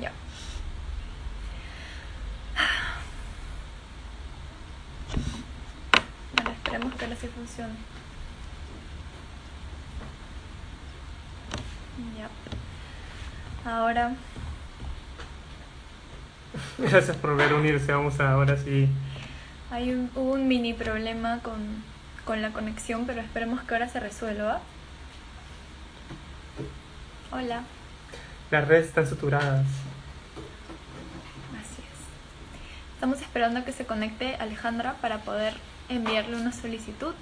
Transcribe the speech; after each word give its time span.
Ya. 0.00 0.12
Bueno, 6.36 6.50
esperemos 6.52 6.94
que 6.94 7.04
ahora 7.04 7.16
sí 7.16 7.28
funcione. 7.28 7.74
Ya. 12.16 13.70
Ahora, 13.70 14.16
Gracias 16.78 17.16
por 17.16 17.36
ver 17.36 17.52
unirse. 17.54 17.92
Vamos 17.92 18.18
a 18.20 18.32
ahora 18.32 18.56
sí. 18.56 18.88
hay 19.70 19.90
un, 19.90 20.10
hubo 20.14 20.32
un 20.32 20.48
mini 20.48 20.74
problema 20.74 21.40
con, 21.40 21.60
con 22.24 22.42
la 22.42 22.50
conexión, 22.50 23.06
pero 23.06 23.20
esperemos 23.20 23.62
que 23.62 23.74
ahora 23.74 23.88
se 23.88 24.00
resuelva. 24.00 24.60
Hola. 27.30 27.62
Las 28.52 28.68
redes 28.68 28.88
están 28.88 29.06
saturadas. 29.06 29.64
Así 31.58 31.80
es. 31.80 32.92
Estamos 32.92 33.22
esperando 33.22 33.64
que 33.64 33.72
se 33.72 33.86
conecte 33.86 34.34
Alejandra 34.34 34.96
para 35.00 35.20
poder 35.20 35.54
enviarle 35.88 36.36
una 36.36 36.52
solicitud. 36.52 37.14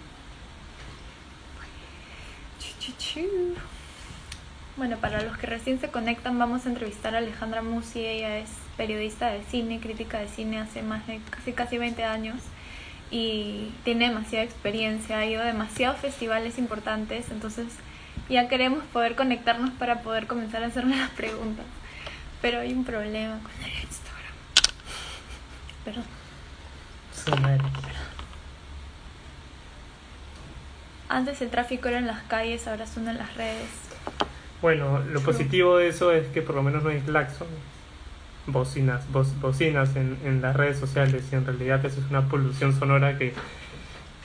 Bueno, 4.77 4.97
para 4.97 5.23
los 5.23 5.39
que 5.39 5.47
recién 5.47 5.79
se 5.79 5.89
conectan, 5.89 6.37
vamos 6.37 6.67
a 6.67 6.69
entrevistar 6.69 7.15
a 7.15 7.19
Alejandra 7.19 7.63
Musi. 7.63 8.01
Ella 8.01 8.39
es 8.39 8.51
periodista 8.77 9.31
de 9.31 9.45
cine, 9.45 9.79
crítica 9.79 10.19
de 10.19 10.27
cine 10.27 10.59
hace 10.59 10.83
más 10.83 11.07
de 11.07 11.21
casi, 11.31 11.53
casi 11.53 11.79
20 11.79 12.03
años 12.03 12.43
y 13.13 13.71
tiene 13.85 14.09
demasiada 14.09 14.45
experiencia, 14.45 15.19
ha 15.19 15.27
ido 15.27 15.43
a 15.43 15.45
demasiados 15.45 15.99
festivales 15.99 16.59
importantes, 16.59 17.31
entonces 17.31 17.67
ya 18.29 18.49
queremos 18.49 18.85
poder 18.93 19.17
conectarnos 19.17 19.71
para 19.71 20.03
poder 20.03 20.27
comenzar 20.27 20.63
a 20.63 20.67
hacerle 20.67 20.97
las 20.97 21.11
preguntas. 21.11 21.65
Pero 22.43 22.61
hay 22.61 22.73
un 22.73 22.85
problema 22.85 23.39
con 23.43 23.53
el 23.65 23.71
Instagram. 23.83 24.35
Perdón. 25.85 26.05
Su 27.15 27.31
madre. 27.37 27.63
Antes 31.09 31.43
el 31.43 31.51
tráfico 31.51 31.89
era 31.89 31.99
en 31.99 32.07
las 32.07 32.23
calles, 32.23 32.67
ahora 32.69 32.87
son 32.87 33.09
en 33.09 33.19
las 33.19 33.35
redes. 33.37 33.69
Bueno, 34.63 35.01
lo 35.01 35.21
positivo 35.23 35.77
de 35.79 35.89
eso 35.89 36.13
es 36.13 36.27
que 36.29 36.41
por 36.43 36.55
lo 36.55 36.63
menos 36.63 36.83
no 36.85 36.91
hay 36.91 37.01
claxon, 37.01 37.49
bocinas, 38.47 39.11
bo- 39.11 39.25
bocinas 39.41 39.97
en, 39.97 40.19
en 40.25 40.41
las 40.41 40.55
redes 40.55 40.79
sociales 40.79 41.25
y 41.33 41.35
en 41.35 41.47
realidad 41.47 41.85
eso 41.85 42.01
es 42.01 42.11
una 42.11 42.29
polución 42.29 42.79
sonora 42.79 43.19
que, 43.19 43.35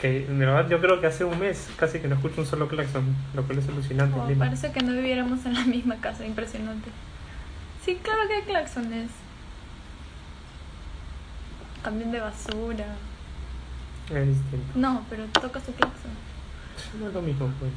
que 0.00 0.26
en 0.26 0.38
verdad 0.38 0.68
yo 0.68 0.80
creo 0.80 1.00
que 1.00 1.06
hace 1.06 1.24
un 1.24 1.38
mes 1.38 1.68
casi 1.78 2.00
que 2.00 2.08
no 2.08 2.16
escucho 2.16 2.42
un 2.42 2.46
solo 2.46 2.68
claxon, 2.68 3.16
lo 3.34 3.42
cual 3.44 3.58
es 3.58 3.68
alucinante. 3.68 4.18
Oh, 4.18 4.38
parece 4.38 4.70
que 4.72 4.80
no 4.80 4.92
viviéramos 4.92 5.44
en 5.46 5.54
la 5.54 5.64
misma 5.64 5.96
casa, 5.96 6.26
impresionante. 6.26 6.90
Sí, 7.84 7.98
claro 8.02 8.20
que 8.28 8.34
hay 8.34 8.42
claxones. 8.42 9.10
Camión 11.82 12.10
de 12.10 12.20
basura. 12.20 12.96
Es 14.10 14.26
distinto. 14.26 14.72
No, 14.74 15.04
pero 15.08 15.24
toca 15.26 15.60
su 15.60 15.72
claxon. 15.72 16.10
No 17.00 17.08
es 17.08 17.14
lo 17.14 17.22
mismo 17.22 17.50
pues. 17.58 17.72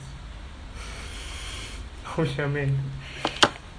Obviamente. 2.38 2.80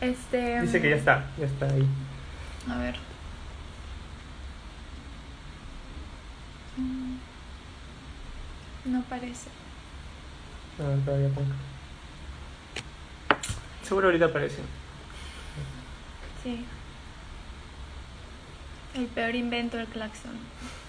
Este. 0.01 0.63
Dice 0.63 0.81
que 0.81 0.91
ya 0.91 0.97
está, 0.97 1.31
ya 1.39 1.45
está 1.45 1.67
ahí. 1.67 1.87
A 2.71 2.79
ver. 2.79 2.97
Mm. 6.79 7.30
No 8.85 9.03
parece. 9.03 9.51
No, 10.79 10.85
todavía 11.05 11.29
no. 11.29 11.43
Seguro 13.83 14.07
ahorita 14.07 14.27
aparece. 14.27 14.63
Sí. 16.43 16.65
El 18.95 19.07
peor 19.07 19.35
invento 19.35 19.77
del 19.77 19.87
claxon. 19.87 20.33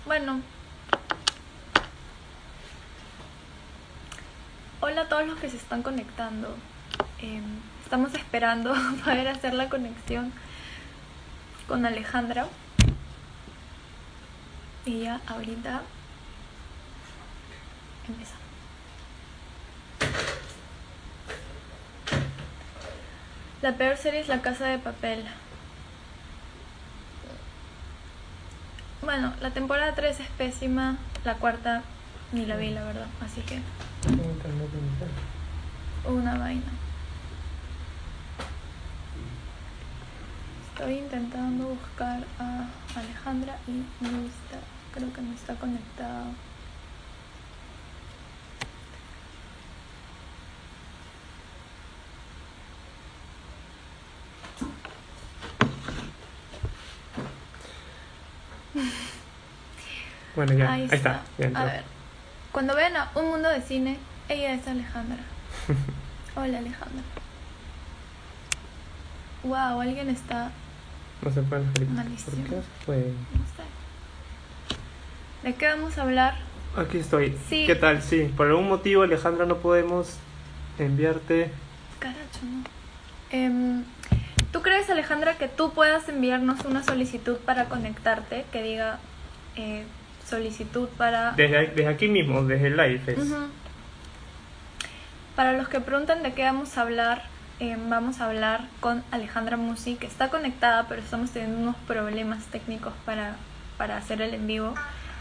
Bueno. 0.05 0.41
Hola 4.79 5.01
a 5.01 5.09
todos 5.09 5.27
los 5.27 5.37
que 5.39 5.49
se 5.49 5.57
están 5.57 5.83
conectando. 5.83 6.55
Em, 7.19 7.43
estamos 7.83 8.13
esperando 8.13 8.73
poder 9.03 9.27
hacer 9.27 9.53
la 9.53 9.67
conexión 9.67 10.31
con 11.67 11.85
Alejandra. 11.85 12.47
Y 14.85 15.01
ya 15.01 15.21
ahorita 15.27 15.81
empezamos. 18.07 18.41
La 23.61 23.73
peor 23.73 23.97
serie 23.97 24.19
es 24.19 24.27
La 24.27 24.41
Casa 24.41 24.65
de 24.65 24.79
Papel. 24.79 25.23
Bueno, 29.03 29.33
la 29.39 29.51
temporada 29.51 29.93
3 29.93 30.19
es 30.19 30.27
pésima, 30.29 30.97
la 31.23 31.35
cuarta 31.35 31.83
ni 32.31 32.45
la 32.45 32.55
vi, 32.55 32.71
la 32.71 32.83
verdad, 32.83 33.07
así 33.21 33.41
que 33.41 33.59
una 36.05 36.37
vaina. 36.37 36.71
Estoy 40.73 40.97
intentando 40.97 41.67
buscar 41.67 42.23
a 42.39 42.67
Alejandra 42.99 43.57
y 43.67 43.83
no 44.03 44.09
está, 44.25 44.59
creo 44.93 45.13
que 45.13 45.21
no 45.21 45.33
está 45.33 45.55
conectado. 45.55 46.25
Bueno, 60.41 60.57
ya, 60.57 60.73
Ahí 60.73 60.81
ahí, 60.81 60.89
está. 60.91 61.21
ya. 61.37 61.51
A 61.53 61.65
ver, 61.65 61.83
cuando 62.51 62.75
vean 62.75 62.97
a 62.97 63.11
Un 63.13 63.25
Mundo 63.27 63.47
de 63.47 63.61
Cine, 63.61 63.99
ella 64.27 64.55
es 64.55 64.67
Alejandra. 64.67 65.19
Hola 66.35 66.57
Alejandra. 66.57 67.03
Wow, 69.43 69.81
alguien 69.81 70.09
está, 70.09 70.49
No 71.21 71.29
se 71.31 71.43
pueden. 71.43 71.71
Malísimo. 71.93 72.37
¿Por 72.37 72.45
qué 72.57 72.61
pueden? 72.87 73.13
no 73.33 73.45
sé. 73.55 75.47
¿De 75.47 75.53
qué 75.53 75.67
vamos 75.67 75.99
a 75.99 76.01
hablar? 76.01 76.33
Aquí 76.75 76.97
estoy. 76.97 77.37
Sí. 77.47 77.65
¿Qué 77.67 77.75
tal? 77.75 78.01
Sí, 78.01 78.33
por 78.35 78.47
algún 78.47 78.67
motivo, 78.67 79.03
Alejandra, 79.03 79.45
no 79.45 79.57
podemos 79.57 80.15
enviarte. 80.79 81.51
Caracho, 81.99 82.39
¿no? 82.43 82.63
Em, 83.29 83.83
¿Tú 84.51 84.63
crees, 84.63 84.89
Alejandra, 84.89 85.37
que 85.37 85.47
tú 85.47 85.71
puedas 85.71 86.09
enviarnos 86.09 86.65
una 86.65 86.83
solicitud 86.83 87.37
para 87.37 87.65
conectarte 87.65 88.43
que 88.51 88.63
diga 88.63 88.97
eh, 89.55 89.85
solicitud 90.31 90.87
para... 90.97 91.31
Desde, 91.33 91.67
desde 91.67 91.87
aquí 91.87 92.07
mismo, 92.07 92.41
desde 92.43 92.67
el 92.67 92.77
live. 92.77 93.01
es- 93.05 93.17
Ujú. 93.19 93.47
Para 95.35 95.53
los 95.53 95.67
que 95.69 95.79
preguntan 95.79 96.23
de 96.23 96.33
qué 96.33 96.43
vamos 96.43 96.77
a 96.77 96.81
hablar, 96.81 97.23
eh, 97.59 97.77
vamos 97.87 98.19
a 98.21 98.25
hablar 98.25 98.65
con 98.79 99.03
Alejandra 99.11 99.57
Musi, 99.57 99.95
que 99.95 100.07
está 100.07 100.29
conectada, 100.29 100.87
pero 100.87 101.01
estamos 101.01 101.31
teniendo 101.31 101.57
unos 101.59 101.75
problemas 101.87 102.43
técnicos 102.45 102.93
para, 103.05 103.35
para 103.77 103.97
hacer 103.97 104.21
el 104.21 104.33
en 104.33 104.47
vivo. 104.47 104.73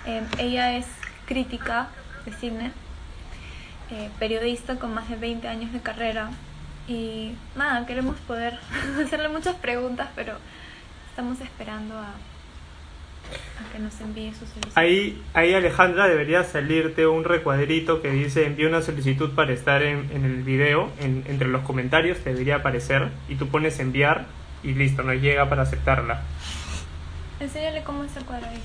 Eh, 0.07 0.23
ella 0.39 0.77
es 0.77 0.87
crítica 1.27 1.89
de 2.25 2.33
cine, 2.33 2.73
eh, 3.91 4.11
periodista 4.19 4.77
con 4.79 4.93
más 4.95 5.09
de 5.09 5.17
20 5.17 5.47
años 5.49 5.73
de 5.73 5.81
carrera. 5.81 6.31
Y 6.89 7.35
nada, 7.55 7.87
queremos 7.87 8.17
poder 8.21 8.59
hacerle 9.05 9.29
muchas 9.29 9.55
preguntas, 9.57 10.09
pero 10.17 10.35
estamos 11.09 11.41
esperando 11.41 11.97
a, 11.99 12.11
a 13.59 13.73
que 13.73 13.79
nos 13.79 14.01
envíe 14.01 14.33
su 14.33 14.41
solicitud. 14.47 14.73
Ahí, 14.75 15.23
ahí, 15.35 15.55
Alejandra, 15.55 16.09
debería 16.09 16.45
salirte 16.45 17.07
un 17.07 17.25
recuadrito 17.25 18.03
que 18.03 18.11
dice 18.11 18.47
envía 18.47 18.69
una 18.69 18.83
solicitud 18.83 19.35
para 19.35 19.53
estar 19.53 19.83
en, 19.83 20.11
en 20.13 20.25
el 20.25 20.43
video. 20.43 20.91
En- 21.01 21.25
entre 21.29 21.49
los 21.49 21.63
comentarios 21.63 22.19
te 22.19 22.31
debería 22.33 22.57
aparecer. 22.57 23.09
Y 23.29 23.37
tú 23.37 23.49
pones 23.49 23.79
enviar 23.81 24.27
y 24.63 24.75
listo, 24.75 25.03
nos 25.03 25.17
llega 25.17 25.49
para 25.49 25.63
aceptarla. 25.63 26.23
Enséñale 27.41 27.83
cómo 27.83 28.05
es 28.05 28.15
el 28.17 28.25
cuadradito. 28.25 28.63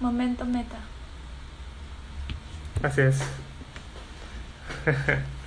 Momento 0.00 0.44
meta. 0.44 0.78
Así 2.82 3.00
es. 3.02 3.20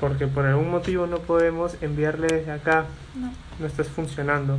Porque 0.00 0.26
por 0.26 0.46
algún 0.46 0.70
motivo 0.70 1.06
no 1.06 1.18
podemos 1.18 1.76
enviarle 1.82 2.26
desde 2.26 2.52
acá. 2.52 2.86
No. 3.14 3.30
No 3.58 3.66
estás 3.66 3.88
funcionando. 3.88 4.58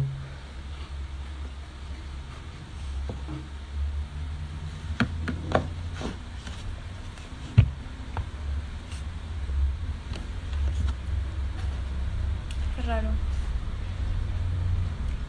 Qué 12.75 12.81
raro. 12.83 13.07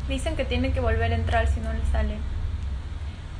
Dicen 0.08 0.36
que 0.36 0.44
tiene 0.44 0.72
que 0.72 0.80
volver 0.80 1.12
a 1.12 1.16
entrar 1.16 1.48
si 1.48 1.60
no 1.60 1.72
le 1.72 1.84
sale. 1.90 2.18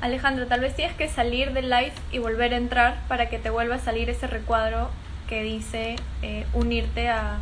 Alejandro, 0.01 0.47
tal 0.47 0.61
vez 0.61 0.75
tienes 0.75 0.97
que 0.97 1.09
salir 1.09 1.53
del 1.53 1.69
live 1.69 1.93
y 2.11 2.19
volver 2.19 2.55
a 2.55 2.57
entrar 2.57 3.03
para 3.09 3.29
que 3.29 3.39
te 3.39 3.51
vuelva 3.51 3.75
a 3.75 3.79
salir 3.79 4.09
ese 4.09 4.27
recuadro 4.27 4.89
que 5.33 5.43
dice 5.43 5.97
eh, 6.21 6.47
unirte 6.53 7.09
a, 7.09 7.39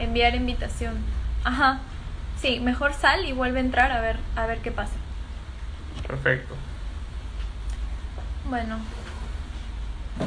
enviar 0.00 0.34
invitación. 0.34 0.98
Ajá. 1.42 1.80
Sí, 2.42 2.60
mejor 2.60 2.92
sal 2.92 3.24
y 3.24 3.32
vuelve 3.32 3.60
a 3.60 3.62
entrar 3.62 3.90
a 3.90 4.02
ver, 4.02 4.18
a 4.36 4.44
ver 4.44 4.58
qué 4.58 4.70
pasa. 4.70 4.92
Perfecto. 6.06 6.54
Bueno. 8.50 8.80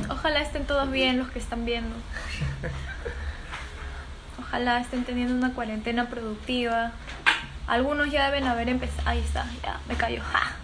Ojalá 0.09 0.41
estén 0.41 0.65
todos 0.65 0.89
bien 0.89 1.19
los 1.19 1.29
que 1.29 1.37
están 1.37 1.63
viendo. 1.63 1.95
Ojalá 4.39 4.81
estén 4.81 5.03
teniendo 5.03 5.35
una 5.35 5.53
cuarentena 5.53 6.09
productiva. 6.09 6.93
Algunos 7.67 8.09
ya 8.09 8.31
deben 8.31 8.47
haber 8.47 8.67
empezado. 8.67 9.07
Ahí 9.07 9.19
está, 9.19 9.45
ya, 9.61 9.79
me 9.87 9.93
cayó. 9.93 10.23
¡Ja! 10.23 10.55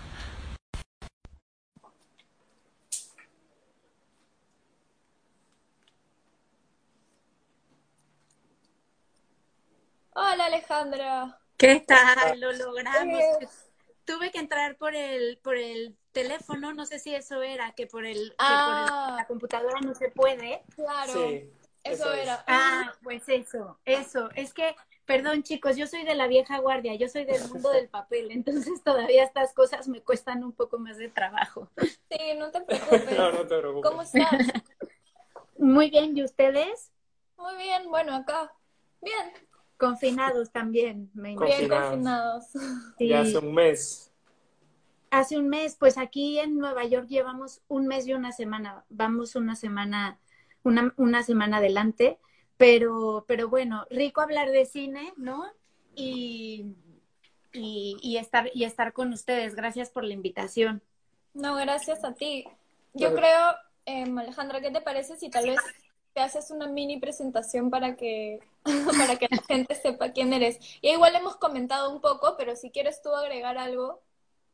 Hola 10.20 10.46
Alejandra. 10.46 11.40
¿Qué 11.58 11.80
tal? 11.82 12.40
Lo 12.40 12.52
logramos. 12.52 13.24
Tuve 14.04 14.32
que 14.32 14.40
entrar 14.40 14.76
por 14.78 14.96
el, 14.96 15.38
por 15.44 15.58
el 15.58 15.96
teléfono, 16.12 16.74
no 16.74 16.88
sé 16.88 16.98
si 16.98 17.14
eso 17.14 17.44
era, 17.44 17.74
que 17.74 17.86
por 17.86 18.04
el, 18.04 18.34
Ah. 18.40 19.14
la 19.16 19.28
computadora 19.28 19.80
no 19.82 19.94
se 19.94 20.10
puede. 20.10 20.64
Claro, 20.76 21.14
Sí, 21.14 21.52
eso, 21.84 22.06
eso 22.06 22.14
es. 22.14 22.20
era. 22.24 22.44
Ah, 22.48 22.94
pues 23.04 23.30
eso, 23.30 23.78
eso. 23.86 24.32
Es 24.34 24.56
que, 24.56 24.76
perdón 25.06 25.44
chicos, 25.44 25.78
yo 25.78 25.86
soy 25.86 26.04
de 26.04 26.16
la 26.16 26.26
vieja 26.26 26.58
guardia, 26.58 26.96
yo 26.96 27.08
soy 27.10 27.26
del 27.26 27.48
mundo 27.50 27.70
del 27.70 27.88
papel, 27.88 28.32
entonces 28.72 28.82
todavía 28.84 29.24
estas 29.24 29.54
cosas 29.54 29.88
me 29.88 30.02
cuestan 30.02 30.44
un 30.44 30.52
poco 30.54 30.80
más 30.80 30.98
de 30.98 31.10
trabajo. 31.10 31.70
Sí, 32.10 32.34
no 32.40 32.50
te 32.50 32.62
preocupes. 32.62 33.06
No, 33.20 33.32
no 33.34 33.46
te 33.48 33.60
preocupes. 33.60 33.88
¿Cómo 33.92 34.02
estás? 34.02 34.32
Muy 35.60 35.92
bien, 35.92 36.18
¿y 36.18 36.24
ustedes? 36.24 36.92
Muy 37.36 37.56
bien, 37.58 37.88
bueno, 37.90 38.16
acá. 38.16 38.52
Bien, 39.02 39.32
Confinados 39.78 40.52
también, 40.52 41.10
me 41.14 41.34
imagino. 41.34 41.58
bien 41.58 41.70
Confinados. 41.70 42.46
Sí. 42.98 43.08
Ya 43.08 43.22
hace 43.22 43.38
un 43.38 43.54
mes. 43.54 44.12
Hace 45.10 45.38
un 45.38 45.48
mes, 45.48 45.76
pues 45.76 45.98
aquí 45.98 46.40
en 46.40 46.58
Nueva 46.58 46.84
York 46.86 47.08
llevamos 47.08 47.62
un 47.68 47.88
mes 47.88 48.08
y 48.08 48.14
una 48.14 48.32
semana, 48.32 48.84
vamos 48.90 49.36
una 49.36 49.56
semana, 49.56 50.20
una, 50.64 50.94
una 50.98 51.24
semana 51.24 51.58
adelante, 51.58 52.20
pero, 52.58 53.24
pero 53.28 53.48
bueno, 53.48 53.86
rico 53.90 54.22
hablar 54.22 54.50
de 54.52 54.66
cine, 54.66 55.14
¿no? 55.16 55.46
Y, 55.96 56.76
y, 57.54 57.98
y 58.02 58.18
estar, 58.18 58.50
y 58.54 58.66
estar 58.66 58.92
con 58.94 59.14
ustedes. 59.14 59.56
Gracias 59.56 59.90
por 59.90 60.04
la 60.04 60.14
invitación. 60.14 60.82
No, 61.34 61.56
gracias 61.56 62.04
a 62.04 62.14
ti. 62.14 62.46
Yo 62.94 63.14
creo, 63.14 63.56
em, 63.86 64.18
Alejandra, 64.18 64.60
¿qué 64.60 64.72
te 64.72 64.82
parece 64.82 65.18
si 65.18 65.30
tal 65.30 65.46
vez 65.46 65.60
te 66.18 66.24
haces 66.24 66.50
una 66.50 66.66
mini 66.66 66.98
presentación 66.98 67.70
para 67.70 67.96
que, 67.96 68.40
para 68.98 69.18
que 69.18 69.28
la 69.30 69.38
gente 69.38 69.76
sepa 69.76 70.14
quién 70.14 70.34
eres? 70.34 70.58
Y 70.82 70.90
igual 70.90 71.16
hemos 71.16 71.36
comentado 71.36 71.94
un 71.94 72.02
poco, 72.02 72.34
pero 72.40 72.56
si 72.56 72.72
quieres 72.72 73.04
tú 73.04 73.14
agregar 73.14 73.60
algo. 73.60 74.02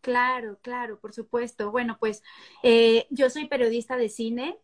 Claro, 0.01 0.57
claro, 0.62 1.00
por 1.00 1.13
supuesto. 1.13 1.71
Bueno, 1.71 1.95
pues 2.01 2.21
eh, 2.63 3.07
yo 3.12 3.30
soy 3.30 3.48
periodista 3.48 3.95
de 3.95 4.10
cine, 4.10 4.57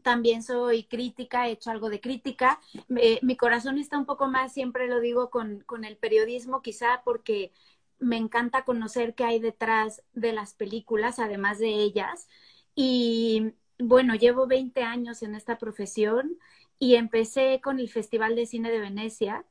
también 0.00 0.42
soy 0.42 0.84
crítica, 0.84 1.48
he 1.48 1.50
hecho 1.50 1.70
algo 1.70 1.90
de 1.90 2.00
crítica. 2.00 2.62
Mi 2.88 3.36
corazón 3.36 3.76
está 3.76 3.98
un 3.98 4.06
poco 4.06 4.26
más, 4.26 4.54
siempre 4.54 4.88
lo 4.88 5.00
digo, 5.00 5.28
con, 5.28 5.60
con 5.66 5.84
el 5.84 5.98
periodismo, 5.98 6.62
quizá 6.62 7.02
porque 7.04 7.52
me 7.98 8.16
encanta 8.16 8.64
conocer 8.64 9.14
qué 9.14 9.24
hay 9.24 9.38
detrás 9.38 10.02
de 10.14 10.32
las 10.32 10.54
películas, 10.54 11.18
además 11.18 11.58
de 11.58 11.74
ellas. 11.74 12.26
Y 12.74 13.52
bueno, 13.88 14.14
llevo 14.14 14.46
20 14.46 14.82
años 14.82 15.22
en 15.22 15.34
esta 15.34 15.58
profesión 15.58 16.38
y 16.78 16.96
empecé 16.96 17.60
con 17.62 17.78
el 17.78 17.88
Festival 17.88 18.36
de 18.36 18.46
Cine 18.46 18.70
de 18.70 18.80
Venecia. 18.80 19.44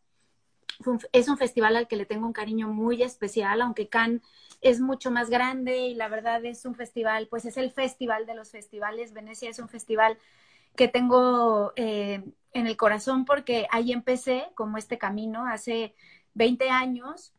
Es 1.12 1.28
un 1.28 1.38
festival 1.38 1.76
al 1.76 1.88
que 1.88 1.96
le 1.96 2.06
tengo 2.06 2.26
un 2.26 2.34
cariño 2.34 2.68
muy 2.68 3.04
especial, 3.04 3.62
aunque 3.62 3.88
Cannes 3.88 4.22
es 4.62 4.80
mucho 4.80 5.12
más 5.12 5.30
grande 5.30 5.78
y 5.88 5.96
la 5.96 6.08
verdad 6.08 6.44
es 6.46 6.66
un 6.66 6.76
festival, 6.76 7.28
pues 7.28 7.46
es 7.46 7.58
el 7.58 7.72
festival 7.72 8.26
de 8.26 8.36
los 8.36 8.52
festivales. 8.52 9.14
Venecia 9.14 9.50
es 9.50 9.60
un 9.60 9.70
festival 9.70 10.18
que 10.76 10.88
tengo 10.88 11.74
eh, 11.76 12.24
en 12.54 12.68
el 12.68 12.78
corazón 12.78 13.26
porque 13.26 13.68
ahí 13.72 13.92
empecé 13.92 14.48
como 14.56 14.78
este 14.78 14.98
camino 14.98 15.46
hace 15.46 15.96
20 16.34 16.70
años 16.70 17.34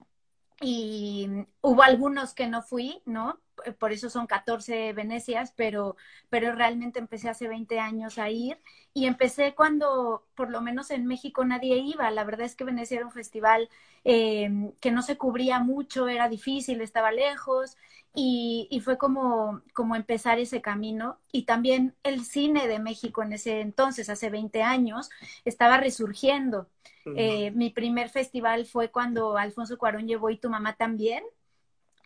y 0.61 1.29
hubo 1.61 1.83
algunos 1.83 2.35
que 2.35 2.47
no 2.47 2.63
fui, 2.63 3.03
¿no? 3.05 3.41
Por 3.79 3.93
eso 3.93 4.11
son 4.11 4.27
14 4.27 4.93
Venecias, 4.93 5.53
pero, 5.57 5.97
pero 6.31 6.55
realmente 6.55 6.99
empecé 6.99 7.29
hace 7.29 7.49
20 7.49 7.79
años 7.81 8.19
a 8.19 8.31
ir 8.31 8.59
y 8.95 9.07
empecé 9.07 9.55
cuando 9.55 10.25
por 10.35 10.51
lo 10.51 10.61
menos 10.61 10.91
en 10.91 11.07
México 11.07 11.45
nadie 11.45 11.77
iba. 11.79 12.11
La 12.11 12.25
verdad 12.25 12.47
es 12.47 12.55
que 12.57 12.65
Venecia 12.65 12.97
era 12.99 13.07
un 13.07 13.13
festival 13.13 13.69
eh, 14.05 14.51
que 14.81 14.91
no 14.91 15.03
se 15.03 15.17
cubría 15.19 15.61
mucho, 15.61 16.09
era 16.09 16.29
difícil, 16.29 16.81
estaba 16.81 17.13
lejos 17.13 17.77
y, 18.15 18.69
y 18.71 18.81
fue 18.81 18.99
como, 18.99 19.63
como 19.75 19.97
empezar 19.97 20.39
ese 20.39 20.61
camino. 20.63 21.19
Y 21.33 21.45
también 21.45 21.95
el 22.03 22.25
cine 22.25 22.69
de 22.69 22.79
México 22.79 23.23
en 23.23 23.33
ese 23.33 23.61
entonces, 23.61 24.09
hace 24.11 24.31
20 24.31 24.63
años, 24.63 25.11
estaba 25.45 25.79
resurgiendo. 25.79 26.69
Eh, 27.15 27.51
mi 27.53 27.71
primer 27.71 28.09
festival 28.09 28.65
fue 28.67 28.91
cuando 28.91 29.37
Alfonso 29.37 29.77
Cuarón 29.79 30.07
llevó 30.09 30.31
y 30.31 30.39
tu 30.39 30.49
mamá 30.51 30.77
también. 30.77 31.23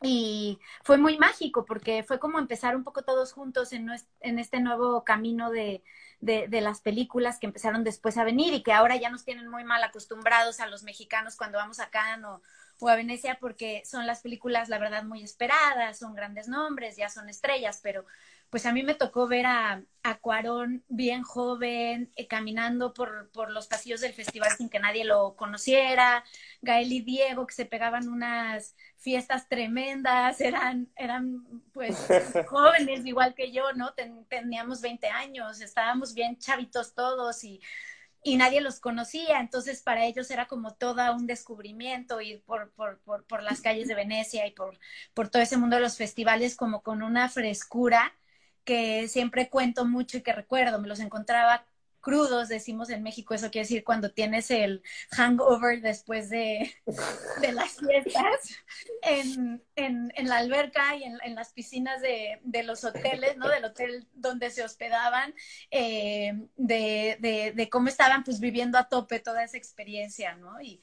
Y 0.02 0.58
fue 0.84 0.98
muy 0.98 1.16
mágico 1.16 1.64
porque 1.64 2.02
fue 2.02 2.18
como 2.18 2.38
empezar 2.38 2.76
un 2.76 2.84
poco 2.84 3.02
todos 3.02 3.32
juntos 3.32 3.72
en, 3.72 3.90
en 4.20 4.38
este 4.38 4.60
nuevo 4.60 5.04
camino 5.04 5.50
de, 5.50 5.82
de, 6.20 6.60
las 6.60 6.80
películas 6.80 7.38
que 7.38 7.46
empezaron 7.46 7.84
después 7.84 8.16
a 8.16 8.24
venir 8.24 8.52
y 8.54 8.62
que 8.62 8.72
ahora 8.72 8.96
ya 8.96 9.10
nos 9.10 9.24
tienen 9.24 9.48
muy 9.48 9.64
mal 9.64 9.82
acostumbrados 9.82 10.60
a 10.60 10.66
los 10.66 10.82
mexicanos 10.82 11.36
cuando 11.36 11.58
vamos 11.58 11.80
a 11.80 11.90
Cannes 11.90 12.40
o 12.80 12.88
a 12.88 12.96
Venecia 12.96 13.38
porque 13.40 13.82
son 13.84 14.06
las 14.06 14.20
películas, 14.20 14.68
la 14.68 14.78
verdad, 14.78 15.04
muy 15.04 15.22
esperadas, 15.22 15.98
son 15.98 16.14
grandes 16.14 16.48
nombres, 16.48 16.96
ya 16.96 17.08
son 17.08 17.28
estrellas, 17.28 17.80
pero 17.82 18.04
pues 18.50 18.64
a 18.66 18.72
mí 18.72 18.82
me 18.82 18.94
tocó 18.94 19.26
ver 19.28 19.46
a, 19.46 19.82
a 20.02 20.18
Cuarón 20.18 20.84
bien 20.88 21.22
joven, 21.22 22.12
eh, 22.16 22.26
caminando 22.28 22.94
por, 22.94 23.30
por 23.32 23.50
los 23.50 23.66
pasillos 23.66 24.00
del 24.00 24.12
festival 24.14 24.50
sin 24.56 24.68
que 24.70 24.78
nadie 24.78 25.04
lo 25.04 25.36
conociera, 25.36 26.24
Gael 26.62 26.92
y 26.92 27.00
Diego 27.00 27.46
que 27.46 27.54
se 27.54 27.66
pegaban 27.66 28.08
unas 28.08 28.76
fiestas 28.96 29.48
tremendas, 29.48 30.40
eran, 30.40 30.90
eran 30.96 31.62
pues 31.72 32.06
jóvenes 32.46 33.04
igual 33.04 33.34
que 33.34 33.52
yo, 33.52 33.72
¿no? 33.74 33.94
Ten- 33.94 34.24
teníamos 34.26 34.80
20 34.80 35.08
años, 35.08 35.60
estábamos 35.60 36.14
bien 36.14 36.38
chavitos 36.38 36.94
todos 36.94 37.42
y, 37.44 37.60
y 38.22 38.36
nadie 38.36 38.60
los 38.60 38.80
conocía, 38.80 39.40
entonces 39.40 39.82
para 39.82 40.04
ellos 40.04 40.30
era 40.30 40.46
como 40.46 40.74
todo 40.74 41.14
un 41.14 41.26
descubrimiento 41.26 42.20
ir 42.20 42.42
por, 42.42 42.72
por, 42.72 42.98
por, 43.00 43.24
por 43.24 43.42
las 43.42 43.60
calles 43.60 43.86
de 43.88 43.94
Venecia 43.94 44.46
y 44.46 44.50
por, 44.50 44.78
por 45.14 45.28
todo 45.28 45.42
ese 45.42 45.56
mundo 45.56 45.76
de 45.76 45.82
los 45.82 45.96
festivales 45.96 46.56
como 46.56 46.82
con 46.82 47.02
una 47.02 47.28
frescura 47.28 48.12
que 48.66 49.08
siempre 49.08 49.48
cuento 49.48 49.86
mucho 49.86 50.18
y 50.18 50.22
que 50.22 50.34
recuerdo, 50.34 50.78
me 50.78 50.88
los 50.88 51.00
encontraba 51.00 51.64
crudos, 52.06 52.46
decimos 52.46 52.88
en 52.90 53.02
México, 53.02 53.34
eso 53.34 53.50
quiere 53.50 53.64
decir 53.64 53.82
cuando 53.82 54.12
tienes 54.12 54.52
el 54.52 54.80
hangover 55.10 55.80
después 55.80 56.30
de, 56.30 56.72
de 57.40 57.50
las 57.50 57.78
fiestas 57.78 58.62
en, 59.02 59.60
en, 59.74 60.12
en 60.14 60.28
la 60.28 60.36
alberca 60.36 60.94
y 60.94 61.02
en, 61.02 61.18
en 61.24 61.34
las 61.34 61.52
piscinas 61.52 62.00
de, 62.00 62.38
de, 62.44 62.62
los 62.62 62.84
hoteles, 62.84 63.36
¿no? 63.36 63.48
Del 63.48 63.64
hotel 63.64 64.06
donde 64.12 64.50
se 64.50 64.62
hospedaban, 64.62 65.34
eh, 65.72 66.32
de, 66.54 67.52
de, 67.56 67.68
cómo 67.68 67.88
estaban 67.88 68.22
pues 68.22 68.38
viviendo 68.38 68.78
a 68.78 68.88
tope 68.88 69.18
toda 69.18 69.42
esa 69.42 69.56
experiencia, 69.56 70.36
¿no? 70.36 70.60
Y, 70.60 70.80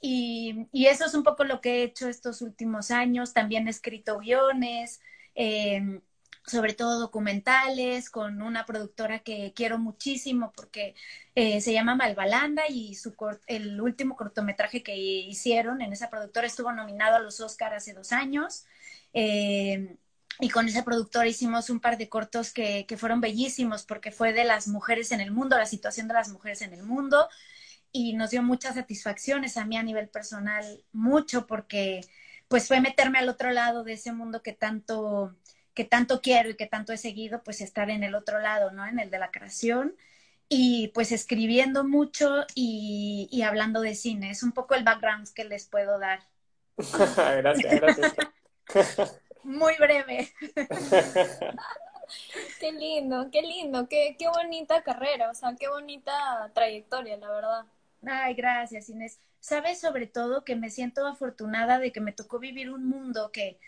y, 0.00 0.68
y, 0.72 0.86
eso 0.86 1.04
es 1.04 1.12
un 1.12 1.22
poco 1.22 1.44
lo 1.44 1.60
que 1.60 1.80
he 1.80 1.82
hecho 1.82 2.08
estos 2.08 2.40
últimos 2.40 2.90
años, 2.90 3.34
también 3.34 3.66
he 3.66 3.70
escrito 3.70 4.20
guiones. 4.20 5.02
Eh, 5.34 6.00
sobre 6.46 6.74
todo 6.74 6.98
documentales, 6.98 8.10
con 8.10 8.42
una 8.42 8.66
productora 8.66 9.20
que 9.20 9.52
quiero 9.54 9.78
muchísimo 9.78 10.52
porque 10.54 10.94
eh, 11.34 11.60
se 11.60 11.72
llama 11.72 11.94
Malvalanda 11.94 12.64
y 12.68 12.94
su 12.94 13.14
el 13.46 13.80
último 13.80 14.16
cortometraje 14.16 14.82
que 14.82 14.96
hicieron 14.96 15.82
en 15.82 15.92
esa 15.92 16.10
productora 16.10 16.46
estuvo 16.46 16.72
nominado 16.72 17.16
a 17.16 17.20
los 17.20 17.40
Oscars 17.40 17.76
hace 17.76 17.94
dos 17.94 18.12
años. 18.12 18.64
Eh, 19.14 19.96
y 20.40 20.48
con 20.48 20.66
esa 20.66 20.84
productora 20.84 21.28
hicimos 21.28 21.70
un 21.70 21.78
par 21.80 21.98
de 21.98 22.08
cortos 22.08 22.52
que, 22.52 22.86
que, 22.86 22.96
fueron 22.96 23.20
bellísimos 23.20 23.84
porque 23.84 24.10
fue 24.10 24.32
de 24.32 24.44
las 24.44 24.66
mujeres 24.66 25.12
en 25.12 25.20
el 25.20 25.30
mundo, 25.30 25.58
la 25.58 25.66
situación 25.66 26.08
de 26.08 26.14
las 26.14 26.30
mujeres 26.30 26.62
en 26.62 26.72
el 26.72 26.82
mundo 26.82 27.28
y 27.92 28.14
nos 28.14 28.30
dio 28.30 28.42
muchas 28.42 28.74
satisfacciones 28.74 29.56
a 29.58 29.66
mí 29.66 29.76
a 29.76 29.82
nivel 29.82 30.08
personal, 30.08 30.82
mucho 30.92 31.46
porque 31.46 32.00
pues 32.48 32.66
fue 32.66 32.80
meterme 32.80 33.18
al 33.18 33.28
otro 33.28 33.50
lado 33.50 33.84
de 33.84 33.94
ese 33.94 34.12
mundo 34.12 34.42
que 34.42 34.52
tanto 34.52 35.36
que 35.74 35.84
tanto 35.84 36.20
quiero 36.20 36.50
y 36.50 36.56
que 36.56 36.66
tanto 36.66 36.92
he 36.92 36.98
seguido, 36.98 37.42
pues 37.42 37.60
estar 37.60 37.90
en 37.90 38.02
el 38.02 38.14
otro 38.14 38.40
lado, 38.40 38.70
¿no? 38.70 38.86
En 38.86 38.98
el 38.98 39.10
de 39.10 39.18
la 39.18 39.30
creación 39.30 39.96
y 40.48 40.88
pues 40.88 41.12
escribiendo 41.12 41.82
mucho 41.82 42.44
y, 42.54 43.28
y 43.30 43.42
hablando 43.42 43.80
de 43.80 43.94
cine. 43.94 44.30
Es 44.30 44.42
un 44.42 44.52
poco 44.52 44.74
el 44.74 44.84
background 44.84 45.32
que 45.32 45.44
les 45.44 45.66
puedo 45.66 45.98
dar. 45.98 46.20
gracias, 46.76 47.80
gracias. 47.80 49.20
Muy 49.44 49.74
breve. 49.78 50.30
qué 52.60 52.72
lindo, 52.72 53.28
qué 53.30 53.42
lindo, 53.42 53.88
qué, 53.88 54.16
qué 54.18 54.28
bonita 54.28 54.82
carrera, 54.82 55.30
o 55.30 55.34
sea, 55.34 55.54
qué 55.58 55.68
bonita 55.68 56.50
trayectoria, 56.54 57.16
la 57.16 57.30
verdad. 57.30 57.64
Ay, 58.06 58.34
gracias, 58.34 58.88
Inés. 58.88 59.18
Sabes 59.40 59.80
sobre 59.80 60.06
todo 60.06 60.44
que 60.44 60.54
me 60.54 60.70
siento 60.70 61.06
afortunada 61.06 61.78
de 61.78 61.92
que 61.92 62.00
me 62.00 62.12
tocó 62.12 62.38
vivir 62.38 62.70
un 62.70 62.86
mundo 62.86 63.32
que, 63.32 63.58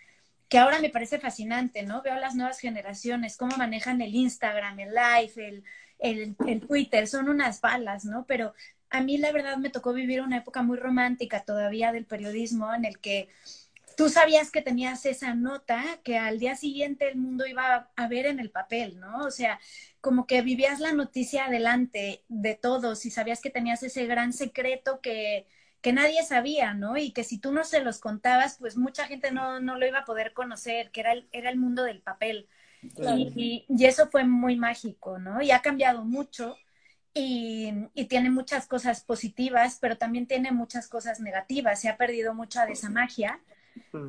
que 0.49 0.57
ahora 0.57 0.79
me 0.79 0.89
parece 0.89 1.19
fascinante, 1.19 1.83
¿no? 1.83 2.01
Veo 2.01 2.15
las 2.17 2.35
nuevas 2.35 2.59
generaciones, 2.59 3.37
cómo 3.37 3.57
manejan 3.57 4.01
el 4.01 4.13
Instagram, 4.13 4.79
el 4.79 4.89
live, 4.89 5.63
el, 5.99 6.35
el, 6.47 6.61
Twitter, 6.61 7.07
son 7.07 7.29
unas 7.29 7.61
balas, 7.61 8.05
¿no? 8.05 8.25
Pero 8.27 8.53
a 8.89 9.01
mí 9.01 9.17
la 9.17 9.31
verdad 9.31 9.57
me 9.57 9.69
tocó 9.69 9.93
vivir 9.93 10.21
una 10.21 10.37
época 10.37 10.61
muy 10.61 10.77
romántica 10.77 11.43
todavía 11.43 11.91
del 11.91 12.05
periodismo 12.05 12.73
en 12.73 12.85
el 12.85 12.99
que 12.99 13.29
tú 13.97 14.09
sabías 14.09 14.51
que 14.51 14.61
tenías 14.61 15.05
esa 15.05 15.33
nota 15.33 15.83
que 16.03 16.17
al 16.17 16.37
día 16.39 16.55
siguiente 16.55 17.07
el 17.07 17.17
mundo 17.17 17.45
iba 17.47 17.89
a 17.95 18.07
ver 18.07 18.25
en 18.25 18.39
el 18.39 18.51
papel, 18.51 18.99
¿no? 18.99 19.25
O 19.25 19.31
sea, 19.31 19.59
como 20.01 20.27
que 20.27 20.41
vivías 20.41 20.79
la 20.79 20.93
noticia 20.93 21.45
adelante 21.45 22.23
de 22.27 22.55
todos 22.55 23.05
y 23.05 23.11
sabías 23.11 23.41
que 23.41 23.49
tenías 23.49 23.81
ese 23.83 24.05
gran 24.05 24.33
secreto 24.33 25.01
que, 25.01 25.47
que 25.85 25.93
nadie 25.93 26.23
sabía, 26.23 26.73
¿no? 26.73 26.97
Y 26.97 27.11
que 27.11 27.23
si 27.23 27.37
tú 27.37 27.51
no 27.51 27.63
se 27.63 27.79
los 27.79 27.99
contabas, 27.99 28.57
pues 28.57 28.75
mucha 28.75 29.05
gente 29.05 29.29
no, 29.29 29.59
no 29.59 29.77
lo 29.77 29.85
iba 29.85 29.99
a 29.99 30.05
poder 30.05 30.33
conocer, 30.33 30.89
que 30.89 31.01
era 31.01 31.11
el, 31.11 31.29
era 31.31 31.51
el 31.51 31.59
mundo 31.59 31.83
del 31.83 32.01
papel. 32.01 32.49
Y, 32.81 33.65
y, 33.69 33.85
eso 33.85 34.07
fue 34.09 34.23
muy 34.23 34.55
mágico, 34.55 35.19
¿no? 35.19 35.43
Y 35.43 35.51
ha 35.51 35.61
cambiado 35.61 36.03
mucho 36.03 36.57
y, 37.13 37.71
y, 37.93 38.05
tiene 38.05 38.31
muchas 38.31 38.65
cosas 38.65 39.03
positivas, 39.03 39.77
pero 39.79 39.95
también 39.95 40.25
tiene 40.25 40.51
muchas 40.51 40.87
cosas 40.87 41.19
negativas. 41.19 41.81
Se 41.81 41.87
ha 41.87 41.97
perdido 41.97 42.33
mucha 42.33 42.65
de 42.65 42.73
esa 42.73 42.89
magia. 42.89 43.39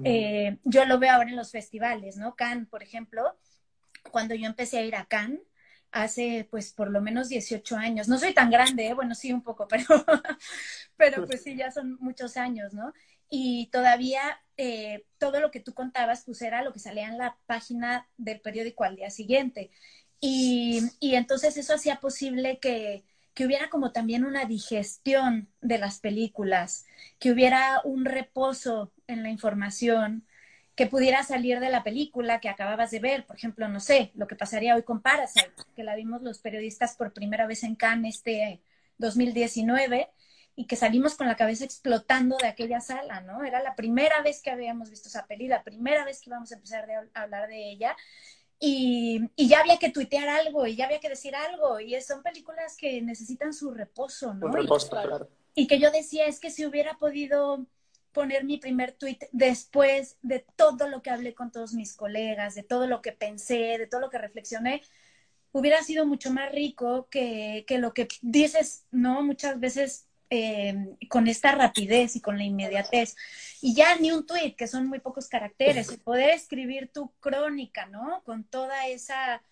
Eh, 0.03 0.57
yo 0.65 0.87
lo 0.87 0.99
veo 0.99 1.13
ahora 1.13 1.29
en 1.29 1.37
los 1.37 1.51
festivales, 1.51 2.17
¿no? 2.17 2.37
Cannes, 2.37 2.69
por 2.69 2.83
ejemplo, 2.83 3.37
cuando 4.11 4.35
yo 4.35 4.47
empecé 4.47 4.79
a 4.79 4.83
ir 4.83 4.97
a 4.97 5.05
Cannes, 5.05 5.43
hace 6.03 6.47
pues 6.51 6.73
por 6.73 6.91
lo 6.91 7.01
menos 7.01 7.29
18 7.29 7.77
años. 7.77 8.09
No 8.09 8.19
soy 8.19 8.35
tan 8.35 8.51
grande, 8.51 8.89
¿eh? 8.89 8.95
bueno, 8.95 9.15
sí 9.15 9.33
un 9.33 9.43
poco, 9.43 9.67
pero, 9.69 9.87
pero 10.97 11.27
pues 11.27 11.43
sí, 11.43 11.57
ya 11.57 11.71
son 11.71 11.97
muchos 12.01 12.37
años, 12.37 12.75
¿no? 12.75 12.93
Y 13.29 13.69
todavía 13.73 14.21
eh, 14.57 15.07
todo 15.19 15.41
lo 15.41 15.51
que 15.51 15.61
tú 15.61 15.75
contabas, 15.75 16.25
pues 16.25 16.43
era 16.43 16.63
lo 16.63 16.73
que 16.73 16.79
salía 16.79 17.09
en 17.09 17.19
la 17.19 17.39
página 17.47 18.09
del 18.17 18.41
periódico 18.41 18.85
al 18.85 18.97
día 18.97 19.11
siguiente. 19.11 19.71
Y, 20.21 20.83
y 21.01 21.17
entonces 21.17 21.57
eso 21.57 21.75
hacía 21.75 22.01
posible 22.01 22.59
que, 22.61 23.05
que 23.35 23.45
hubiera 23.45 23.69
como 23.69 23.93
también 23.93 24.25
una 24.25 24.47
digestión 24.47 25.49
de 25.61 25.79
las 25.79 26.01
películas, 26.01 26.87
que 27.19 27.31
hubiera 27.33 27.81
un 27.85 28.05
reposo 28.07 28.93
en 29.07 29.23
la 29.23 29.29
información, 29.31 30.27
que 30.77 30.87
pudiera 30.87 31.23
salir 31.23 31.59
de 31.59 31.71
la 31.71 31.83
película 31.83 32.39
que 32.39 32.51
acababas 32.51 32.91
de 32.91 33.01
ver, 33.01 33.25
por 33.25 33.37
ejemplo, 33.37 33.67
no 33.67 33.81
sé, 33.81 34.13
lo 34.15 34.27
que 34.27 34.37
pasaría 34.37 34.77
hoy 34.77 34.83
con 34.83 35.01
Parasite, 35.01 35.51
que 35.75 35.83
la 35.83 35.97
vimos 35.97 36.23
los 36.23 36.39
periodistas 36.39 36.97
por 36.97 37.15
primera 37.15 37.47
vez 37.47 37.65
en 37.65 37.75
Cannes 37.77 38.17
este 38.17 38.61
2019 38.99 40.11
y 40.55 40.67
que 40.67 40.77
salimos 40.77 41.15
con 41.15 41.27
la 41.27 41.37
cabeza 41.37 41.65
explotando 41.65 42.37
de 42.37 42.49
aquella 42.49 42.81
sala, 42.81 43.23
¿no? 43.23 43.43
Era 43.43 43.63
la 43.63 43.75
primera 43.75 44.21
vez 44.21 44.43
que 44.43 44.51
habíamos 44.51 44.91
visto 44.91 45.09
esa 45.09 45.27
peli, 45.27 45.49
la 45.49 45.63
primera 45.63 46.05
vez 46.05 46.21
que 46.21 46.29
íbamos 46.29 46.53
a 46.53 46.57
empezar 46.57 46.87
a 46.91 47.23
hablar 47.23 47.49
de 47.49 47.71
ella 47.71 47.97
y, 48.59 49.31
y, 49.35 49.49
ya 49.49 49.61
había 49.61 49.79
que 49.79 49.91
tuitear 49.91 50.29
algo 50.29 50.67
y 50.67 50.77
ya 50.77 50.87
había 50.87 51.01
que 51.01 51.11
decir 51.11 51.35
algo. 51.35 51.81
Y 51.81 51.99
son 52.01 52.23
películas 52.23 52.77
que 52.77 53.01
necesitan 53.03 53.53
su 53.53 53.71
reposo, 53.71 54.33
¿no? 54.35 54.49
reposo, 54.49 54.87
y, 54.87 54.91
claro. 54.91 55.29
y 55.55 55.67
que 55.67 55.79
yo 55.79 55.91
decía, 55.91 56.27
es 56.27 56.41
que 56.41 56.51
si 56.51 56.65
hubiera 56.65 56.99
podido 56.99 57.67
poner 58.17 58.45
mi 58.45 58.57
primer 58.57 58.93
tuit 58.93 59.25
después 59.31 60.17
de 60.23 60.43
todo 60.57 60.89
lo 60.89 61.03
que 61.03 61.11
hablé 61.11 61.35
con 61.35 61.53
todos 61.53 61.75
mis 61.75 61.95
colegas, 61.95 62.55
de 62.55 62.63
todo 62.63 62.87
lo 62.87 63.03
que 63.03 63.13
pensé, 63.13 63.77
de 63.77 63.87
todo 63.87 64.01
lo 64.01 64.09
que 64.09 64.17
reflexioné, 64.17 64.81
hubiera 65.53 65.83
sido 65.83 66.07
mucho 66.07 66.31
más 66.31 66.51
rico 66.51 67.09
que, 67.11 67.67
que 67.69 67.77
lo 67.77 67.93
que 67.93 68.09
dices, 68.23 68.87
¿no? 68.91 69.23
Muchas 69.23 69.61
veces 69.61 70.07
eh, 70.31 70.97
con 71.11 71.29
esta 71.29 71.53
rapidez 71.53 72.17
y 72.17 72.23
con 72.23 72.39
la 72.39 72.45
inmediatez. 72.45 73.17
Y 73.61 73.75
ya 73.75 73.95
ni 73.97 74.11
un 74.13 74.25
tweet, 74.25 74.55
que 74.57 74.67
son 74.67 74.87
muy 74.87 75.01
pocos 75.01 75.29
caracteres, 75.29 75.91
el 75.91 75.99
poder 76.01 76.31
escribir 76.31 76.91
tu 76.91 77.13
crónica, 77.21 77.85
¿no? 77.85 78.23
Con 78.25 78.45
toda 78.45 78.87
esa 78.87 79.43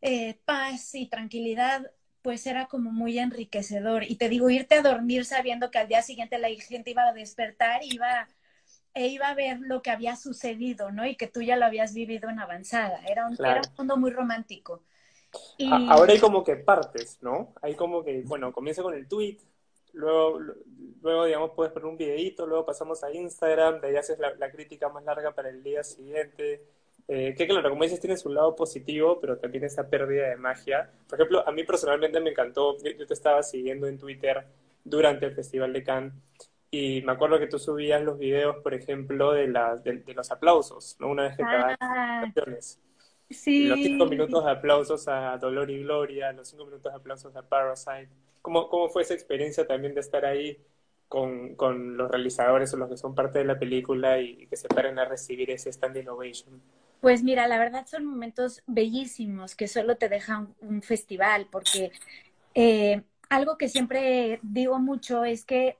eh, 0.00 0.38
paz 0.44 0.94
y 0.94 1.08
tranquilidad, 1.08 1.90
pues 2.22 2.46
era 2.46 2.66
como 2.66 2.92
muy 2.92 3.18
enriquecedor. 3.18 4.04
Y 4.04 4.16
te 4.16 4.28
digo, 4.28 4.48
irte 4.48 4.76
a 4.76 4.82
dormir 4.82 5.24
sabiendo 5.24 5.70
que 5.70 5.78
al 5.78 5.88
día 5.88 6.02
siguiente 6.02 6.38
la 6.38 6.48
gente 6.48 6.90
iba 6.90 7.02
a 7.08 7.12
despertar 7.12 7.82
y 7.82 7.94
iba, 7.94 8.28
e 8.94 9.08
iba 9.08 9.28
a 9.28 9.34
ver 9.34 9.58
lo 9.60 9.82
que 9.82 9.90
había 9.90 10.16
sucedido, 10.16 10.90
¿no? 10.92 11.04
Y 11.06 11.16
que 11.16 11.26
tú 11.26 11.42
ya 11.42 11.56
lo 11.56 11.66
habías 11.66 11.92
vivido 11.92 12.30
en 12.30 12.38
avanzada. 12.38 13.02
Era 13.06 13.26
un, 13.26 13.34
era 13.44 13.60
un 13.60 13.74
mundo 13.76 13.96
muy 13.96 14.10
romántico. 14.10 14.82
Y... 15.56 15.70
Ahora 15.90 16.12
hay 16.12 16.20
como 16.20 16.44
que 16.44 16.56
partes, 16.56 17.18
¿no? 17.22 17.52
Hay 17.62 17.74
como 17.74 18.04
que, 18.04 18.22
bueno, 18.22 18.52
comienza 18.52 18.82
con 18.82 18.94
el 18.94 19.08
tweet, 19.08 19.38
luego, 19.92 20.38
luego 21.02 21.24
digamos, 21.24 21.50
puedes 21.54 21.72
poner 21.72 21.86
un 21.86 21.96
videito, 21.96 22.46
luego 22.46 22.66
pasamos 22.66 23.02
a 23.04 23.12
Instagram, 23.12 23.80
de 23.80 23.88
ahí 23.88 23.96
haces 23.96 24.18
la, 24.18 24.50
crítica 24.50 24.88
más 24.88 25.04
larga 25.04 25.34
para 25.34 25.48
el 25.48 25.62
día 25.62 25.82
siguiente. 25.82 26.64
Eh, 27.08 27.34
que 27.36 27.46
claro, 27.46 27.68
como 27.68 27.82
dices, 27.82 28.00
tiene 28.00 28.16
su 28.16 28.30
lado 28.30 28.54
positivo, 28.54 29.18
pero 29.20 29.36
también 29.36 29.64
esa 29.64 29.88
pérdida 29.88 30.28
de 30.28 30.36
magia. 30.36 30.90
Por 31.08 31.18
ejemplo, 31.18 31.46
a 31.46 31.52
mí 31.52 31.64
personalmente 31.64 32.20
me 32.20 32.30
encantó, 32.30 32.76
yo 32.82 33.06
te 33.06 33.14
estaba 33.14 33.42
siguiendo 33.42 33.86
en 33.86 33.98
Twitter 33.98 34.46
durante 34.84 35.26
el 35.26 35.34
Festival 35.34 35.72
de 35.72 35.82
Cannes 35.82 36.14
y 36.74 37.02
me 37.02 37.12
acuerdo 37.12 37.38
que 37.38 37.46
tú 37.48 37.58
subías 37.58 38.02
los 38.02 38.18
videos, 38.18 38.56
por 38.62 38.72
ejemplo, 38.72 39.32
de, 39.32 39.46
la, 39.46 39.76
de, 39.76 40.02
los 40.14 40.30
aplausos, 40.30 40.96
¿no? 40.98 41.08
Una 41.08 41.24
vez 41.24 41.36
que 41.36 41.42
ah, 41.44 42.22
canciones. 42.22 42.80
Sí. 43.28 43.66
Los 43.66 43.78
cinco 43.78 44.06
minutos 44.06 44.42
de 44.42 44.50
aplausos 44.50 45.06
a 45.06 45.36
Dolor 45.36 45.70
y 45.70 45.82
Gloria, 45.82 46.32
los 46.32 46.48
cinco 46.48 46.64
minutos 46.64 46.90
de 46.90 46.96
aplausos 46.96 47.36
a 47.36 47.42
Parasite. 47.42 48.08
¿Cómo, 48.40 48.70
cómo 48.70 48.88
fue 48.88 49.02
esa 49.02 49.12
experiencia 49.12 49.66
también 49.66 49.94
de 49.94 50.00
estar 50.00 50.24
ahí 50.24 50.56
con, 51.08 51.56
con, 51.56 51.98
los 51.98 52.10
realizadores 52.10 52.72
o 52.72 52.78
los 52.78 52.88
que 52.88 52.96
son 52.96 53.14
parte 53.14 53.40
de 53.40 53.44
la 53.44 53.58
película 53.58 54.18
y, 54.18 54.46
que 54.46 54.56
se 54.56 54.68
paren 54.68 54.98
a 54.98 55.04
recibir 55.04 55.50
ese 55.50 55.68
stand 55.68 55.98
innovation? 55.98 56.58
Pues 57.02 57.24
mira, 57.24 57.48
la 57.48 57.58
verdad 57.58 57.84
son 57.84 58.04
momentos 58.04 58.62
bellísimos 58.68 59.56
que 59.56 59.66
solo 59.66 59.96
te 59.96 60.08
dejan 60.08 60.54
un 60.60 60.82
festival, 60.82 61.48
porque 61.50 61.90
eh, 62.54 63.02
algo 63.28 63.58
que 63.58 63.68
siempre 63.68 64.38
digo 64.42 64.78
mucho 64.78 65.24
es 65.24 65.44
que 65.44 65.78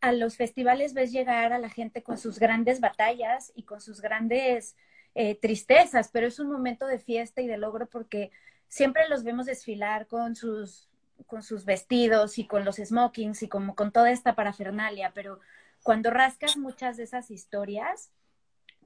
a 0.00 0.12
los 0.12 0.38
festivales 0.38 0.94
ves 0.94 1.12
llegar 1.12 1.52
a 1.52 1.58
la 1.58 1.68
gente 1.68 2.02
con 2.02 2.16
sus 2.16 2.38
grandes 2.38 2.80
batallas 2.80 3.52
y 3.54 3.64
con 3.64 3.82
sus 3.82 4.00
grandes 4.00 4.74
eh, 5.14 5.34
tristezas, 5.34 6.08
pero 6.10 6.28
es 6.28 6.38
un 6.40 6.50
momento 6.50 6.86
de 6.86 6.98
fiesta 6.98 7.42
y 7.42 7.46
de 7.46 7.58
logro 7.58 7.86
porque 7.86 8.30
siempre 8.66 9.06
los 9.10 9.22
vemos 9.22 9.44
desfilar 9.44 10.06
con 10.06 10.34
sus 10.34 10.88
con 11.26 11.42
sus 11.42 11.66
vestidos 11.66 12.38
y 12.38 12.46
con 12.46 12.64
los 12.64 12.76
smokings 12.76 13.42
y 13.42 13.48
como 13.48 13.74
con 13.74 13.92
toda 13.92 14.10
esta 14.10 14.34
parafernalia, 14.34 15.12
pero 15.14 15.40
cuando 15.82 16.10
rascas 16.10 16.56
muchas 16.56 16.96
de 16.96 17.04
esas 17.04 17.30
historias, 17.30 18.10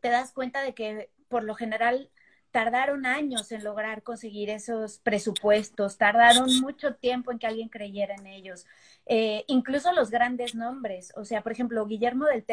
te 0.00 0.08
das 0.10 0.32
cuenta 0.32 0.62
de 0.62 0.74
que 0.74 1.10
por 1.28 1.44
lo 1.44 1.54
general 1.54 2.10
tardaron 2.50 3.04
años 3.04 3.52
en 3.52 3.62
lograr 3.62 4.02
conseguir 4.02 4.48
esos 4.48 4.98
presupuestos, 4.98 5.98
tardaron 5.98 6.60
mucho 6.60 6.94
tiempo 6.94 7.30
en 7.30 7.38
que 7.38 7.46
alguien 7.46 7.68
creyera 7.68 8.14
en 8.14 8.26
ellos. 8.26 8.66
Eh, 9.06 9.44
incluso 9.48 9.92
los 9.92 10.10
grandes 10.10 10.54
nombres, 10.54 11.12
o 11.14 11.24
sea, 11.24 11.42
por 11.42 11.52
ejemplo, 11.52 11.84
Guillermo 11.86 12.24
del, 12.24 12.44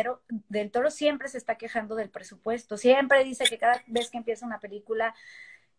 del 0.50 0.72
Toro 0.72 0.92
siempre 0.92 1.30
se 1.30 1.38
está 1.38 1.56
quejando 1.56 1.96
del 1.96 2.10
presupuesto, 2.10 2.78
siempre 2.78 3.24
dice 3.24 3.46
que 3.46 3.58
cada 3.58 3.82
vez 3.88 4.10
que 4.10 4.18
empieza 4.18 4.46
una 4.46 4.60
película 4.60 5.16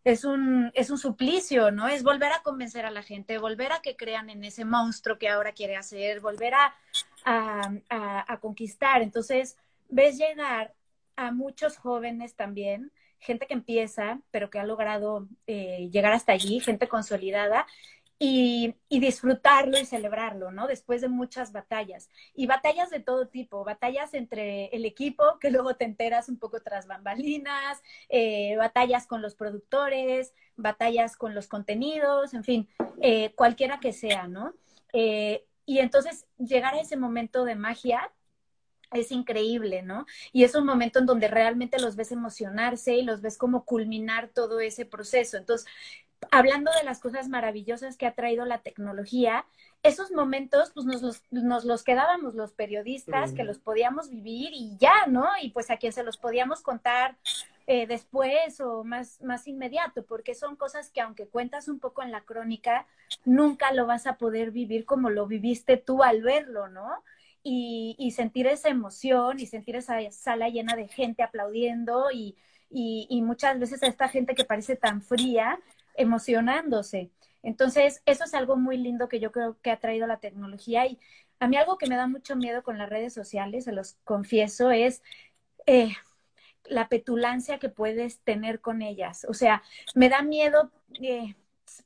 es 0.03 0.23
un, 0.23 0.71
es 0.73 0.89
un 0.89 0.97
suplicio, 0.97 1.69
¿no? 1.71 1.87
Es 1.87 2.01
volver 2.01 2.31
a 2.31 2.41
convencer 2.41 2.85
a 2.85 2.91
la 2.91 3.03
gente, 3.03 3.37
volver 3.39 3.73
a 3.73 3.81
que 3.81 3.97
crean 3.97 4.29
en 4.29 4.43
ese 4.43 4.63
monstruo 4.63 5.17
que 5.17 5.27
ahora 5.27 5.51
quiere 5.51 5.75
hacer, 5.75 6.21
volver 6.21 6.53
a, 6.53 6.73
a, 7.25 8.37
conquistar. 8.39 9.01
Entonces, 9.01 9.57
ves 9.89 10.17
llegar 10.17 10.73
a 11.17 11.31
muchos 11.31 11.77
jóvenes 11.77 12.35
también, 12.35 12.91
gente 13.19 13.47
que 13.47 13.53
empieza, 13.53 14.21
pero 14.31 14.49
que 14.49 14.59
ha 14.59 14.63
logrado 14.63 15.27
eh, 15.47 15.89
llegar 15.91 16.13
hasta 16.13 16.31
allí, 16.31 16.59
gente 16.61 16.87
consolidada, 16.87 17.65
y, 18.19 18.75
disfrutarlo 18.89 19.77
y 19.77 19.85
celebrarlo, 19.85 20.51
¿no? 20.51 20.67
Después 20.67 21.01
de 21.01 21.07
muchas 21.07 21.51
batallas. 21.51 22.09
Y 22.33 22.47
batallas 22.47 22.89
de 22.89 22.99
todo 22.99 23.27
tipo, 23.27 23.63
batallas 23.63 24.13
entre 24.15 24.67
el 24.67 24.85
equipo, 24.85 25.23
que 25.41 25.51
luego 25.51 25.75
te 25.75 25.85
enteras 25.85 26.29
un 26.29 26.39
poco 26.39 26.61
tras 26.61 26.87
bambalinas, 26.87 27.81
eh, 28.09 28.55
batallas 28.57 29.05
con 29.05 29.21
los 29.21 29.35
productores, 29.35 30.33
batallas 30.55 31.15
con 31.15 31.35
los 31.35 31.47
contenidos, 31.47 32.33
en 32.33 32.43
fin, 32.43 32.69
eh, 33.01 33.33
cualquiera 33.35 33.79
que 33.79 33.93
sea, 33.93 34.27
¿no? 34.27 34.53
Y 35.69 35.79
entonces 35.79 36.25
llegar 36.37 36.73
a 36.73 36.79
ese 36.79 36.95
momento 36.95 37.43
de 37.43 37.55
magia 37.55 38.11
es 38.91 39.11
increíble, 39.11 39.81
¿no? 39.81 40.05
Y 40.31 40.43
es 40.43 40.55
un 40.55 40.65
momento 40.65 40.99
en 40.99 41.05
donde 41.05 41.27
realmente 41.27 41.79
los 41.79 41.95
ves 41.95 42.11
emocionarse 42.11 42.95
y 42.95 43.03
los 43.03 43.21
ves 43.21 43.37
como 43.37 43.65
culminar 43.65 44.29
todo 44.29 44.59
ese 44.59 44.85
proceso. 44.85 45.37
Entonces, 45.37 45.67
hablando 46.31 46.71
de 46.71 46.83
las 46.83 46.99
cosas 46.99 47.29
maravillosas 47.29 47.97
que 47.97 48.07
ha 48.07 48.15
traído 48.15 48.45
la 48.45 48.59
tecnología, 48.59 49.45
esos 49.83 50.11
momentos 50.11 50.71
pues 50.73 50.85
nos 50.85 51.01
los, 51.01 51.21
nos 51.31 51.63
los 51.63 51.83
quedábamos 51.83 52.33
los 52.35 52.51
periodistas 52.51 53.33
que 53.33 53.43
los 53.43 53.59
podíamos 53.59 54.09
vivir 54.09 54.49
y 54.53 54.75
ya, 54.77 55.05
¿no? 55.07 55.25
Y 55.41 55.51
pues 55.51 55.69
a 55.69 55.77
quien 55.77 55.93
se 55.93 56.03
los 56.03 56.17
podíamos 56.17 56.61
contar 56.61 57.15
eh, 57.67 57.85
después 57.85 58.59
o 58.59 58.83
más, 58.83 59.21
más 59.21 59.47
inmediato, 59.47 60.03
porque 60.05 60.35
son 60.35 60.55
cosas 60.55 60.89
que 60.89 61.01
aunque 61.01 61.27
cuentas 61.27 61.67
un 61.67 61.79
poco 61.79 62.01
en 62.01 62.11
la 62.11 62.21
crónica, 62.21 62.87
nunca 63.23 63.71
lo 63.73 63.85
vas 63.85 64.07
a 64.07 64.17
poder 64.17 64.51
vivir 64.51 64.85
como 64.85 65.09
lo 65.09 65.27
viviste 65.27 65.77
tú 65.77 66.01
al 66.03 66.21
verlo, 66.21 66.67
¿no? 66.69 67.03
Y, 67.49 68.11
sentir 68.11 68.47
esa 68.47 68.69
emoción 68.69 69.39
y 69.39 69.45
sentir 69.45 69.75
esa 69.75 69.99
sala 70.11 70.49
llena 70.49 70.75
de 70.75 70.87
gente 70.87 71.23
aplaudiendo 71.23 72.11
y, 72.11 72.35
y, 72.69 73.07
y 73.09 73.21
muchas 73.21 73.59
veces 73.59 73.83
a 73.83 73.87
esta 73.87 74.09
gente 74.09 74.35
que 74.35 74.45
parece 74.45 74.75
tan 74.75 75.01
fría 75.01 75.59
emocionándose. 75.95 77.11
Entonces, 77.43 78.01
eso 78.05 78.23
es 78.25 78.33
algo 78.33 78.57
muy 78.57 78.77
lindo 78.77 79.07
que 79.07 79.19
yo 79.19 79.31
creo 79.31 79.57
que 79.61 79.71
ha 79.71 79.79
traído 79.79 80.07
la 80.07 80.19
tecnología 80.19 80.85
y 80.87 80.99
a 81.39 81.47
mí 81.47 81.57
algo 81.57 81.77
que 81.77 81.87
me 81.87 81.95
da 81.95 82.07
mucho 82.07 82.35
miedo 82.35 82.63
con 82.63 82.77
las 82.77 82.89
redes 82.89 83.13
sociales, 83.13 83.65
se 83.65 83.71
los 83.71 83.93
confieso, 84.03 84.71
es 84.71 85.01
eh, 85.65 85.93
la 86.65 86.89
petulancia 86.89 87.59
que 87.59 87.69
puedes 87.69 88.19
tener 88.21 88.61
con 88.61 88.81
ellas. 88.81 89.25
O 89.29 89.33
sea, 89.33 89.63
me 89.95 90.09
da 90.09 90.21
miedo 90.21 90.71
eh, 91.01 91.35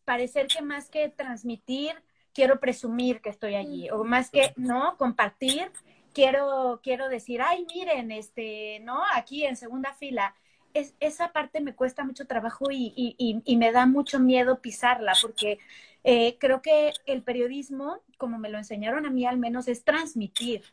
parecer 0.05 0.47
que 0.47 0.61
más 0.61 0.89
que 0.89 1.09
transmitir, 1.09 2.01
quiero 2.33 2.59
presumir 2.59 3.21
que 3.21 3.29
estoy 3.29 3.55
allí, 3.55 3.89
o 3.89 4.03
más 4.03 4.29
que, 4.29 4.53
¿no? 4.55 4.97
Compartir, 4.97 5.71
quiero, 6.13 6.79
quiero 6.83 7.09
decir, 7.09 7.41
ay, 7.41 7.65
miren, 7.73 8.11
este, 8.11 8.79
¿no? 8.81 9.01
Aquí 9.13 9.45
en 9.45 9.55
segunda 9.55 9.93
fila. 9.93 10.35
Es, 10.73 10.95
esa 11.01 11.33
parte 11.33 11.59
me 11.59 11.75
cuesta 11.75 12.05
mucho 12.05 12.27
trabajo 12.27 12.71
y, 12.71 12.93
y, 12.95 13.41
y, 13.43 13.57
me 13.57 13.73
da 13.73 13.85
mucho 13.85 14.19
miedo 14.19 14.61
pisarla, 14.61 15.13
porque 15.21 15.59
eh, 16.05 16.37
creo 16.39 16.61
que 16.61 16.93
el 17.05 17.23
periodismo, 17.23 17.99
como 18.17 18.37
me 18.37 18.49
lo 18.49 18.57
enseñaron 18.57 19.05
a 19.05 19.09
mí 19.09 19.25
al 19.25 19.37
menos, 19.37 19.67
es 19.67 19.83
transmitir 19.83 20.63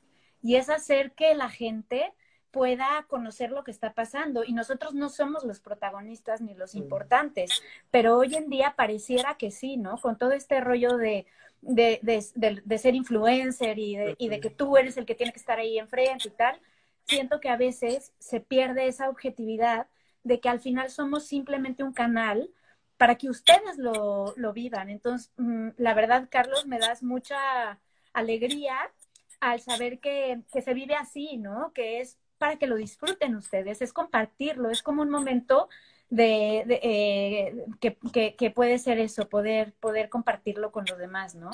y 0.40 0.54
es 0.54 0.70
hacer 0.70 1.12
que 1.12 1.34
la 1.34 1.50
gente 1.50 2.14
pueda 2.52 3.04
conocer 3.08 3.50
lo 3.50 3.64
que 3.64 3.72
está 3.72 3.92
pasando. 3.92 4.44
Y 4.44 4.52
nosotros 4.52 4.94
no 4.94 5.08
somos 5.08 5.44
los 5.44 5.60
protagonistas 5.60 6.40
ni 6.40 6.54
los 6.54 6.76
importantes, 6.76 7.62
pero 7.90 8.16
hoy 8.16 8.36
en 8.36 8.48
día 8.48 8.74
pareciera 8.76 9.36
que 9.36 9.50
sí, 9.50 9.76
¿no? 9.76 9.98
Con 9.98 10.16
todo 10.16 10.30
este 10.30 10.60
rollo 10.60 10.96
de, 10.96 11.26
de, 11.60 12.00
de, 12.02 12.78
ser 12.78 12.94
influencer 12.94 13.78
y 13.78 13.96
de, 13.96 14.14
y 14.18 14.28
de 14.28 14.40
que 14.40 14.50
tú 14.50 14.76
eres 14.76 14.96
el 14.96 15.06
que 15.06 15.14
tiene 15.14 15.32
que 15.32 15.38
estar 15.38 15.58
ahí 15.58 15.78
enfrente 15.78 16.28
y 16.28 16.30
tal, 16.30 16.60
siento 17.04 17.40
que 17.40 17.48
a 17.48 17.56
veces 17.56 18.12
se 18.18 18.40
pierde 18.40 18.86
esa 18.86 19.08
objetividad 19.08 19.88
de 20.22 20.40
que 20.40 20.48
al 20.48 20.60
final 20.60 20.90
somos 20.90 21.26
simplemente 21.26 21.82
un 21.82 21.92
canal 21.92 22.50
para 22.96 23.16
que 23.16 23.30
ustedes 23.30 23.78
lo, 23.78 24.34
lo 24.36 24.52
vivan. 24.52 24.90
Entonces, 24.90 25.32
mm, 25.36 25.70
la 25.78 25.94
verdad, 25.94 26.28
Carlos, 26.30 26.66
me 26.66 26.78
das 26.78 27.02
mucha 27.02 27.80
alegría 28.12 28.76
al 29.40 29.60
saber 29.60 30.00
que, 30.00 30.42
que 30.52 30.62
se 30.62 30.74
vive 30.74 30.94
así, 30.94 31.36
¿no? 31.38 31.72
Que 31.72 32.00
es 32.00 32.18
para 32.38 32.56
que 32.56 32.66
lo 32.66 32.76
disfruten 32.76 33.36
ustedes, 33.36 33.82
es 33.82 33.92
compartirlo, 33.92 34.70
es 34.70 34.82
como 34.82 35.02
un 35.02 35.10
momento 35.10 35.68
de, 36.10 36.64
de 36.66 36.80
eh, 36.82 37.64
que, 37.80 37.96
que, 38.12 38.34
que, 38.34 38.50
puede 38.50 38.78
ser 38.78 38.98
eso, 38.98 39.28
poder, 39.28 39.72
poder 39.74 40.08
compartirlo 40.08 40.72
con 40.72 40.84
los 40.88 40.98
demás, 40.98 41.34
¿no? 41.34 41.50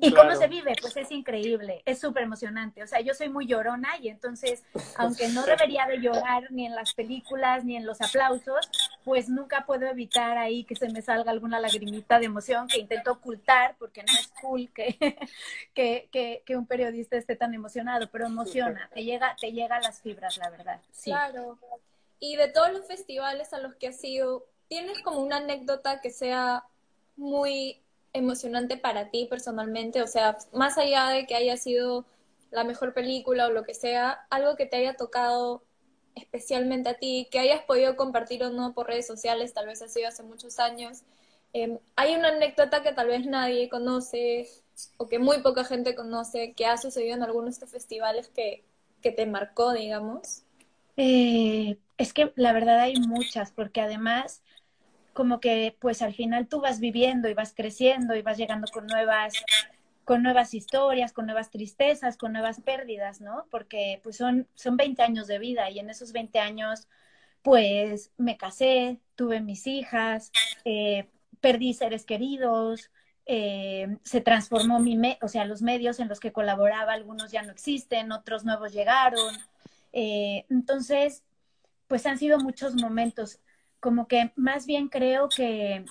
¿Y 0.00 0.10
claro. 0.10 0.28
cómo 0.28 0.40
se 0.40 0.48
vive? 0.48 0.74
Pues 0.80 0.96
es 0.96 1.10
increíble, 1.10 1.82
es 1.86 2.00
súper 2.00 2.24
emocionante. 2.24 2.82
O 2.82 2.86
sea, 2.86 3.00
yo 3.00 3.14
soy 3.14 3.28
muy 3.28 3.46
llorona 3.46 3.96
y 3.98 4.08
entonces, 4.08 4.64
aunque 4.98 5.28
no 5.28 5.44
debería 5.46 5.86
de 5.86 5.98
llorar 5.98 6.50
ni 6.50 6.66
en 6.66 6.74
las 6.74 6.92
películas 6.94 7.64
ni 7.64 7.76
en 7.76 7.86
los 7.86 8.00
aplausos, 8.00 8.68
pues 9.04 9.28
nunca 9.28 9.64
puedo 9.64 9.86
evitar 9.86 10.36
ahí 10.38 10.64
que 10.64 10.76
se 10.76 10.88
me 10.90 11.02
salga 11.02 11.30
alguna 11.30 11.60
lagrimita 11.60 12.18
de 12.18 12.26
emoción 12.26 12.68
que 12.68 12.78
intento 12.78 13.12
ocultar 13.12 13.76
porque 13.78 14.02
no 14.02 14.12
es 14.12 14.28
cool 14.40 14.68
que, 14.74 14.96
que, 15.74 16.08
que, 16.10 16.42
que 16.44 16.56
un 16.56 16.66
periodista 16.66 17.16
esté 17.16 17.36
tan 17.36 17.54
emocionado, 17.54 18.08
pero 18.10 18.26
emociona, 18.26 18.90
te 18.92 19.04
llega, 19.04 19.36
te 19.40 19.52
llega 19.52 19.76
a 19.76 19.80
las 19.80 20.00
fibras, 20.00 20.36
la 20.38 20.50
verdad. 20.50 20.80
Sí. 20.90 21.10
Claro. 21.10 21.58
Y 22.18 22.36
de 22.36 22.48
todos 22.48 22.72
los 22.72 22.86
festivales 22.86 23.52
a 23.52 23.60
los 23.60 23.74
que 23.76 23.88
has 23.88 24.02
ido, 24.04 24.46
¿tienes 24.68 25.00
como 25.02 25.20
una 25.20 25.36
anécdota 25.36 26.00
que 26.00 26.10
sea 26.10 26.64
muy 27.16 27.82
emocionante 28.12 28.76
para 28.76 29.10
ti 29.10 29.26
personalmente? 29.28 30.02
O 30.02 30.06
sea, 30.06 30.38
más 30.52 30.78
allá 30.78 31.08
de 31.10 31.26
que 31.26 31.34
haya 31.34 31.56
sido 31.56 32.06
la 32.50 32.64
mejor 32.64 32.94
película 32.94 33.46
o 33.46 33.50
lo 33.50 33.64
que 33.64 33.74
sea, 33.74 34.26
algo 34.30 34.56
que 34.56 34.66
te 34.66 34.76
haya 34.76 34.96
tocado 34.96 35.62
especialmente 36.14 36.88
a 36.88 36.94
ti, 36.94 37.28
que 37.30 37.38
hayas 37.38 37.62
podido 37.62 37.96
compartir 37.96 38.42
o 38.42 38.50
no 38.50 38.72
por 38.74 38.86
redes 38.88 39.06
sociales, 39.06 39.52
tal 39.52 39.66
vez 39.66 39.82
ha 39.82 39.88
sido 39.88 40.08
hace 40.08 40.22
muchos 40.22 40.58
años. 40.58 41.02
Eh, 41.52 41.78
hay 41.96 42.14
una 42.14 42.28
anécdota 42.28 42.82
que 42.82 42.92
tal 42.92 43.08
vez 43.08 43.26
nadie 43.26 43.68
conoce 43.68 44.48
o 44.96 45.08
que 45.08 45.18
muy 45.18 45.42
poca 45.42 45.64
gente 45.64 45.94
conoce, 45.94 46.54
que 46.54 46.66
ha 46.66 46.76
sucedido 46.78 47.16
en 47.16 47.22
algunos 47.22 47.46
de 47.46 47.52
estos 47.52 47.70
festivales 47.70 48.28
que, 48.28 48.64
que 49.02 49.12
te 49.12 49.26
marcó, 49.26 49.72
digamos. 49.72 50.42
Eh, 50.96 51.78
es 51.98 52.12
que 52.12 52.32
la 52.36 52.52
verdad 52.52 52.80
hay 52.80 52.96
muchas, 52.96 53.52
porque 53.52 53.80
además 53.80 54.42
como 55.12 55.40
que 55.40 55.76
pues 55.80 56.02
al 56.02 56.14
final 56.14 56.46
tú 56.46 56.60
vas 56.60 56.78
viviendo 56.78 57.28
y 57.28 57.34
vas 57.34 57.54
creciendo 57.54 58.14
y 58.14 58.22
vas 58.22 58.36
llegando 58.36 58.66
con 58.70 58.86
nuevas 58.86 59.32
con 60.06 60.22
nuevas 60.22 60.54
historias, 60.54 61.12
con 61.12 61.26
nuevas 61.26 61.50
tristezas, 61.50 62.16
con 62.16 62.32
nuevas 62.32 62.60
pérdidas, 62.60 63.20
¿no? 63.20 63.46
Porque 63.50 63.98
pues 64.04 64.16
son, 64.16 64.46
son 64.54 64.76
20 64.76 65.02
años 65.02 65.26
de 65.26 65.40
vida 65.40 65.68
y 65.68 65.80
en 65.80 65.90
esos 65.90 66.12
20 66.12 66.38
años 66.38 66.86
pues 67.42 68.12
me 68.16 68.36
casé, 68.36 69.00
tuve 69.16 69.40
mis 69.40 69.66
hijas, 69.66 70.30
eh, 70.64 71.08
perdí 71.40 71.74
seres 71.74 72.04
queridos, 72.04 72.92
eh, 73.26 73.98
se 74.04 74.20
transformó 74.20 74.78
mi, 74.78 74.96
me 74.96 75.18
o 75.22 75.28
sea, 75.28 75.44
los 75.44 75.60
medios 75.60 75.98
en 75.98 76.08
los 76.08 76.20
que 76.20 76.32
colaboraba, 76.32 76.92
algunos 76.92 77.32
ya 77.32 77.42
no 77.42 77.50
existen, 77.50 78.12
otros 78.12 78.44
nuevos 78.44 78.72
llegaron. 78.72 79.34
Eh, 79.98 80.44
entonces, 80.50 81.24
pues 81.88 82.04
han 82.04 82.18
sido 82.18 82.38
muchos 82.38 82.74
momentos 82.74 83.40
como 83.80 84.06
que 84.08 84.30
más 84.36 84.66
bien 84.66 84.88
creo 84.88 85.30
que, 85.30 85.86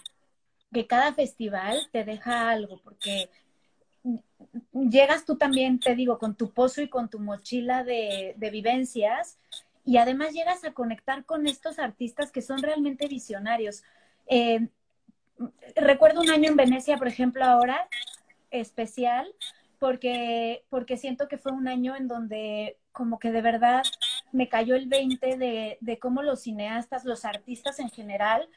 que 0.72 0.86
cada 0.86 1.12
festival 1.16 1.90
te 1.92 2.04
deja 2.04 2.52
algo, 2.52 2.80
porque 2.84 3.32
llegas 4.74 5.26
tú 5.26 5.38
también, 5.38 5.80
te 5.80 5.96
digo, 5.96 6.20
con 6.20 6.36
tu 6.36 6.54
pozo 6.54 6.84
y 6.84 6.88
con 6.88 7.10
tu 7.10 7.18
mochila 7.18 7.84
de, 7.84 8.36
vivencias 8.38 9.40
y 9.84 9.98
además 9.98 10.34
llegas 10.34 10.64
a 10.66 10.74
conectar 10.74 11.26
con 11.26 11.48
estos 11.48 11.80
artistas 11.80 12.32
que 12.32 12.44
son 12.44 12.62
realmente 12.62 13.08
visionarios. 13.08 13.82
Eh, 14.28 14.68
recuerdo 15.76 16.22
un 16.22 16.30
año 16.30 16.52
en 16.52 16.58
Venecia, 16.58 16.98
por 16.98 17.08
ejemplo, 17.08 17.44
ahora, 17.44 17.90
especial, 18.52 19.34
porque, 19.80 20.64
porque 20.70 20.96
siento 20.96 21.28
que 21.28 21.40
fue 21.40 21.52
un 21.52 21.68
año 21.68 21.96
en 21.96 22.08
donde 22.08 22.78
como 22.96 23.20
que 23.20 23.32
de 23.32 23.42
verdad 23.42 23.84
me 24.32 24.50
cayó 24.50 24.76
el 24.76 24.88
20 24.88 25.38
de, 25.38 25.78
de 25.82 26.00
cómo 26.00 26.24
los 26.24 26.42
cineastas, 26.42 27.06
los 27.06 27.26
artistas 27.26 27.80
en 27.80 27.90
general, 27.90 28.50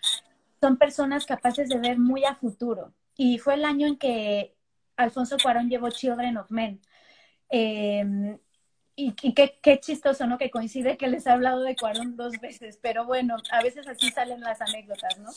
son 0.61 0.79
personas 0.79 1.27
capaces 1.27 1.68
de 1.68 1.79
ver 1.79 1.98
muy 1.98 2.24
a 2.24 2.35
futuro. 2.37 2.94
Y 3.16 3.38
fue 3.38 3.55
el 3.55 3.64
año 3.64 3.87
en 3.87 3.98
que 3.98 4.55
Alfonso 4.96 5.37
Cuarón 5.42 5.68
llevó 5.68 5.90
Children 5.90 6.38
of 6.38 6.51
Men. 6.51 6.81
Eh, 7.51 8.38
y, 8.96 9.14
y 9.22 9.35
qué, 9.35 9.59
qué, 9.62 9.79
chistoso, 9.79 10.27
¿no? 10.27 10.38
Que 10.38 10.51
coincide 10.51 10.96
que 10.96 11.09
les 11.09 11.27
he 11.27 11.31
hablado 11.31 11.62
de 11.62 11.77
Cuarón 11.77 12.16
dos 12.16 12.40
veces, 12.40 12.79
pero 12.83 13.05
bueno, 13.05 13.37
a 13.53 13.62
veces 13.62 13.87
así 13.87 14.11
salen 14.11 14.40
las 14.40 14.61
anécdotas, 14.61 15.18
¿no? 15.18 15.31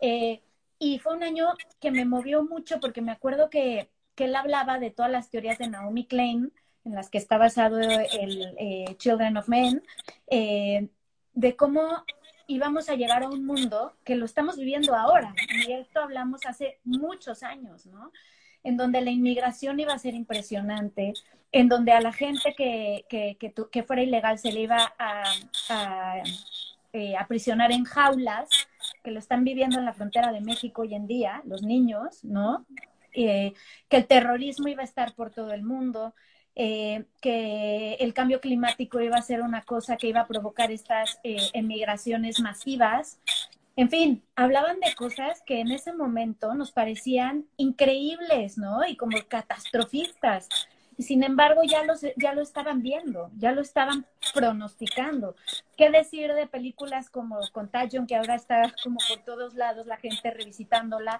Eh, 0.00 0.42
y 0.78 0.98
fue 0.98 1.14
un 1.14 1.22
año 1.22 1.48
que 1.80 1.92
me 1.92 2.04
movió 2.04 2.42
mucho 2.44 2.80
porque 2.80 3.02
me 3.02 3.12
acuerdo 3.12 3.50
que, 3.50 3.90
que 4.16 4.24
él 4.24 4.34
hablaba 4.34 4.78
de 4.78 4.90
todas 4.90 5.10
las 5.12 5.30
teorías 5.30 5.58
de 5.58 5.68
Naomi 5.68 6.06
Klein, 6.06 6.52
en 6.84 6.94
las 6.94 7.10
que 7.10 7.18
está 7.18 7.38
basado 7.38 7.78
el 7.78 8.54
eh, 8.58 8.96
Children 8.98 9.36
of 9.36 9.48
Men, 9.48 9.82
eh, 10.28 10.88
de 11.32 11.56
cómo 11.56 12.04
íbamos 12.46 12.88
a 12.88 12.94
llegar 12.94 13.22
a 13.22 13.28
un 13.28 13.44
mundo 13.46 13.96
que 14.04 14.16
lo 14.16 14.24
estamos 14.24 14.56
viviendo 14.56 14.94
ahora. 14.94 15.34
Y 15.66 15.72
esto 15.72 16.00
hablamos 16.00 16.44
hace 16.46 16.78
muchos 16.84 17.42
años, 17.42 17.86
¿no? 17.86 18.12
En 18.62 18.76
donde 18.76 19.00
la 19.00 19.10
inmigración 19.10 19.80
iba 19.80 19.94
a 19.94 19.98
ser 19.98 20.14
impresionante, 20.14 21.14
en 21.52 21.68
donde 21.68 21.92
a 21.92 22.00
la 22.00 22.12
gente 22.12 22.54
que, 22.56 23.04
que, 23.08 23.36
que, 23.38 23.54
que 23.70 23.82
fuera 23.82 24.02
ilegal 24.02 24.38
se 24.38 24.52
le 24.52 24.60
iba 24.60 24.92
a, 24.98 25.22
a 25.70 26.22
eh, 26.92 27.16
aprisionar 27.16 27.72
en 27.72 27.84
jaulas, 27.84 28.48
que 29.02 29.10
lo 29.10 29.18
están 29.18 29.44
viviendo 29.44 29.78
en 29.78 29.84
la 29.84 29.92
frontera 29.92 30.32
de 30.32 30.40
México 30.40 30.82
hoy 30.82 30.94
en 30.94 31.06
día, 31.06 31.42
los 31.44 31.62
niños, 31.62 32.22
¿no? 32.24 32.66
Eh, 33.12 33.52
que 33.88 33.96
el 33.96 34.06
terrorismo 34.06 34.68
iba 34.68 34.82
a 34.82 34.84
estar 34.84 35.14
por 35.14 35.30
todo 35.30 35.52
el 35.52 35.62
mundo, 35.62 36.14
eh, 36.56 37.04
que 37.20 37.94
el 37.94 38.14
cambio 38.14 38.40
climático 38.40 39.00
iba 39.00 39.16
a 39.16 39.22
ser 39.22 39.42
una 39.42 39.62
cosa 39.62 39.96
que 39.96 40.06
iba 40.06 40.20
a 40.20 40.26
provocar 40.26 40.70
estas 40.70 41.18
eh, 41.24 41.36
emigraciones 41.52 42.40
masivas. 42.40 43.18
En 43.76 43.90
fin, 43.90 44.22
hablaban 44.36 44.78
de 44.78 44.94
cosas 44.94 45.42
que 45.44 45.60
en 45.60 45.72
ese 45.72 45.92
momento 45.92 46.54
nos 46.54 46.70
parecían 46.70 47.46
increíbles, 47.56 48.56
¿no? 48.56 48.86
Y 48.86 48.96
como 48.96 49.18
catastrofistas. 49.26 50.48
Y 50.96 51.02
sin 51.02 51.24
embargo, 51.24 51.62
ya, 51.64 51.82
los, 51.82 52.02
ya 52.16 52.34
lo 52.34 52.42
estaban 52.42 52.82
viendo, 52.82 53.32
ya 53.36 53.50
lo 53.50 53.60
estaban 53.60 54.06
pronosticando. 54.32 55.34
¿Qué 55.76 55.90
decir 55.90 56.32
de 56.34 56.46
películas 56.46 57.10
como 57.10 57.40
Contagion, 57.50 58.06
que 58.06 58.14
ahora 58.14 58.36
está 58.36 58.72
como 58.84 58.98
por 59.08 59.24
todos 59.24 59.54
lados 59.54 59.86
la 59.86 59.96
gente 59.96 60.30
revisitándola, 60.30 61.18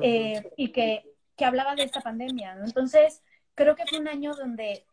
eh, 0.00 0.50
y 0.56 0.68
que, 0.68 1.04
que 1.36 1.44
hablaba 1.44 1.74
de 1.74 1.82
esta 1.82 2.00
pandemia, 2.00 2.54
¿no? 2.54 2.64
Entonces, 2.64 3.22
creo 3.54 3.76
que 3.76 3.86
fue 3.86 3.98
un 3.98 4.08
año 4.08 4.34
donde 4.34 4.84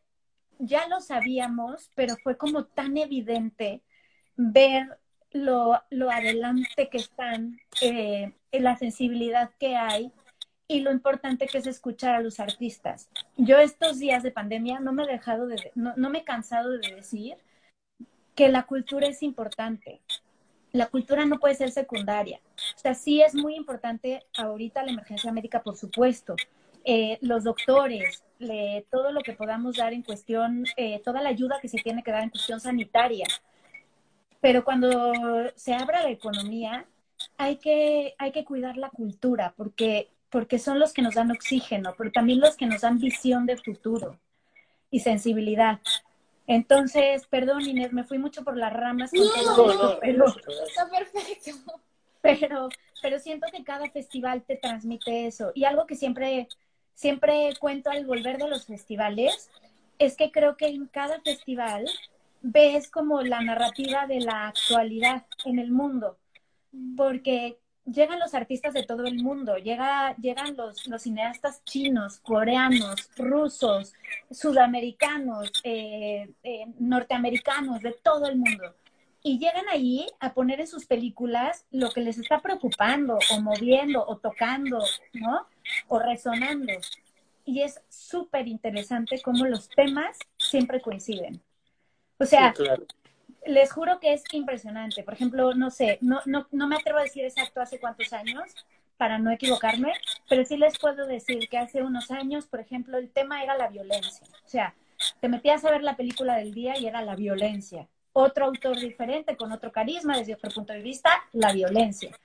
ya 0.59 0.87
lo 0.87 0.99
sabíamos, 0.99 1.91
pero 1.95 2.15
fue 2.23 2.37
como 2.37 2.65
tan 2.65 2.97
evidente 2.97 3.83
ver 4.35 4.99
lo, 5.31 5.81
lo 5.89 6.09
adelante 6.09 6.89
que 6.89 6.97
están, 6.97 7.59
eh, 7.81 8.33
la 8.51 8.77
sensibilidad 8.77 9.51
que 9.59 9.75
hay 9.75 10.11
y 10.67 10.81
lo 10.81 10.91
importante 10.91 11.47
que 11.47 11.59
es 11.59 11.67
escuchar 11.67 12.15
a 12.15 12.21
los 12.21 12.39
artistas. 12.39 13.09
Yo 13.37 13.57
estos 13.59 13.99
días 13.99 14.23
de 14.23 14.31
pandemia 14.31 14.79
no 14.79 14.91
me 14.93 15.03
he 15.03 15.07
dejado 15.07 15.47
de, 15.47 15.71
no, 15.75 15.93
no 15.95 16.09
me 16.09 16.19
he 16.19 16.23
cansado 16.23 16.71
de 16.71 16.95
decir 16.95 17.37
que 18.35 18.49
la 18.49 18.63
cultura 18.63 19.07
es 19.07 19.23
importante. 19.23 20.01
La 20.71 20.87
cultura 20.87 21.25
no 21.25 21.39
puede 21.39 21.55
ser 21.55 21.71
secundaria. 21.71 22.41
O 22.75 22.79
sea, 22.79 22.93
sí 22.93 23.21
es 23.21 23.33
muy 23.33 23.55
importante 23.55 24.25
ahorita 24.37 24.83
la 24.83 24.91
emergencia 24.91 25.31
médica, 25.31 25.63
por 25.63 25.77
supuesto. 25.77 26.35
Eh, 26.89 27.17
los 27.19 27.43
doctores, 27.43 28.23
le, 28.39 28.85
todo 28.89 29.11
lo 29.11 29.19
que 29.19 29.33
podamos 29.33 29.75
dar 29.75 29.91
en 29.91 30.03
cuestión, 30.03 30.63
eh, 30.77 31.01
toda 31.03 31.21
la 31.21 31.27
ayuda 31.27 31.59
que 31.61 31.67
se 31.67 31.79
tiene 31.79 32.01
que 32.01 32.11
dar 32.11 32.23
en 32.23 32.29
cuestión 32.29 32.61
sanitaria. 32.61 33.27
Pero 34.39 34.63
cuando 34.63 35.11
se 35.55 35.73
abra 35.73 36.01
la 36.01 36.11
economía, 36.11 36.85
hay 37.37 37.57
que, 37.57 38.15
hay 38.17 38.31
que 38.31 38.45
cuidar 38.45 38.77
la 38.77 38.89
cultura, 38.89 39.53
porque, 39.57 40.07
porque 40.29 40.59
son 40.59 40.79
los 40.79 40.93
que 40.93 41.01
nos 41.01 41.15
dan 41.15 41.29
oxígeno, 41.29 41.93
pero 41.97 42.09
también 42.09 42.39
los 42.39 42.55
que 42.55 42.67
nos 42.67 42.79
dan 42.79 42.99
visión 42.99 43.45
de 43.45 43.57
futuro 43.57 44.17
y 44.89 45.01
sensibilidad. 45.01 45.81
Entonces, 46.45 47.27
perdón 47.27 47.67
Inés, 47.67 47.91
me 47.91 48.05
fui 48.05 48.17
mucho 48.17 48.45
por 48.45 48.55
las 48.55 48.71
ramas. 48.71 49.11
Con 49.11 49.27
todo 49.27 49.71
esto, 49.71 49.97
pero, 49.99 50.25
Está 50.25 50.89
perfecto. 50.89 51.81
pero, 52.21 52.69
pero 53.01 53.19
siento 53.19 53.47
que 53.51 53.65
cada 53.65 53.89
festival 53.89 54.43
te 54.43 54.55
transmite 54.55 55.27
eso. 55.27 55.51
Y 55.53 55.65
algo 55.65 55.85
que 55.85 55.97
siempre, 55.97 56.47
siempre 56.97 57.53
cuento 57.59 57.91
al 57.91 58.05
volver 58.05 58.39
de 58.39 58.49
los 58.49 58.65
festivales 58.65 59.51
es 59.99 60.17
que 60.17 60.31
creo 60.31 60.57
que 60.57 60.67
en 60.67 60.87
cada 60.87 61.21
festival 61.21 61.85
ves 62.41 62.89
como 62.89 63.21
la 63.21 63.41
narrativa 63.41 64.07
de 64.07 64.19
la 64.19 64.47
actualidad 64.47 65.25
en 65.45 65.59
el 65.59 65.71
mundo. 65.71 66.17
Porque 66.95 67.59
llegan 67.85 68.19
los 68.19 68.33
artistas 68.33 68.73
de 68.73 68.83
todo 68.83 69.05
el 69.05 69.21
mundo, 69.21 69.57
llega, 69.57 70.15
llegan 70.17 70.57
los, 70.57 70.87
los 70.87 71.03
cineastas 71.03 71.63
chinos, 71.65 72.19
coreanos, 72.19 73.09
rusos, 73.15 73.93
sudamericanos, 74.31 75.51
eh, 75.63 76.31
eh, 76.43 76.65
norteamericanos, 76.79 77.81
de 77.81 77.91
todo 77.91 78.25
el 78.27 78.37
mundo. 78.37 78.73
Y 79.21 79.37
llegan 79.37 79.69
allí 79.69 80.07
a 80.19 80.33
poner 80.33 80.61
en 80.61 80.67
sus 80.67 80.87
películas 80.87 81.65
lo 81.69 81.91
que 81.91 82.01
les 82.01 82.17
está 82.17 82.39
preocupando, 82.39 83.19
o 83.31 83.41
moviendo, 83.41 84.03
o 84.07 84.17
tocando, 84.17 84.79
¿no? 85.13 85.45
O 85.87 85.99
resonando. 85.99 86.87
Y 87.45 87.61
es 87.61 87.81
súper 87.89 88.47
interesante 88.47 89.21
cómo 89.21 89.45
los 89.45 89.69
temas 89.69 90.17
siempre 90.37 90.81
coinciden. 90.81 91.43
O 92.19 92.25
sea, 92.25 92.53
Sí, 92.53 92.53
claro. 92.53 92.85
les 93.45 93.71
juro 93.71 93.99
que 93.99 94.13
es 94.13 94.23
impresionante. 94.31 95.03
Por 95.03 95.13
ejemplo, 95.13 95.53
no 95.53 95.69
sé, 95.71 95.97
no, 96.01 96.21
no, 96.25 96.47
no 96.51 96.67
me 96.67 96.75
atrevo 96.77 96.99
a 96.99 97.03
decir 97.03 97.25
exacto 97.25 97.61
hace 97.61 97.79
cuántos 97.79 98.13
años 98.13 98.55
para 98.97 99.19
no 99.19 99.31
equivocarme, 99.31 99.93
pero 100.27 100.43
sí 100.45 100.57
les 100.57 100.77
puedo 100.79 101.05
decir 101.07 101.47
que 101.49 101.57
hace 101.57 101.83
unos 101.83 102.11
años, 102.11 102.47
por 102.47 102.59
ejemplo, 102.59 102.97
el 102.97 103.11
tema 103.11 103.43
era 103.43 103.55
la 103.57 103.69
violencia. 103.69 104.27
O 104.45 104.47
sea, 104.49 104.75
te 105.19 105.29
metías 105.29 105.63
a 105.65 105.71
ver 105.71 105.83
la 105.83 105.95
película 105.95 106.35
del 106.37 106.53
día 106.53 106.77
y 106.77 106.87
era 106.87 107.01
la 107.03 107.15
violencia. 107.15 107.87
Otro 108.13 108.45
autor 108.45 108.79
diferente, 108.79 109.37
con 109.37 109.51
otro 109.51 109.71
carisma, 109.71 110.17
desde 110.17 110.33
otro 110.35 110.51
punto 110.51 110.73
de 110.73 110.81
vista, 110.81 111.11
la 111.31 111.51
violencia. 111.53 112.17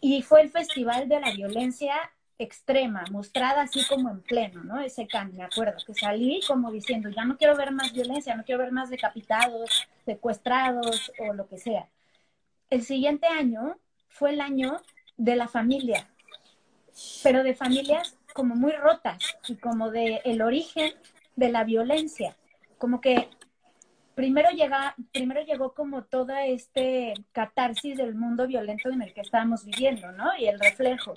Y 0.00 0.22
fue 0.22 0.42
el 0.42 0.50
festival 0.50 1.08
de 1.08 1.20
la 1.20 1.32
violencia 1.32 1.94
extrema, 2.38 3.04
mostrada 3.10 3.62
así 3.62 3.84
como 3.88 4.10
en 4.10 4.20
pleno, 4.22 4.64
¿no? 4.64 4.80
Ese 4.80 5.06
can, 5.06 5.32
me 5.36 5.44
acuerdo, 5.44 5.76
que 5.86 5.94
salí 5.94 6.40
como 6.46 6.70
diciendo, 6.70 7.08
ya 7.10 7.24
no 7.24 7.36
quiero 7.36 7.56
ver 7.56 7.72
más 7.72 7.92
violencia, 7.92 8.34
no 8.34 8.44
quiero 8.44 8.62
ver 8.62 8.72
más 8.72 8.90
decapitados, 8.90 9.86
secuestrados 10.04 11.12
o 11.18 11.34
lo 11.34 11.46
que 11.48 11.58
sea. 11.58 11.88
El 12.70 12.82
siguiente 12.82 13.26
año 13.26 13.76
fue 14.08 14.30
el 14.30 14.40
año 14.40 14.80
de 15.16 15.36
la 15.36 15.48
familia, 15.48 16.08
pero 17.22 17.42
de 17.42 17.54
familias 17.54 18.18
como 18.34 18.54
muy 18.54 18.72
rotas 18.72 19.36
y 19.48 19.56
como 19.56 19.90
de 19.90 20.20
el 20.24 20.42
origen 20.42 20.92
de 21.36 21.50
la 21.50 21.64
violencia, 21.64 22.36
como 22.78 23.00
que 23.00 23.28
primero 24.14 24.50
llega, 24.50 24.94
primero 25.12 25.42
llegó 25.42 25.74
como 25.74 26.04
toda 26.04 26.46
este 26.46 27.14
catarsis 27.32 27.96
del 27.96 28.14
mundo 28.14 28.46
violento 28.46 28.90
en 28.90 29.02
el 29.02 29.12
que 29.14 29.20
estábamos 29.20 29.64
viviendo, 29.64 30.12
¿no? 30.12 30.36
Y 30.38 30.46
el 30.46 30.58
reflejo. 30.58 31.14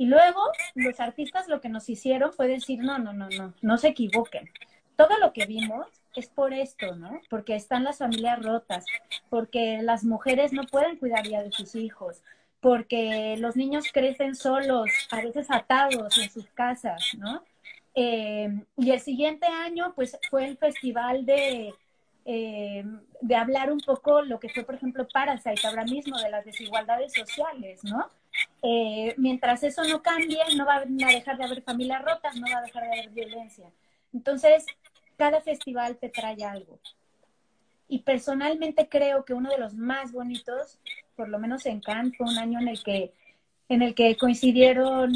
Y 0.00 0.06
luego 0.06 0.40
los 0.76 0.98
artistas 0.98 1.46
lo 1.46 1.60
que 1.60 1.68
nos 1.68 1.90
hicieron 1.90 2.32
fue 2.32 2.48
decir, 2.48 2.78
no, 2.78 2.98
no, 2.98 3.12
no, 3.12 3.28
no, 3.28 3.52
no 3.60 3.76
se 3.76 3.88
equivoquen. 3.88 4.48
Todo 4.96 5.18
lo 5.18 5.34
que 5.34 5.44
vimos 5.44 5.88
es 6.16 6.26
por 6.30 6.54
esto, 6.54 6.96
¿no? 6.96 7.20
Porque 7.28 7.54
están 7.54 7.84
las 7.84 7.98
familias 7.98 8.42
rotas, 8.42 8.86
porque 9.28 9.82
las 9.82 10.02
mujeres 10.02 10.54
no 10.54 10.62
pueden 10.64 10.96
cuidar 10.96 11.28
ya 11.28 11.42
de 11.42 11.52
sus 11.52 11.74
hijos, 11.74 12.22
porque 12.60 13.36
los 13.40 13.56
niños 13.56 13.92
crecen 13.92 14.34
solos, 14.36 14.88
a 15.10 15.20
veces 15.20 15.48
atados 15.50 16.16
en 16.16 16.30
sus 16.30 16.46
casas, 16.54 17.02
¿no? 17.18 17.44
Eh, 17.94 18.48
y 18.78 18.92
el 18.92 19.00
siguiente 19.00 19.44
año, 19.48 19.92
pues 19.94 20.18
fue 20.30 20.46
el 20.46 20.56
festival 20.56 21.26
de, 21.26 21.74
eh, 22.24 22.84
de 23.20 23.36
hablar 23.36 23.70
un 23.70 23.80
poco 23.80 24.22
lo 24.22 24.40
que 24.40 24.48
fue, 24.48 24.64
por 24.64 24.76
ejemplo, 24.76 25.06
Parasite, 25.12 25.66
ahora 25.66 25.84
mismo, 25.84 26.18
de 26.18 26.30
las 26.30 26.46
desigualdades 26.46 27.12
sociales, 27.12 27.84
¿no? 27.84 28.08
Eh, 28.62 29.14
mientras 29.16 29.62
eso 29.62 29.84
no 29.84 30.02
cambie, 30.02 30.38
no 30.56 30.66
va 30.66 30.76
a 30.76 30.84
dejar 30.84 31.38
de 31.38 31.44
haber 31.44 31.62
familias 31.62 32.02
rotas, 32.02 32.36
no 32.36 32.46
va 32.52 32.58
a 32.58 32.62
dejar 32.62 32.84
de 32.84 32.92
haber 32.92 33.10
violencia. 33.10 33.70
Entonces, 34.12 34.66
cada 35.16 35.40
festival 35.40 35.96
te 35.96 36.08
trae 36.08 36.44
algo. 36.44 36.78
Y 37.88 38.00
personalmente 38.00 38.88
creo 38.88 39.24
que 39.24 39.34
uno 39.34 39.50
de 39.50 39.58
los 39.58 39.74
más 39.74 40.12
bonitos, 40.12 40.78
por 41.16 41.28
lo 41.28 41.38
menos 41.38 41.66
en 41.66 41.80
Cannes, 41.80 42.16
fue 42.16 42.28
un 42.28 42.38
año 42.38 42.60
en 42.60 42.68
el 42.68 42.82
que, 42.82 43.12
en 43.68 43.82
el 43.82 43.94
que 43.94 44.16
coincidieron 44.16 45.12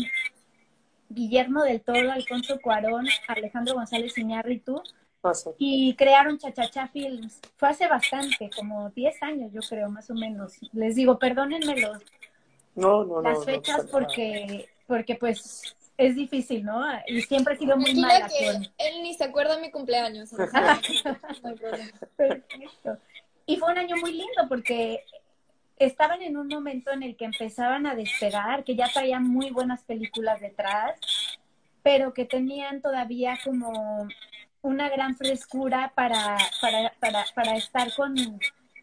Guillermo 1.09 1.63
del 1.63 1.81
Toro, 1.81 2.11
Alfonso 2.11 2.61
Cuarón, 2.61 3.07
Alejandro 3.29 3.75
González 3.75 4.19
Iñárritu, 4.19 4.83
Pasa. 5.21 5.51
y 5.59 5.95
crearon 5.95 6.39
Chachachá 6.39 6.89
Films. 6.89 7.41
Fue 7.57 7.69
hace 7.69 7.87
bastante, 7.87 8.51
como 8.57 8.91
10 8.91 9.23
años, 9.23 9.53
yo 9.53 9.61
creo, 9.69 9.89
más 9.89 10.11
o 10.11 10.15
menos. 10.15 10.59
Les 10.73 10.97
digo, 10.97 11.19
perdónenme 11.19 11.81
los, 11.81 12.03
No, 12.75 13.05
no, 13.05 13.21
no. 13.21 13.23
las 13.23 13.39
no 13.39 13.45
fechas 13.45 13.87
porque, 13.91 14.69
porque 14.87 15.15
pues 15.15 15.77
es 15.97 16.17
difícil, 16.17 16.65
¿no? 16.65 16.85
Y 17.07 17.23
siempre 17.23 17.55
he 17.55 17.59
sido 17.59 17.77
muy 17.77 17.95
mala 17.95 18.29
que 18.29 18.47
con... 18.47 18.63
él 18.79 19.03
ni 19.03 19.15
se 19.15 19.25
acuerda 19.25 19.57
de 19.57 19.63
mi 19.63 19.71
cumpleaños. 19.71 20.33
no. 20.33 20.47
Perfecto. 22.17 22.99
Y 23.47 23.57
fue 23.57 23.73
un 23.73 23.79
año 23.79 23.97
muy 23.97 24.13
lindo 24.13 24.49
porque 24.49 25.05
estaban 25.79 26.23
en 26.23 26.37
un 26.37 26.49
momento 26.49 26.91
en 26.91 27.03
el 27.03 27.17
que 27.17 27.27
empezaban 27.27 27.87
a 27.87 27.95
despegar, 27.95 28.65
que 28.65 28.75
ya 28.75 28.89
traían 28.93 29.25
muy 29.25 29.51
buenas 29.51 29.83
películas 29.83 30.41
detrás, 30.41 30.99
pero 31.83 32.15
que 32.15 32.25
tenían 32.25 32.81
todavía 32.81 33.39
como 33.45 34.09
una 34.63 34.89
gran 34.89 35.17
frescura 35.17 35.93
para, 35.95 36.39
para, 36.61 36.93
para, 36.99 37.25
para 37.35 37.57
estar 37.57 37.95
con, 37.95 38.15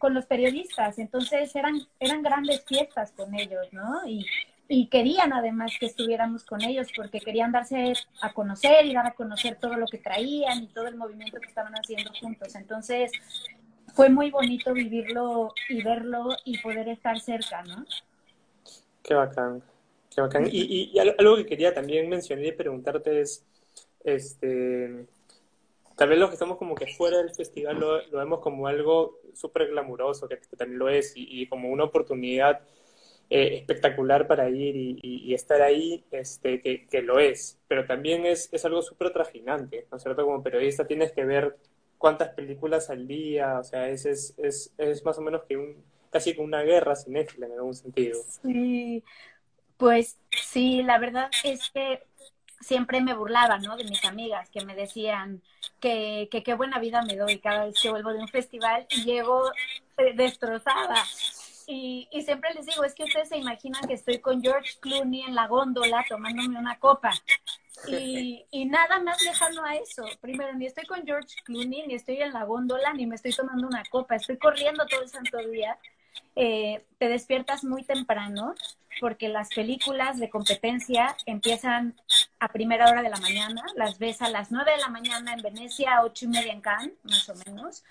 con 0.02 0.14
los 0.14 0.26
periodistas. 0.26 0.98
Entonces 0.98 1.54
eran, 1.54 1.76
eran 2.00 2.22
grandes 2.28 2.64
fiestas 2.66 3.12
con 3.12 3.32
ellos, 3.36 3.68
¿no? 3.70 4.04
Y, 4.04 4.26
y 4.68 4.88
querían 4.88 5.32
además 5.32 5.70
que 5.78 5.86
estuviéramos 5.86 6.44
con 6.44 6.60
ellos 6.62 6.88
porque 6.96 7.20
querían 7.20 7.52
darse 7.52 7.94
a 8.20 8.32
conocer 8.32 8.84
y 8.84 8.94
dar 8.94 9.06
a 9.06 9.14
conocer 9.14 9.52
todo 9.60 9.76
lo 9.76 9.86
que 9.86 9.98
traían 9.98 10.64
y 10.64 10.66
todo 10.76 10.88
el 10.88 10.96
movimiento 10.96 11.38
que 11.40 11.46
estaban 11.46 11.74
haciendo 11.74 12.10
juntos. 12.20 12.54
Entonces 12.56 13.12
fue 13.94 14.08
muy 14.08 14.30
bonito 14.32 14.72
vivirlo 14.74 15.54
y 15.68 15.82
verlo 15.84 16.36
y 16.44 16.58
poder 16.58 16.88
estar 16.88 17.20
cerca, 17.20 17.62
¿no? 17.62 17.86
Qué 19.04 19.14
bacán, 19.14 19.62
qué 20.12 20.20
bacán. 20.20 20.46
Y, 20.50 20.60
y, 20.62 20.90
y 20.94 20.98
al- 20.98 21.14
algo 21.18 21.36
que 21.36 21.46
quería 21.46 21.72
también 21.72 22.08
mencionar 22.08 22.44
y 22.46 22.52
preguntarte 22.52 23.20
es, 23.20 23.44
este, 24.04 25.06
tal 25.96 26.08
vez 26.08 26.18
los 26.18 26.28
que 26.28 26.34
estamos 26.34 26.58
como 26.58 26.74
que 26.74 26.86
fuera 26.86 27.18
del 27.18 27.34
festival 27.34 27.78
lo, 27.78 28.18
vemos 28.18 28.40
como 28.40 28.66
algo 28.66 29.20
súper 29.34 29.68
glamuroso, 29.68 30.28
que, 30.28 30.36
también 30.56 30.78
lo 30.78 30.88
es, 30.88 31.12
y, 31.14 31.46
como 31.46 31.68
una 31.68 31.84
oportunidad 31.84 32.60
eh, 33.30 33.56
espectacular 33.56 34.26
para 34.26 34.48
ir 34.50 34.74
y, 34.76 35.34
estar 35.34 35.62
ahí, 35.62 36.04
este, 36.10 36.60
que, 36.60 36.86
que 36.86 37.02
lo 37.02 37.18
es, 37.18 37.58
pero 37.68 37.86
también 37.86 38.26
es, 38.26 38.48
es 38.52 38.64
algo 38.64 38.82
súper 38.82 39.12
trajinante, 39.12 39.86
¿no 39.90 39.96
es 39.96 40.02
cierto? 40.02 40.24
Como 40.24 40.42
periodista 40.42 40.86
tienes 40.86 41.12
que 41.12 41.24
ver 41.24 41.56
cuántas 41.98 42.30
películas 42.30 42.90
al 42.90 43.06
día, 43.06 43.58
o 43.60 43.64
sea, 43.64 43.88
es, 43.88 44.06
es, 44.06 44.34
es, 44.36 44.74
es 44.76 45.04
más 45.04 45.18
o 45.18 45.22
menos 45.22 45.44
que 45.44 45.56
un, 45.56 45.76
casi 46.10 46.34
como 46.34 46.46
una 46.46 46.62
guerra 46.62 46.94
cinéfila 46.94 47.46
en 47.46 47.52
algún 47.52 47.74
sentido. 47.74 48.20
Sí, 48.42 49.02
pues 49.76 50.18
sí, 50.30 50.82
la 50.82 50.98
verdad 50.98 51.30
es 51.42 51.70
que 51.70 52.02
siempre 52.62 53.00
me 53.00 53.14
burlaba, 53.14 53.58
¿no? 53.58 53.76
De 53.76 53.84
mis 53.84 54.04
amigas 54.04 54.48
que 54.50 54.64
me 54.64 54.74
decían 54.74 55.42
que 55.80 56.28
qué 56.30 56.54
buena 56.54 56.78
vida 56.78 57.02
me 57.02 57.16
doy 57.16 57.38
cada 57.38 57.66
vez 57.66 57.74
que 57.80 57.90
vuelvo 57.90 58.12
de 58.12 58.20
un 58.20 58.28
festival 58.28 58.86
y 58.90 59.04
llego 59.04 59.50
eh, 59.98 60.12
destrozada. 60.14 61.04
Y, 61.66 62.08
y 62.10 62.22
siempre 62.22 62.52
les 62.54 62.66
digo, 62.66 62.84
es 62.84 62.94
que 62.94 63.04
ustedes 63.04 63.28
se 63.28 63.36
imaginan 63.36 63.86
que 63.86 63.94
estoy 63.94 64.18
con 64.18 64.42
George 64.42 64.78
Clooney 64.80 65.22
en 65.22 65.34
la 65.34 65.46
góndola 65.46 66.04
tomándome 66.08 66.58
una 66.58 66.78
copa. 66.78 67.10
Y, 67.88 68.44
y, 68.50 68.64
nada 68.66 69.00
más 69.00 69.22
lejano 69.22 69.64
a 69.64 69.74
eso. 69.76 70.04
Primero, 70.20 70.52
ni 70.54 70.66
estoy 70.66 70.84
con 70.84 71.04
George 71.04 71.36
Clooney, 71.44 71.86
ni 71.86 71.94
estoy 71.94 72.20
en 72.20 72.32
la 72.32 72.44
góndola, 72.44 72.92
ni 72.92 73.06
me 73.06 73.16
estoy 73.16 73.32
tomando 73.32 73.66
una 73.66 73.82
copa. 73.90 74.16
Estoy 74.16 74.38
corriendo 74.38 74.86
todo 74.86 75.02
el 75.02 75.08
santo 75.08 75.38
día. 75.38 75.78
Eh, 76.36 76.84
te 76.98 77.08
despiertas 77.08 77.64
muy 77.64 77.82
temprano 77.84 78.54
porque 79.00 79.28
las 79.28 79.48
películas 79.50 80.18
de 80.18 80.30
competencia 80.30 81.16
empiezan 81.26 81.94
a 82.42 82.48
primera 82.48 82.90
hora 82.90 83.02
de 83.02 83.08
la 83.08 83.18
mañana. 83.18 83.62
Las 83.76 84.00
ves 84.00 84.20
a 84.20 84.28
las 84.28 84.50
nueve 84.50 84.72
de 84.72 84.78
la 84.78 84.88
mañana 84.88 85.32
en 85.32 85.42
Venecia, 85.42 86.02
ocho 86.02 86.24
y 86.24 86.28
media 86.28 86.52
en 86.52 86.60
Cannes, 86.60 86.94
más 87.04 87.28
o 87.28 87.34
menos. 87.46 87.84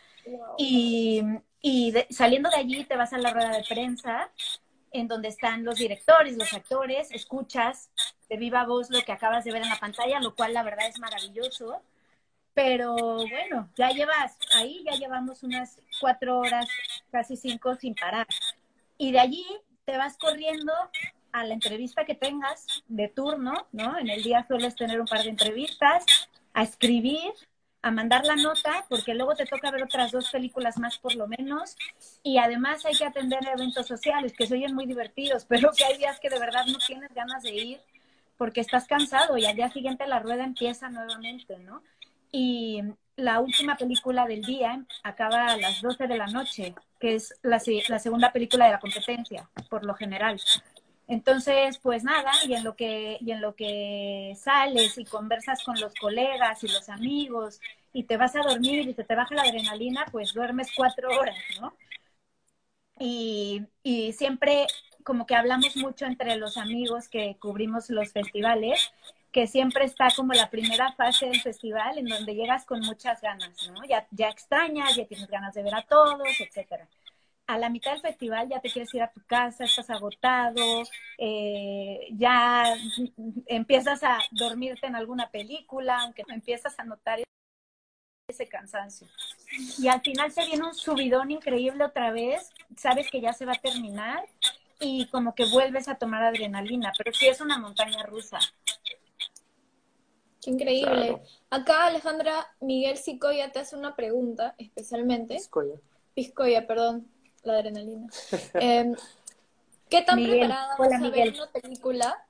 Y, 0.58 1.24
y 1.62 1.94
saliendo 2.10 2.50
de 2.50 2.58
allí 2.58 2.84
te 2.84 2.98
vas 2.98 3.14
a 3.14 3.18
la 3.18 3.32
rueda 3.32 3.52
de 3.52 3.64
prensa 3.64 4.30
en 4.92 5.08
donde 5.08 5.30
están 5.30 5.64
los 5.64 5.76
directores, 5.76 6.36
los 6.36 6.52
actores, 6.52 7.12
escuchas 7.12 7.92
de 8.28 8.36
viva 8.36 8.66
voz 8.66 8.90
lo 8.90 9.02
que 9.04 9.14
acabas 9.14 9.46
de 9.46 9.54
ver 9.54 9.62
en 9.62 9.70
la 9.70 9.80
pantalla, 9.80 10.20
lo 10.20 10.36
cual 10.36 10.54
la 10.54 10.64
verdad 10.64 10.88
es 10.90 11.00
maravilloso. 11.00 11.82
Pero 12.54 12.94
bueno, 12.96 13.70
ya 13.78 13.92
llevas 13.92 14.38
ahí, 14.56 14.84
ya 14.84 14.98
llevamos 14.98 15.44
unas 15.44 15.80
cuatro 16.02 16.40
horas, 16.40 16.68
casi 17.10 17.38
cinco 17.38 17.76
sin 17.76 17.96
parar. 17.96 18.28
Y 18.98 19.14
de 19.14 19.20
allí 19.22 19.46
te 19.86 19.96
vas 19.96 20.18
corriendo 20.18 20.74
a 21.34 21.44
la 21.44 21.54
entrevista 21.54 22.06
que 22.06 22.15
tengas 22.15 22.84
de 22.88 23.08
turno, 23.08 23.67
¿no? 23.72 23.98
En 23.98 24.10
el 24.10 24.24
día 24.24 24.46
sueles 24.48 24.76
tener 24.76 25.00
un 25.00 25.08
par 25.08 25.24
de 25.24 25.30
entrevistas, 25.30 26.06
a 26.54 26.63
escribir, 26.63 27.32
a 27.82 27.91
mandar 27.91 28.26
la 28.26 28.36
nota, 28.36 28.86
porque 28.89 29.13
luego 29.13 29.36
te 29.36 29.46
toca 29.46 29.72
ver 29.72 29.84
otras 29.84 30.12
dos 30.12 30.30
películas 30.30 30.78
más 30.78 30.98
por 30.98 31.15
lo 31.15 31.28
menos, 31.28 31.76
y 32.24 32.38
además 32.38 32.86
hay 32.86 32.96
que 32.96 33.06
atender 33.06 33.39
eventos 33.48 33.88
sociales 33.88 34.34
que 34.34 34.46
se 34.46 34.54
oyen 34.56 34.76
muy 34.76 34.86
divertidos, 34.86 35.46
pero 35.50 35.72
que 35.72 35.86
hay 35.86 35.98
días 35.98 36.20
que 36.20 36.30
de 36.30 36.39
verdad 36.39 36.65
no 36.67 36.78
tienes 36.86 37.13
ganas 37.13 37.44
de 37.44 37.56
ir 37.56 37.82
porque 38.38 38.62
estás 38.62 38.88
cansado 38.88 39.38
y 39.38 39.46
al 39.46 39.56
día 39.56 39.70
siguiente 39.70 40.08
la 40.08 40.20
rueda 40.20 40.44
empieza 40.44 40.89
nuevamente, 40.89 41.60
¿no? 41.60 41.84
Y 42.32 42.82
la 43.15 43.39
última 43.39 43.76
película 43.76 44.26
del 44.26 44.41
día 44.41 44.84
acaba 45.04 45.46
a 45.48 45.58
las 45.58 45.82
12 45.82 46.08
de 46.08 46.17
la 46.17 46.28
noche, 46.28 46.74
que 47.00 47.15
es 47.15 47.36
la, 47.44 47.62
la 47.88 48.00
segunda 48.00 48.32
película 48.32 48.65
de 48.65 48.72
la 48.72 48.80
competencia, 48.80 49.48
por 49.70 49.86
lo 49.86 49.94
general. 49.94 50.41
Entonces, 51.12 51.78
pues 51.80 52.06
nada, 52.06 52.32
y 52.47 52.54
en 52.54 52.63
lo 52.63 52.76
que, 52.78 53.17
y 53.19 53.32
en 53.32 53.41
lo 53.41 53.54
que 53.54 54.34
sales 54.38 54.97
y 54.97 55.04
conversas 55.04 55.62
con 55.63 55.78
los 55.78 55.93
colegas 55.95 56.63
y 56.63 56.69
los 56.69 56.88
amigos 56.88 57.60
y 57.91 58.06
te 58.06 58.15
vas 58.15 58.34
a 58.38 58.41
dormir 58.41 58.88
y 58.88 58.93
se 58.93 59.04
te 59.04 59.15
baja 59.15 59.36
la 59.36 59.41
adrenalina, 59.43 60.06
pues 60.10 60.34
duermes 60.34 60.69
cuatro 60.74 61.10
horas, 61.10 61.36
¿no? 61.60 61.76
Y, 62.97 63.63
y 63.84 64.13
siempre 64.13 64.67
como 65.04 65.26
que 65.26 65.36
hablamos 65.36 65.76
mucho 65.76 66.06
entre 66.06 66.38
los 66.38 66.56
amigos 66.58 67.10
que 67.10 67.36
cubrimos 67.39 67.89
los 67.89 68.13
festivales, 68.13 68.93
que 69.34 69.47
siempre 69.47 69.84
está 69.84 70.08
como 70.15 70.32
la 70.34 70.50
primera 70.50 70.93
fase 70.93 71.26
del 71.26 71.41
festival 71.41 71.97
en 71.97 72.06
donde 72.06 72.36
llegas 72.36 72.63
con 72.65 72.80
muchas 72.82 73.19
ganas, 73.21 73.69
¿no? 73.69 73.84
Ya, 73.86 74.08
ya 74.12 74.30
extrañas, 74.30 74.95
ya 74.95 75.06
tienes 75.06 75.28
ganas 75.28 75.54
de 75.56 75.63
ver 75.63 75.76
a 75.76 75.82
todos, 75.82 76.39
etcétera 76.39 76.88
a 77.52 77.58
la 77.58 77.70
mitad 77.70 77.92
del 77.92 78.02
festival 78.02 78.48
ya 78.48 78.62
te 78.62 78.70
quieres 78.70 78.94
ir 78.94 79.02
a 79.02 79.12
tu 79.12 79.22
casa, 79.26 79.66
estás 79.66 79.90
agotado, 79.90 80.84
eh, 81.18 82.08
ya 82.12 82.64
empiezas 83.46 84.04
a 84.04 84.20
dormirte 84.32 84.88
en 84.88 84.96
alguna 84.96 85.30
película, 85.30 86.00
aunque 86.00 86.24
no 86.28 86.34
empiezas 86.34 86.80
a 86.80 86.86
notar 86.86 87.20
ese 88.30 88.48
cansancio. 88.48 89.08
Y 89.78 89.90
al 89.90 90.00
final 90.00 90.32
se 90.32 90.46
viene 90.46 90.66
un 90.66 90.74
subidón 90.74 91.30
increíble 91.30 91.84
otra 91.84 92.12
vez, 92.12 92.50
sabes 92.78 93.12
que 93.12 93.20
ya 93.20 93.34
se 93.34 93.46
va 93.46 93.52
a 93.52 93.62
terminar 93.62 94.24
y 94.80 95.08
como 95.08 95.36
que 95.36 95.46
vuelves 95.46 95.90
a 95.90 95.96
tomar 95.96 96.24
adrenalina, 96.24 96.94
pero 96.98 97.12
sí 97.12 97.28
es 97.28 97.42
una 97.42 97.58
montaña 97.58 98.02
rusa. 98.04 98.40
Qué 100.42 100.52
increíble. 100.52 101.22
Acá 101.50 101.88
Alejandra 101.88 102.48
Miguel 102.62 102.98
Sicoya 102.98 103.52
te 103.52 103.60
hace 103.60 103.76
una 103.76 103.94
pregunta 103.98 104.56
especialmente. 104.58 105.36
Piscoya. 105.36 105.76
Piscoya, 106.16 106.66
perdón 106.66 107.12
la 107.43 107.54
adrenalina. 107.54 108.08
Em, 108.56 108.95
¿Qué 109.89 110.01
tan 110.01 110.23
preparada 110.23 110.77
vas 110.77 110.93
a 110.93 111.10
ver 111.10 111.34
una 111.34 111.47
película 111.47 112.27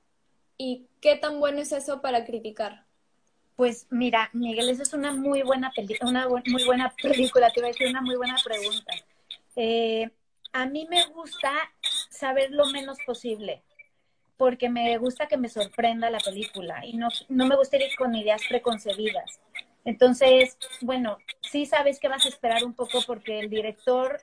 y 0.58 0.86
qué 1.00 1.16
tan 1.16 1.38
bueno 1.38 1.60
es 1.60 1.72
eso 1.72 2.00
para 2.00 2.24
criticar? 2.24 2.84
Pues 3.54 3.86
mira, 3.90 4.30
Miguel, 4.32 4.70
esa 4.70 4.82
es 4.82 4.92
una 4.94 5.12
muy 5.12 5.42
buena 5.42 5.70
película, 5.70 6.10
una 6.10 6.28
muy 6.28 6.64
buena 6.64 6.92
película, 7.00 7.50
te 7.50 7.60
voy 7.60 7.68
a 7.68 7.72
decir 7.72 7.88
una 7.88 8.00
muy 8.00 8.16
buena 8.16 8.36
pregunta. 8.42 8.92
Eh, 9.54 10.10
a 10.52 10.66
mí 10.66 10.86
me 10.90 11.04
gusta 11.06 11.52
saber 12.10 12.50
lo 12.50 12.66
menos 12.66 12.98
posible, 13.06 13.62
porque 14.36 14.68
me 14.68 14.98
gusta 14.98 15.28
que 15.28 15.36
me 15.36 15.48
sorprenda 15.48 16.10
la 16.10 16.18
película 16.18 16.84
y 16.84 16.94
no, 16.94 17.08
no 17.28 17.46
me 17.46 17.56
gusta 17.56 17.76
ir 17.76 17.94
con 17.96 18.14
ideas 18.14 18.42
preconcebidas. 18.48 19.38
Entonces, 19.84 20.56
bueno, 20.80 21.18
sí 21.40 21.66
sabes 21.66 21.98
que 21.98 22.08
vas 22.08 22.24
a 22.24 22.28
esperar 22.28 22.64
un 22.64 22.74
poco 22.74 23.00
porque 23.06 23.40
el 23.40 23.50
director 23.50 24.20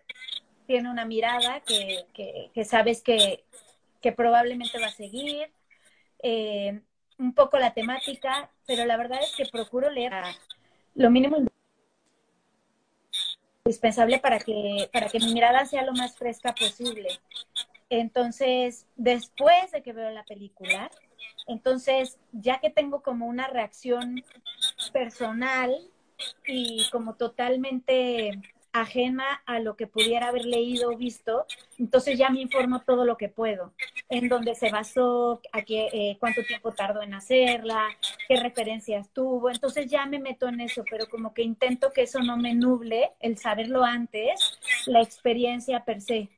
tiene 0.70 0.92
una 0.92 1.04
mirada 1.04 1.62
que, 1.62 2.06
que, 2.54 2.64
sabes 2.64 3.02
que, 3.02 3.44
que, 4.02 4.12
probablemente 4.12 4.80
va 4.80 4.86
a 4.86 4.92
seguir, 4.92 5.50
eh, 6.22 6.80
un 7.18 7.34
poco 7.34 7.58
la 7.58 7.74
temática, 7.74 8.52
pero 8.68 8.86
la 8.86 8.96
verdad 8.96 9.18
es 9.20 9.36
que 9.36 9.48
procuro 9.48 9.90
leer 9.90 10.14
lo 10.94 11.10
mínimo 11.10 11.38
indispensable 13.66 14.20
para 14.20 14.38
que, 14.38 14.88
para 14.94 15.08
que 15.08 15.18
mi 15.18 15.34
mirada 15.34 15.66
sea 15.66 15.84
lo 15.84 15.94
más 15.94 16.16
fresca 16.16 16.54
posible. 16.54 17.20
Entonces, 17.90 18.86
después 18.96 19.72
de 19.72 19.82
que 19.82 19.92
veo 19.92 20.12
la 20.12 20.24
película, 20.24 20.92
entonces, 21.48 22.20
ya 22.32 22.60
que 22.60 22.70
tengo 22.70 23.02
como 23.02 23.26
una 23.26 23.48
reacción 23.48 24.24
personal 24.94 25.76
y 26.46 26.88
como 26.92 27.16
totalmente 27.16 28.40
ajena 28.72 29.42
a 29.46 29.60
lo 29.60 29.76
que 29.76 29.88
pudiera 29.88 30.28
haber 30.28 30.46
leído 30.46 30.92
o 30.92 30.98
visto, 30.98 31.46
entonces 31.78 32.18
ya 32.18 32.30
me 32.30 32.42
informo 32.42 32.82
todo 32.82 33.06
lo 33.06 33.18
que 33.18 33.30
puedo, 33.30 33.74
en 34.10 34.30
dónde 34.30 34.56
se 34.56 34.70
basó, 34.70 35.42
a 35.52 35.64
qué, 35.64 35.88
eh, 35.92 36.18
cuánto 36.20 36.44
tiempo 36.44 36.72
tardó 36.72 37.02
en 37.02 37.14
hacerla, 37.14 37.88
qué 38.28 38.36
referencias 38.38 39.10
tuvo, 39.10 39.50
entonces 39.50 39.90
ya 39.90 40.06
me 40.06 40.20
meto 40.20 40.48
en 40.48 40.62
eso, 40.62 40.84
pero 40.90 41.08
como 41.10 41.34
que 41.34 41.42
intento 41.42 41.92
que 41.92 42.04
eso 42.04 42.20
no 42.20 42.38
me 42.38 42.54
nuble 42.54 43.12
el 43.20 43.38
saberlo 43.38 43.84
antes, 43.84 44.60
la 44.86 45.02
experiencia 45.02 45.84
per 45.84 46.02
se. 46.02 46.30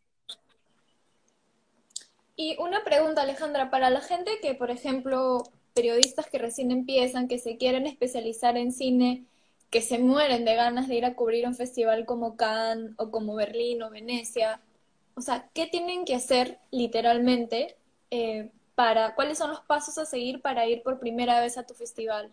Y 2.36 2.56
una 2.60 2.84
pregunta, 2.84 3.22
Alejandra, 3.22 3.70
para 3.70 3.90
la 3.90 4.02
gente 4.02 4.32
que, 4.42 4.56
por 4.56 4.72
ejemplo, 4.72 5.44
periodistas 5.74 6.28
que 6.28 6.40
recién 6.40 6.72
empiezan, 6.72 7.28
que 7.28 7.38
se 7.38 7.58
quieren 7.58 7.86
especializar 7.86 8.58
en 8.58 8.72
cine, 8.72 9.26
que 9.72 9.82
se 9.82 9.98
mueren 9.98 10.44
de 10.44 10.56
ganas 10.56 10.90
de 10.90 10.96
ir 10.96 11.06
a 11.06 11.16
cubrir 11.16 11.48
un 11.48 11.56
festival 11.56 12.06
como 12.06 12.36
Cannes 12.36 12.92
o 12.98 13.10
como 13.10 13.36
Berlín 13.36 13.82
o 13.82 13.90
Venecia. 13.90 14.62
O 15.16 15.22
sea, 15.22 15.50
¿qué 15.54 15.66
tienen 15.66 16.04
que 16.04 16.14
hacer 16.14 16.60
literalmente 16.72 17.78
eh, 18.12 18.52
para, 18.76 19.16
cuáles 19.16 19.38
son 19.38 19.50
los 19.50 19.62
pasos 19.62 19.98
a 19.98 20.06
seguir 20.06 20.42
para 20.42 20.68
ir 20.68 20.84
por 20.84 21.00
primera 21.00 21.40
vez 21.40 21.58
a 21.58 21.66
tu 21.66 21.74
festival? 21.74 22.30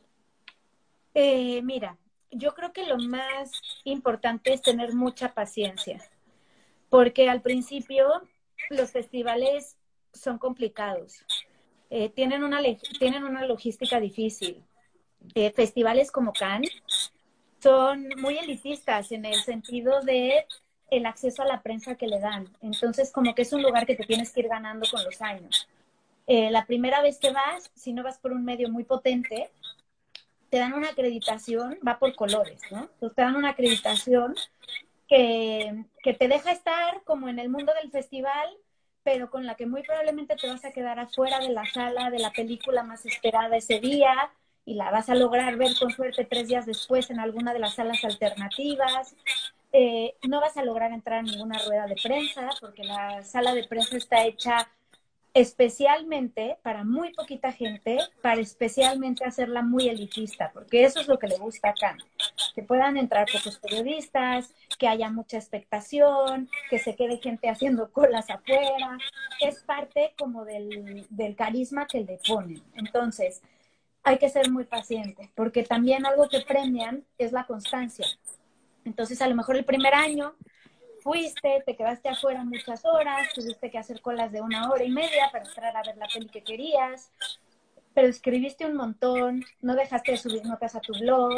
Eh, 1.14 1.62
mira, 1.62 1.96
yo 2.32 2.54
creo 2.54 2.72
que 2.72 2.84
lo 2.86 2.98
más 2.98 3.52
importante 3.84 4.52
es 4.52 4.60
tener 4.60 4.92
mucha 4.92 5.32
paciencia, 5.32 6.04
porque 6.90 7.30
al 7.30 7.40
principio 7.40 8.08
los 8.70 8.90
festivales 8.90 9.76
son 10.12 10.38
complicados, 10.38 11.24
eh, 11.90 12.08
tienen, 12.08 12.42
una, 12.42 12.60
tienen 12.98 13.22
una 13.22 13.46
logística 13.46 14.00
difícil. 14.00 14.64
festivales 15.54 16.10
como 16.10 16.32
Cannes 16.32 16.82
son 17.60 18.08
muy 18.18 18.38
elitistas 18.38 19.12
en 19.12 19.24
el 19.24 19.40
sentido 19.42 20.00
de 20.02 20.46
el 20.90 21.06
acceso 21.06 21.42
a 21.42 21.46
la 21.46 21.62
prensa 21.62 21.96
que 21.96 22.06
le 22.06 22.18
dan. 22.18 22.48
Entonces, 22.62 23.12
como 23.12 23.34
que 23.34 23.42
es 23.42 23.52
un 23.52 23.62
lugar 23.62 23.86
que 23.86 23.96
te 23.96 24.04
tienes 24.04 24.32
que 24.32 24.40
ir 24.40 24.48
ganando 24.48 24.86
con 24.90 25.04
los 25.04 25.20
años. 25.20 25.68
Eh, 26.26 26.50
la 26.50 26.66
primera 26.66 27.02
vez 27.02 27.18
que 27.18 27.30
vas, 27.30 27.70
si 27.74 27.92
no 27.92 28.02
vas 28.02 28.18
por 28.18 28.32
un 28.32 28.44
medio 28.44 28.68
muy 28.68 28.84
potente, 28.84 29.50
te 30.50 30.58
dan 30.58 30.72
una 30.72 30.90
acreditación, 30.90 31.78
va 31.86 31.98
por 31.98 32.14
colores, 32.14 32.60
¿no? 32.70 32.82
Entonces 32.82 33.16
te 33.16 33.22
dan 33.22 33.36
una 33.36 33.50
acreditación 33.50 34.34
que, 35.06 35.84
que 36.02 36.14
te 36.14 36.28
deja 36.28 36.52
estar 36.52 37.02
como 37.04 37.28
en 37.28 37.38
el 37.38 37.48
mundo 37.48 37.72
del 37.80 37.90
festival, 37.90 38.48
pero 39.02 39.30
con 39.30 39.46
la 39.46 39.54
que 39.54 39.66
muy 39.66 39.82
probablemente 39.82 40.36
te 40.36 40.48
vas 40.48 40.64
a 40.64 40.72
quedar 40.72 40.98
afuera 40.98 41.38
de 41.38 41.50
la 41.50 41.64
sala 41.66 42.10
de 42.10 42.18
la 42.18 42.30
película 42.30 42.82
más 42.82 43.04
esperada 43.06 43.56
ese 43.56 43.80
día, 43.80 44.30
y 44.68 44.74
la 44.74 44.90
vas 44.90 45.08
a 45.08 45.14
lograr 45.14 45.56
ver 45.56 45.74
con 45.78 45.90
suerte 45.90 46.26
tres 46.26 46.46
días 46.46 46.66
después 46.66 47.08
en 47.08 47.20
alguna 47.20 47.54
de 47.54 47.58
las 47.58 47.74
salas 47.74 48.04
alternativas. 48.04 49.16
Eh, 49.72 50.14
no 50.28 50.42
vas 50.42 50.58
a 50.58 50.64
lograr 50.64 50.92
entrar 50.92 51.20
en 51.20 51.26
ninguna 51.26 51.58
rueda 51.66 51.86
de 51.86 51.96
prensa 52.02 52.50
porque 52.60 52.84
la 52.84 53.24
sala 53.24 53.54
de 53.54 53.64
prensa 53.64 53.96
está 53.96 54.26
hecha 54.26 54.68
especialmente 55.32 56.58
para 56.62 56.84
muy 56.84 57.14
poquita 57.14 57.52
gente, 57.52 57.98
para 58.20 58.40
especialmente 58.40 59.24
hacerla 59.24 59.62
muy 59.62 59.88
elitista, 59.88 60.50
porque 60.52 60.84
eso 60.84 61.00
es 61.00 61.08
lo 61.08 61.18
que 61.18 61.28
le 61.28 61.38
gusta 61.38 61.70
acá, 61.70 61.96
que 62.54 62.62
puedan 62.62 62.96
entrar 62.96 63.26
pocos 63.32 63.58
periodistas, 63.58 64.52
que 64.78 64.88
haya 64.88 65.10
mucha 65.10 65.36
expectación, 65.36 66.50
que 66.70 66.78
se 66.78 66.96
quede 66.96 67.18
gente 67.18 67.48
haciendo 67.48 67.90
colas 67.92 68.28
afuera, 68.30 68.98
es 69.40 69.60
parte 69.60 70.12
como 70.18 70.44
del, 70.44 71.06
del 71.08 71.36
carisma 71.36 71.86
que 71.86 72.00
le 72.00 72.18
ponen. 72.26 72.62
Entonces, 72.74 73.42
hay 74.08 74.16
que 74.16 74.30
ser 74.30 74.50
muy 74.50 74.64
paciente, 74.64 75.30
porque 75.34 75.64
también 75.64 76.06
algo 76.06 76.30
que 76.30 76.40
premian 76.40 77.04
es 77.18 77.32
la 77.32 77.44
constancia. 77.44 78.06
Entonces, 78.86 79.20
a 79.20 79.28
lo 79.28 79.34
mejor 79.34 79.56
el 79.56 79.66
primer 79.66 79.94
año 79.94 80.34
fuiste, 81.02 81.62
te 81.66 81.76
quedaste 81.76 82.08
afuera 82.08 82.42
muchas 82.42 82.86
horas, 82.86 83.28
tuviste 83.34 83.70
que 83.70 83.76
hacer 83.76 84.00
colas 84.00 84.32
de 84.32 84.40
una 84.40 84.70
hora 84.70 84.82
y 84.82 84.90
media 84.90 85.28
para 85.30 85.44
entrar 85.44 85.76
a 85.76 85.82
ver 85.82 85.98
la 85.98 86.06
peli 86.06 86.26
que 86.28 86.42
querías, 86.42 87.12
pero 87.92 88.08
escribiste 88.08 88.64
un 88.64 88.76
montón, 88.76 89.44
no 89.60 89.74
dejaste 89.74 90.12
de 90.12 90.16
subir 90.16 90.42
notas 90.46 90.74
a 90.74 90.80
tu 90.80 90.94
blog, 90.98 91.34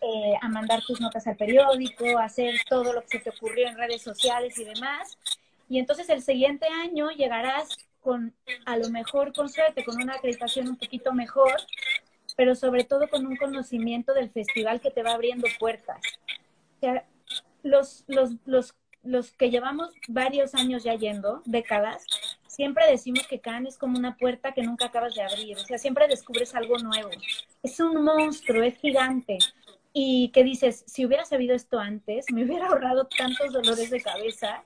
eh, 0.00 0.34
a 0.40 0.48
mandar 0.48 0.80
tus 0.86 1.02
notas 1.02 1.26
al 1.26 1.36
periódico, 1.36 2.18
a 2.18 2.24
hacer 2.24 2.54
todo 2.70 2.94
lo 2.94 3.02
que 3.02 3.18
se 3.18 3.20
te 3.20 3.30
ocurrió 3.30 3.68
en 3.68 3.76
redes 3.76 4.00
sociales 4.00 4.58
y 4.58 4.64
demás. 4.64 5.18
Y 5.68 5.78
entonces 5.78 6.08
el 6.08 6.22
siguiente 6.22 6.66
año 6.68 7.10
llegarás 7.10 7.76
con, 8.04 8.34
a 8.66 8.76
lo 8.76 8.90
mejor 8.90 9.32
con 9.32 9.48
suerte, 9.48 9.82
con 9.82 10.00
una 10.00 10.14
acreditación 10.14 10.68
un 10.68 10.76
poquito 10.76 11.12
mejor, 11.14 11.56
pero 12.36 12.54
sobre 12.54 12.84
todo 12.84 13.08
con 13.08 13.26
un 13.26 13.36
conocimiento 13.36 14.14
del 14.14 14.30
festival 14.30 14.80
que 14.80 14.90
te 14.90 15.02
va 15.02 15.12
abriendo 15.12 15.46
puertas. 15.58 16.00
O 16.76 16.80
sea, 16.80 17.04
los, 17.62 18.04
los, 18.06 18.32
los, 18.44 18.74
los 19.02 19.32
que 19.32 19.50
llevamos 19.50 19.90
varios 20.08 20.54
años 20.54 20.84
ya 20.84 20.94
yendo, 20.94 21.42
décadas, 21.44 22.04
siempre 22.46 22.84
decimos 22.88 23.26
que 23.26 23.40
Cannes 23.40 23.74
es 23.74 23.78
como 23.78 23.98
una 23.98 24.16
puerta 24.16 24.52
que 24.52 24.62
nunca 24.62 24.86
acabas 24.86 25.14
de 25.14 25.22
abrir, 25.22 25.56
o 25.56 25.60
sea, 25.60 25.78
siempre 25.78 26.08
descubres 26.08 26.54
algo 26.54 26.78
nuevo. 26.78 27.10
Es 27.62 27.80
un 27.80 28.02
monstruo, 28.04 28.62
es 28.62 28.76
gigante. 28.78 29.38
Y 29.92 30.30
que 30.30 30.42
dices, 30.42 30.82
si 30.88 31.06
hubiera 31.06 31.24
sabido 31.24 31.54
esto 31.54 31.78
antes, 31.78 32.26
me 32.32 32.44
hubiera 32.44 32.66
ahorrado 32.66 33.06
tantos 33.06 33.52
dolores 33.52 33.90
de 33.90 34.02
cabeza 34.02 34.64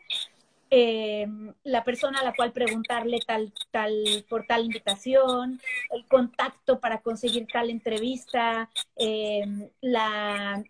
eh, 0.71 1.27
la 1.65 1.83
persona 1.85 2.21
a 2.21 2.25
la 2.25 2.35
cual 2.35 2.53
preguntarle 2.53 3.21
tal, 3.27 3.53
tal, 3.71 4.25
por 4.29 4.47
tal 4.47 4.67
invitación, 4.67 5.61
el 5.91 6.07
contacto 6.07 6.79
para 6.79 7.01
conseguir 7.01 7.47
tal 7.51 7.71
entrevista, 7.71 8.69
eh, 8.97 9.71
la, 9.81 10.65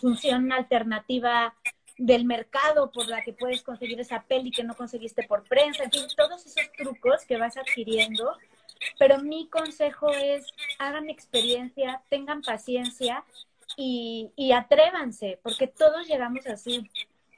función 0.00 0.52
alternativa 0.52 1.54
del 1.98 2.24
mercado 2.24 2.90
por 2.90 3.08
la 3.08 3.22
que 3.22 3.32
puedes 3.32 3.62
conseguir 3.62 4.00
esa 4.00 4.22
peli 4.22 4.50
que 4.50 4.64
no 4.64 4.74
conseguiste 4.74 5.24
por 5.24 5.44
prensa, 5.44 5.84
en 5.84 5.90
fin, 5.90 6.06
todos 6.16 6.46
esos 6.46 6.70
trucos 6.76 7.24
que 7.26 7.36
vas 7.36 7.56
adquiriendo. 7.56 8.36
Pero 8.98 9.18
mi 9.18 9.48
consejo 9.48 10.10
es, 10.10 10.46
hagan 10.78 11.10
experiencia, 11.10 12.00
tengan 12.08 12.42
paciencia 12.42 13.24
y 13.76 14.52
atrévanse, 14.52 15.38
porque 15.42 15.66
todos 15.66 16.06
llegamos 16.06 16.46
así 16.46 16.88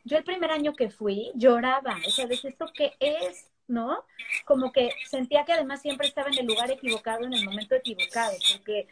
yo 0.05 0.19
el 0.19 0.25
primer 0.25 0.51
año 0.51 0.75
que 0.75 0.91
fui 0.91 1.31
lloraba, 1.35 1.97
o 2.07 2.11
sea, 2.11 2.27
¿ves 2.27 2.45
esto 2.45 2.67
qué 2.75 2.95
es? 3.01 3.47
¿No? 3.69 4.05
Como 4.45 4.73
que 4.73 4.91
sentía 5.09 5.45
que 5.45 5.53
además 5.53 5.81
siempre 5.81 6.09
estaba 6.09 6.29
en 6.29 6.39
el 6.39 6.47
lugar 6.47 6.71
equivocado, 6.71 7.25
en 7.25 7.35
el 7.35 7.45
momento 7.45 7.77
equivocado, 7.77 8.37
porque 8.53 8.89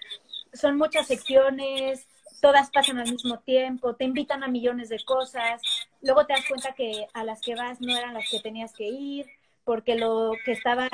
son 0.53 0.77
muchas 0.77 1.09
secciones, 1.09 2.07
todas 2.40 2.71
pasan 2.71 2.99
al 2.99 3.11
mismo 3.11 3.40
tiempo, 3.40 3.97
te 3.97 4.05
invitan 4.05 4.44
a 4.44 4.49
millones 4.49 4.88
de 4.88 5.03
cosas, 5.05 5.61
luego 6.01 6.27
te 6.27 6.35
das 6.35 6.47
cuenta 6.47 6.73
que 6.75 7.07
a 7.12 7.25
las 7.25 7.40
que 7.40 7.55
vas 7.55 7.81
no 7.81 7.97
eran 7.97 8.14
las 8.14 8.31
que 8.31 8.40
tenías 8.40 8.73
que 8.73 8.85
ir, 8.85 9.27
porque 9.64 9.97
lo 9.97 10.33
que 10.44 10.53
estaba 10.53 10.88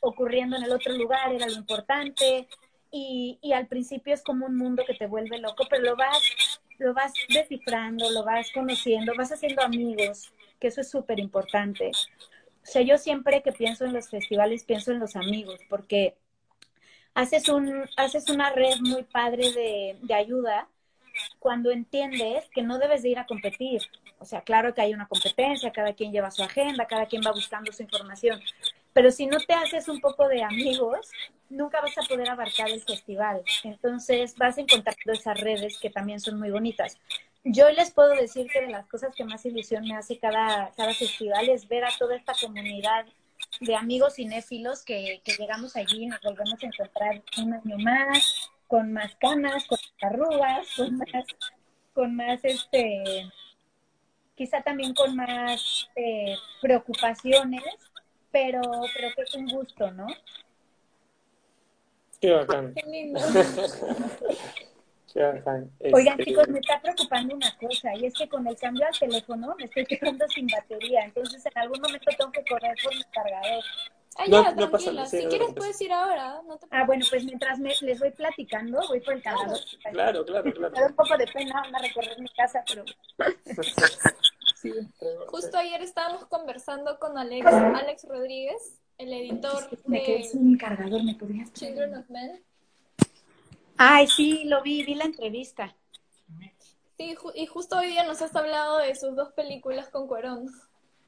ocurriendo 0.00 0.56
en 0.56 0.64
el 0.64 0.72
otro 0.72 0.92
lugar 0.92 1.32
era 1.32 1.46
lo 1.46 1.54
importante, 1.54 2.46
y, 2.92 3.38
y 3.42 3.52
al 3.52 3.66
principio 3.66 4.14
es 4.14 4.22
como 4.22 4.46
un 4.46 4.56
mundo 4.56 4.84
que 4.86 4.94
te 4.94 5.06
vuelve 5.06 5.38
loco, 5.38 5.64
pero 5.68 5.82
lo 5.82 5.96
vas 5.96 6.60
lo 6.82 6.94
vas 6.94 7.12
descifrando, 7.28 8.10
lo 8.10 8.24
vas 8.24 8.50
conociendo, 8.52 9.14
vas 9.16 9.32
haciendo 9.32 9.62
amigos, 9.62 10.32
que 10.58 10.68
eso 10.68 10.80
es 10.80 10.90
súper 10.90 11.18
importante. 11.18 11.90
O 11.90 12.66
sea, 12.66 12.82
yo 12.82 12.98
siempre 12.98 13.42
que 13.42 13.52
pienso 13.52 13.84
en 13.84 13.92
los 13.92 14.08
festivales, 14.08 14.64
pienso 14.64 14.92
en 14.92 14.98
los 14.98 15.16
amigos, 15.16 15.60
porque 15.68 16.16
haces, 17.14 17.48
un, 17.48 17.88
haces 17.96 18.28
una 18.28 18.50
red 18.50 18.78
muy 18.80 19.04
padre 19.04 19.52
de, 19.52 19.98
de 20.02 20.14
ayuda 20.14 20.68
cuando 21.38 21.70
entiendes 21.70 22.48
que 22.54 22.62
no 22.62 22.78
debes 22.78 23.02
de 23.02 23.10
ir 23.10 23.18
a 23.18 23.26
competir. 23.26 23.82
O 24.18 24.24
sea, 24.24 24.42
claro 24.42 24.72
que 24.72 24.80
hay 24.80 24.94
una 24.94 25.08
competencia, 25.08 25.72
cada 25.72 25.92
quien 25.94 26.12
lleva 26.12 26.30
su 26.30 26.42
agenda, 26.42 26.86
cada 26.86 27.06
quien 27.06 27.22
va 27.26 27.32
buscando 27.32 27.72
su 27.72 27.82
información, 27.82 28.40
pero 28.92 29.10
si 29.10 29.26
no 29.26 29.38
te 29.38 29.54
haces 29.54 29.88
un 29.88 30.00
poco 30.00 30.28
de 30.28 30.42
amigos, 30.42 31.10
nunca 31.48 31.80
vas 31.80 31.96
a 31.98 32.02
poder 32.02 32.28
abarcar 32.28 32.68
el 32.70 32.82
festival. 32.82 33.42
Entonces 33.64 34.34
vas 34.36 34.58
encontrando 34.58 35.12
esas 35.12 35.40
redes 35.40 35.78
que 35.78 35.90
también 35.90 36.20
son 36.20 36.38
muy 36.38 36.50
bonitas. 36.50 36.98
Yo 37.44 37.68
les 37.70 37.90
puedo 37.90 38.10
decir 38.10 38.46
que 38.50 38.60
de 38.60 38.70
las 38.70 38.86
cosas 38.86 39.14
que 39.14 39.24
más 39.24 39.44
ilusión 39.44 39.84
me 39.84 39.96
hace 39.96 40.18
cada, 40.18 40.70
cada 40.76 40.94
festival 40.94 41.48
es 41.48 41.66
ver 41.66 41.84
a 41.84 41.90
toda 41.98 42.16
esta 42.16 42.34
comunidad 42.40 43.04
de 43.60 43.74
amigos 43.74 44.14
cinéfilos 44.14 44.84
que, 44.84 45.20
llegamos 45.38 45.76
allí 45.76 46.04
y 46.04 46.06
nos 46.06 46.20
volvemos 46.20 46.62
a 46.62 46.66
encontrar 46.66 47.22
un 47.38 47.52
año 47.54 47.78
más, 47.78 48.50
con 48.66 48.92
más 48.92 49.14
canas, 49.16 49.66
con 49.66 49.78
más 49.80 50.12
arrugas, 50.12 50.68
con 50.76 50.96
más, 50.96 51.24
con 51.92 52.16
más 52.16 52.44
este, 52.44 53.28
quizá 54.34 54.62
también 54.62 54.94
con 54.94 55.14
más 55.16 55.88
eh, 55.96 56.36
preocupaciones, 56.60 57.62
pero, 58.32 58.60
pero 58.94 59.08
que 59.14 59.22
es 59.22 59.34
un 59.34 59.46
gusto, 59.48 59.90
¿no? 59.92 60.06
Qué 62.20 62.30
bacán. 62.32 62.72
Qué 62.74 62.82
lindo. 62.88 63.20
Qué 65.12 65.20
bacán. 65.22 65.70
Oigan, 65.92 66.18
Este, 66.20 66.24
chicos, 66.30 66.48
me 66.48 66.58
está 66.60 66.80
preocupando 66.80 67.34
una 67.36 67.54
cosa, 67.58 67.94
y 67.94 68.06
es 68.06 68.14
que 68.14 68.28
con 68.28 68.46
el 68.46 68.56
cambio 68.56 68.86
al 68.86 68.98
teléfono 68.98 69.54
me 69.58 69.64
estoy 69.66 69.84
quedando 69.86 70.26
sin 70.28 70.46
batería, 70.46 71.04
entonces 71.04 71.44
en 71.44 71.58
algún 71.58 71.80
momento 71.80 72.10
tengo 72.16 72.32
que 72.32 72.44
correr 72.44 72.74
por 72.82 72.94
mi 72.96 73.02
cargador. 73.12 73.62
Ah, 74.16 74.24
No, 74.28 74.42
ya, 74.44 74.50
no 74.54 74.68
tranquila. 74.70 75.06
si 75.06 75.24
quieres 75.26 75.48
puedes 75.56 75.80
ir 75.80 75.90
ahora. 75.92 76.40
No 76.46 76.58
te 76.58 76.66
Ah, 76.70 76.84
bueno, 76.86 77.04
pues 77.10 77.24
mientras 77.24 77.58
me- 77.58 77.74
les 77.80 77.98
voy 77.98 78.10
platicando, 78.10 78.80
voy 78.88 79.00
por 79.00 79.14
el 79.14 79.22
cargador. 79.22 79.58
Claro, 79.90 80.24
claro, 80.24 80.44
Me 80.44 80.52
da 80.60 80.68
claro. 80.70 80.86
un 80.88 80.94
poco 80.96 81.16
de 81.16 81.26
pena 81.26 81.54
van 81.62 81.74
a 81.74 81.78
recorrer 81.78 82.18
mi 82.20 82.28
casa, 82.28 82.62
pero 82.68 82.84
Justo 85.28 85.58
ayer 85.58 85.82
estábamos 85.82 86.26
conversando 86.26 86.98
con 86.98 87.18
Alex, 87.18 87.46
Alex 87.46 88.04
Rodríguez, 88.08 88.80
el 88.98 89.12
editor 89.12 89.68
Me 89.86 90.02
quedé 90.02 90.18
de 90.18 90.24
sin 90.24 90.56
cargador, 90.56 91.02
¿me 91.02 91.14
podrías 91.14 91.52
Children 91.52 91.96
of 91.96 92.08
Men. 92.10 92.42
Ay, 93.76 94.06
sí, 94.06 94.44
lo 94.44 94.62
vi, 94.62 94.84
vi 94.84 94.94
la 94.94 95.04
entrevista. 95.04 95.74
Sí, 96.96 97.16
ju- 97.16 97.32
y 97.34 97.46
justo 97.46 97.78
hoy 97.78 97.88
día 97.88 98.04
nos 98.04 98.22
has 98.22 98.34
hablado 98.36 98.78
de 98.78 98.94
sus 98.94 99.16
dos 99.16 99.32
películas 99.32 99.88
con 99.88 100.06
Cuarón. 100.06 100.46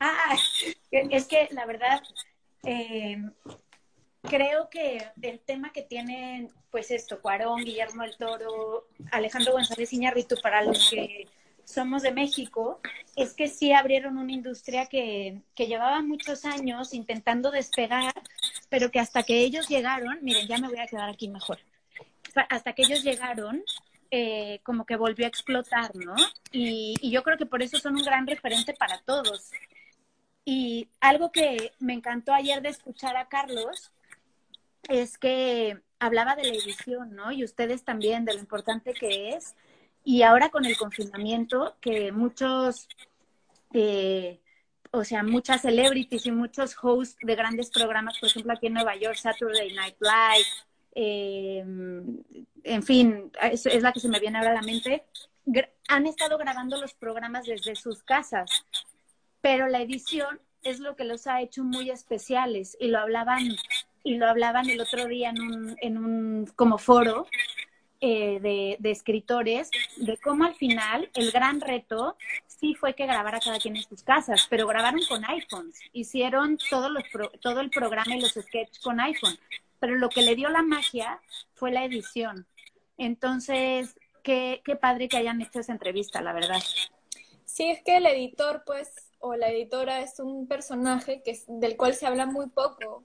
Ah, 0.00 0.36
es 0.90 1.26
que 1.26 1.48
la 1.52 1.66
verdad, 1.66 2.02
eh, 2.64 3.16
creo 4.22 4.68
que 4.70 5.06
el 5.22 5.38
tema 5.40 5.72
que 5.72 5.82
tienen, 5.82 6.50
pues 6.70 6.90
esto, 6.90 7.20
Cuarón, 7.20 7.62
Guillermo 7.64 8.02
del 8.02 8.16
Toro, 8.16 8.88
Alejandro 9.12 9.52
González 9.52 9.92
Iñárritu, 9.92 10.36
para 10.42 10.62
los 10.64 10.90
que 10.90 11.28
somos 11.64 12.02
de 12.02 12.12
México, 12.12 12.80
es 13.16 13.34
que 13.34 13.48
sí 13.48 13.72
abrieron 13.72 14.18
una 14.18 14.32
industria 14.32 14.86
que, 14.86 15.42
que 15.54 15.66
llevaba 15.66 16.02
muchos 16.02 16.44
años 16.44 16.94
intentando 16.94 17.50
despegar, 17.50 18.14
pero 18.68 18.90
que 18.90 19.00
hasta 19.00 19.22
que 19.22 19.40
ellos 19.40 19.68
llegaron, 19.68 20.18
miren, 20.22 20.46
ya 20.46 20.58
me 20.58 20.68
voy 20.68 20.78
a 20.78 20.86
quedar 20.86 21.08
aquí 21.10 21.28
mejor, 21.28 21.58
hasta 22.48 22.72
que 22.72 22.82
ellos 22.82 23.02
llegaron, 23.02 23.62
eh, 24.10 24.60
como 24.62 24.86
que 24.86 24.96
volvió 24.96 25.24
a 25.24 25.28
explotar, 25.28 25.94
¿no? 25.96 26.14
Y, 26.52 26.94
y 27.00 27.10
yo 27.10 27.22
creo 27.22 27.36
que 27.36 27.46
por 27.46 27.62
eso 27.62 27.78
son 27.78 27.96
un 27.96 28.04
gran 28.04 28.26
referente 28.26 28.74
para 28.74 28.98
todos. 28.98 29.50
Y 30.44 30.88
algo 31.00 31.32
que 31.32 31.72
me 31.78 31.94
encantó 31.94 32.32
ayer 32.32 32.60
de 32.62 32.68
escuchar 32.68 33.16
a 33.16 33.28
Carlos 33.28 33.90
es 34.88 35.18
que 35.18 35.80
hablaba 35.98 36.36
de 36.36 36.44
la 36.44 36.54
edición, 36.54 37.14
¿no? 37.14 37.32
Y 37.32 37.44
ustedes 37.44 37.84
también, 37.84 38.24
de 38.24 38.34
lo 38.34 38.40
importante 38.40 38.92
que 38.92 39.30
es. 39.30 39.54
Y 40.04 40.22
ahora 40.22 40.50
con 40.50 40.64
el 40.64 40.76
confinamiento, 40.76 41.76
que 41.80 42.12
muchos, 42.12 42.88
eh, 43.72 44.38
o 44.90 45.02
sea, 45.04 45.22
muchas 45.22 45.62
celebrities 45.62 46.26
y 46.26 46.30
muchos 46.30 46.76
hosts 46.80 47.16
de 47.22 47.34
grandes 47.34 47.70
programas, 47.70 48.18
por 48.18 48.28
ejemplo, 48.28 48.52
aquí 48.52 48.66
en 48.66 48.74
Nueva 48.74 48.96
York, 48.96 49.16
Saturday 49.16 49.72
Night 49.72 49.96
Live, 50.00 50.48
eh, 50.94 51.64
en 52.64 52.82
fin, 52.82 53.32
es, 53.42 53.66
es 53.66 53.82
la 53.82 53.92
que 53.92 54.00
se 54.00 54.08
me 54.08 54.20
viene 54.20 54.38
ahora 54.38 54.50
a 54.50 54.54
la 54.54 54.62
mente, 54.62 55.04
han 55.88 56.06
estado 56.06 56.38
grabando 56.38 56.80
los 56.80 56.94
programas 56.94 57.46
desde 57.46 57.74
sus 57.74 58.02
casas 58.02 58.64
pero 59.44 59.68
la 59.68 59.82
edición 59.82 60.40
es 60.62 60.80
lo 60.80 60.96
que 60.96 61.04
los 61.04 61.26
ha 61.26 61.42
hecho 61.42 61.64
muy 61.64 61.90
especiales 61.90 62.78
y 62.80 62.88
lo 62.88 62.98
hablaban 62.98 63.42
y 64.02 64.16
lo 64.16 64.26
hablaban 64.26 64.70
el 64.70 64.80
otro 64.80 65.04
día 65.04 65.28
en 65.28 65.38
un, 65.42 65.76
en 65.82 65.98
un 65.98 66.46
como 66.56 66.78
foro 66.78 67.26
eh, 68.00 68.76
de, 68.80 68.90
escritores 68.90 69.70
de 69.96 70.16
cómo 70.18 70.44
al 70.44 70.54
final 70.54 71.10
el 71.14 71.30
gran 71.30 71.60
reto 71.60 72.16
sí 72.46 72.74
fue 72.74 72.94
que 72.94 73.06
grabara 73.06 73.40
cada 73.40 73.58
quien 73.58 73.76
en 73.76 73.82
sus 73.82 74.02
casas, 74.02 74.46
pero 74.50 74.66
grabaron 74.66 75.00
con 75.08 75.24
iPhones, 75.24 75.80
hicieron 75.92 76.58
todos 76.70 76.90
los 76.90 77.02
pro- 77.12 77.30
todo 77.40 77.60
el 77.60 77.70
programa 77.70 78.16
y 78.16 78.20
los 78.20 78.32
sketches 78.32 78.78
con 78.80 79.00
iPhone, 79.00 79.38
pero 79.80 79.96
lo 79.96 80.08
que 80.08 80.22
le 80.22 80.34
dio 80.34 80.48
la 80.50 80.62
magia 80.62 81.20
fue 81.54 81.70
la 81.70 81.84
edición. 81.84 82.46
Entonces, 82.98 83.96
qué, 84.22 84.62
qué 84.64 84.76
padre 84.76 85.08
que 85.08 85.16
hayan 85.16 85.40
hecho 85.42 85.60
esa 85.60 85.72
entrevista, 85.72 86.20
la 86.22 86.32
verdad. 86.32 86.62
Sí, 87.44 87.70
es 87.70 87.82
que 87.82 87.98
el 87.98 88.06
editor, 88.06 88.62
pues, 88.66 88.90
o 89.20 89.36
la 89.36 89.48
editora 89.50 90.00
es 90.00 90.18
un 90.20 90.46
personaje 90.48 91.22
que 91.22 91.38
del 91.46 91.76
cual 91.76 91.94
se 91.94 92.06
habla 92.06 92.26
muy 92.26 92.48
poco, 92.48 93.04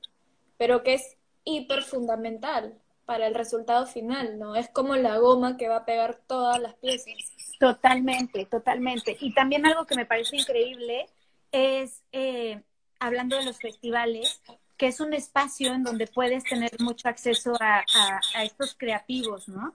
pero 0.57 0.83
que 0.83 0.95
es 0.95 1.17
hiper 1.45 1.83
fundamental 1.83 2.77
para 3.09 3.25
el 3.25 3.33
resultado 3.33 3.87
final, 3.87 4.37
¿no? 4.37 4.55
Es 4.55 4.69
como 4.69 4.95
la 4.95 5.17
goma 5.17 5.57
que 5.57 5.67
va 5.67 5.77
a 5.77 5.83
pegar 5.83 6.19
todas 6.27 6.59
las 6.59 6.75
piezas. 6.75 7.15
Totalmente, 7.59 8.45
totalmente. 8.45 9.17
Y 9.19 9.33
también 9.33 9.65
algo 9.65 9.87
que 9.87 9.95
me 9.95 10.05
parece 10.05 10.37
increíble 10.37 11.07
es, 11.51 12.03
eh, 12.11 12.61
hablando 12.99 13.35
de 13.35 13.45
los 13.45 13.57
festivales, 13.57 14.39
que 14.77 14.85
es 14.85 14.99
un 14.99 15.15
espacio 15.15 15.73
en 15.73 15.83
donde 15.83 16.05
puedes 16.05 16.43
tener 16.43 16.69
mucho 16.81 17.09
acceso 17.09 17.55
a, 17.59 17.83
estos 18.43 18.75
creativos, 18.77 19.49
¿no? 19.49 19.73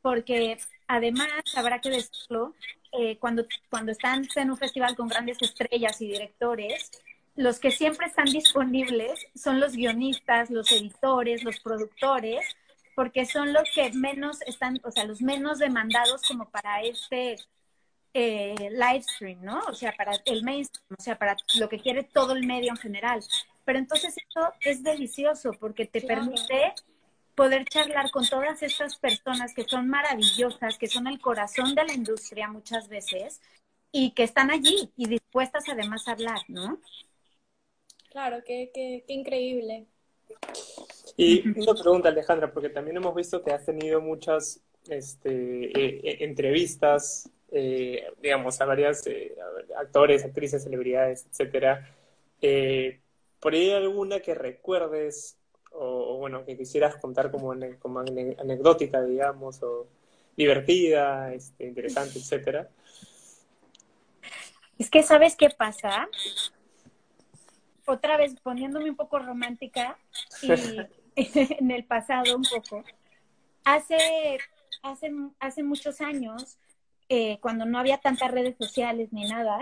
Porque 0.00 0.56
además, 0.86 1.42
habrá 1.56 1.80
que 1.80 1.90
decirlo, 1.90 2.54
eh, 2.92 3.18
cuando, 3.18 3.48
cuando 3.68 3.90
están 3.90 4.28
en 4.36 4.48
un 4.52 4.56
festival 4.56 4.94
con 4.94 5.08
grandes 5.08 5.42
estrellas 5.42 6.00
y 6.00 6.06
directores, 6.06 6.92
los 7.34 7.58
que 7.58 7.72
siempre 7.72 8.06
están 8.06 8.26
disponibles 8.26 9.26
son 9.34 9.58
los 9.58 9.72
guionistas, 9.72 10.50
los 10.50 10.70
editores, 10.70 11.42
los 11.42 11.58
productores, 11.58 12.46
porque 12.96 13.26
son 13.26 13.52
los 13.52 13.70
que 13.74 13.92
menos 13.92 14.40
están, 14.46 14.80
o 14.82 14.90
sea, 14.90 15.04
los 15.04 15.20
menos 15.20 15.58
demandados 15.58 16.22
como 16.26 16.48
para 16.48 16.80
este 16.80 17.36
eh, 18.14 18.54
live 18.70 19.02
stream, 19.02 19.42
¿no? 19.42 19.60
O 19.68 19.74
sea, 19.74 19.92
para 19.92 20.12
el 20.24 20.42
mainstream, 20.42 20.96
o 20.98 21.02
sea, 21.02 21.18
para 21.18 21.36
lo 21.58 21.68
que 21.68 21.78
quiere 21.78 22.04
todo 22.04 22.32
el 22.32 22.46
medio 22.46 22.70
en 22.70 22.78
general. 22.78 23.22
Pero 23.66 23.78
entonces 23.78 24.16
esto 24.16 24.50
es 24.62 24.82
delicioso 24.82 25.52
porque 25.60 25.84
te 25.84 26.00
permite 26.00 26.72
poder 27.34 27.66
charlar 27.66 28.10
con 28.10 28.26
todas 28.26 28.62
estas 28.62 28.96
personas 28.96 29.52
que 29.52 29.64
son 29.64 29.88
maravillosas, 29.88 30.78
que 30.78 30.86
son 30.86 31.06
el 31.06 31.20
corazón 31.20 31.74
de 31.74 31.84
la 31.84 31.92
industria 31.92 32.48
muchas 32.48 32.88
veces 32.88 33.42
y 33.92 34.12
que 34.12 34.22
están 34.22 34.50
allí 34.50 34.90
y 34.96 35.06
dispuestas 35.06 35.68
además 35.68 36.08
a 36.08 36.12
hablar, 36.12 36.40
¿no? 36.48 36.80
Claro, 38.08 38.38
qué, 38.46 38.70
qué, 38.72 39.04
qué 39.06 39.12
increíble. 39.12 39.86
Y 41.16 41.48
una 41.48 41.74
pregunta, 41.74 42.08
Alejandra, 42.10 42.52
porque 42.52 42.68
también 42.68 42.98
hemos 42.98 43.14
visto 43.14 43.42
que 43.42 43.52
has 43.52 43.64
tenido 43.64 44.00
muchas 44.00 44.60
este, 44.88 45.66
eh, 45.66 46.00
eh, 46.04 46.16
entrevistas, 46.20 47.30
eh, 47.50 48.06
digamos, 48.20 48.60
a 48.60 48.66
varios 48.66 49.02
actores, 49.78 50.24
actrices, 50.24 50.62
celebridades, 50.62 51.26
etcétera. 51.30 51.88
¿Por 53.40 53.54
ahí 53.54 53.70
alguna 53.70 54.20
que 54.20 54.34
recuerdes 54.34 55.38
o, 55.72 56.18
bueno, 56.18 56.44
que 56.44 56.56
quisieras 56.56 56.96
contar 56.96 57.30
como, 57.30 57.54
como 57.78 58.00
anecdótica, 58.00 59.02
digamos, 59.02 59.62
o 59.62 59.86
divertida, 60.36 61.32
este, 61.32 61.66
interesante, 61.66 62.18
etcétera? 62.18 62.68
Es 64.78 64.90
que, 64.90 65.02
¿sabes 65.02 65.36
qué 65.36 65.48
pasa? 65.50 66.08
Otra 67.86 68.16
vez 68.16 68.34
poniéndome 68.42 68.90
un 68.90 68.96
poco 68.96 69.18
romántica 69.18 69.96
y 70.42 70.48
en 71.60 71.70
el 71.70 71.84
pasado 71.84 72.36
un 72.36 72.44
poco. 72.44 72.84
Hace, 73.64 74.38
hace, 74.82 75.10
hace 75.40 75.62
muchos 75.62 76.00
años, 76.00 76.58
eh, 77.08 77.38
cuando 77.40 77.64
no 77.64 77.78
había 77.78 77.98
tantas 77.98 78.30
redes 78.30 78.56
sociales 78.58 79.12
ni 79.12 79.28
nada, 79.28 79.58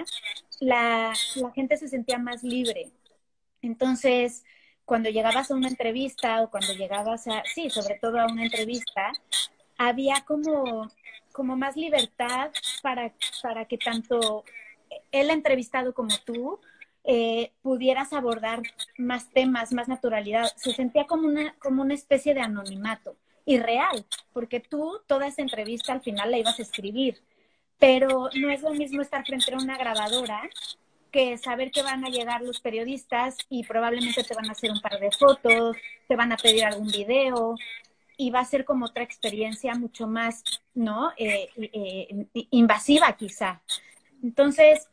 la, 0.61 1.13
la 1.37 1.51
gente 1.53 1.77
se 1.77 1.89
sentía 1.89 2.19
más 2.19 2.43
libre. 2.43 2.91
Entonces, 3.63 4.45
cuando 4.85 5.09
llegabas 5.09 5.51
a 5.51 5.55
una 5.55 5.69
entrevista 5.69 6.43
o 6.43 6.51
cuando 6.51 6.75
llegabas 6.75 7.27
a, 7.29 7.43
sí, 7.45 7.71
sobre 7.71 7.99
todo 7.99 8.21
a 8.21 8.27
una 8.27 8.45
entrevista, 8.45 9.13
había 9.79 10.25
como, 10.27 10.91
como 11.33 11.57
más 11.57 11.77
libertad 11.77 12.51
para, 12.83 13.13
para 13.43 13.65
que 13.67 13.79
tanto 13.79 14.45
el 15.11 15.31
entrevistado 15.31 15.95
como 15.95 16.15
tú 16.25 16.61
eh, 17.05 17.53
pudieras 17.63 18.13
abordar 18.13 18.63
más 18.97 19.31
temas, 19.31 19.73
más 19.73 19.89
naturalidad. 19.89 20.51
Se 20.57 20.73
sentía 20.73 21.07
como 21.07 21.29
una, 21.29 21.55
como 21.59 21.83
una 21.83 21.95
especie 21.95 22.35
de 22.35 22.41
anonimato 22.41 23.17
y 23.45 23.59
real, 23.59 24.07
porque 24.33 24.61
tú 24.61 25.01
toda 25.07 25.27
esa 25.27 25.43
entrevista 25.43 25.93
al 25.93 26.01
final 26.01 26.31
la 26.31 26.39
ibas 26.39 26.59
a 26.59 26.63
escribir, 26.63 27.21
pero 27.79 28.31
no 28.41 28.51
es 28.51 28.63
lo 28.63 28.73
mismo 28.73 29.03
estar 29.03 29.25
frente 29.27 29.53
a 29.53 29.59
una 29.59 29.77
grabadora 29.77 30.43
que 31.13 31.37
saber 31.39 31.71
que 31.71 31.83
van 31.83 32.05
a 32.05 32.09
llegar 32.09 32.43
los 32.43 32.61
periodistas 32.61 33.37
y 33.49 33.63
probablemente 33.65 34.25
te 34.25 34.35
van 34.35 34.49
a 34.49 34.53
hacer 34.53 34.71
un 34.71 34.81
par 34.81 34.99
de 34.99 35.13
fotos, 35.13 35.77
te 36.09 36.17
van 36.17 36.33
a 36.33 36.37
pedir 36.37 36.65
algún 36.65 36.89
video 36.89 37.55
y 38.17 38.31
va 38.31 38.41
a 38.41 38.45
ser 38.45 38.65
como 38.65 38.87
otra 38.87 39.05
experiencia 39.05 39.75
mucho 39.75 40.07
más, 40.07 40.43
¿no? 40.75 41.13
Eh, 41.17 41.51
eh, 41.57 42.27
invasiva 42.51 43.13
quizá. 43.17 43.63
Entonces, 44.23 44.89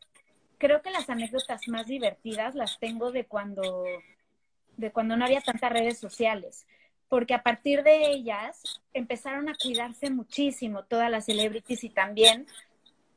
creo 0.61 0.83
que 0.83 0.91
las 0.91 1.09
anécdotas 1.09 1.67
más 1.67 1.87
divertidas 1.87 2.53
las 2.53 2.77
tengo 2.77 3.11
de 3.11 3.25
cuando, 3.25 3.83
de 4.77 4.91
cuando 4.91 5.17
no 5.17 5.25
había 5.25 5.41
tantas 5.41 5.71
redes 5.71 5.97
sociales, 5.97 6.67
porque 7.09 7.33
a 7.33 7.41
partir 7.41 7.81
de 7.81 8.11
ellas 8.11 8.79
empezaron 8.93 9.49
a 9.49 9.55
cuidarse 9.55 10.11
muchísimo 10.11 10.83
todas 10.83 11.09
las 11.09 11.25
celebrities 11.25 11.83
y 11.83 11.89
también 11.89 12.45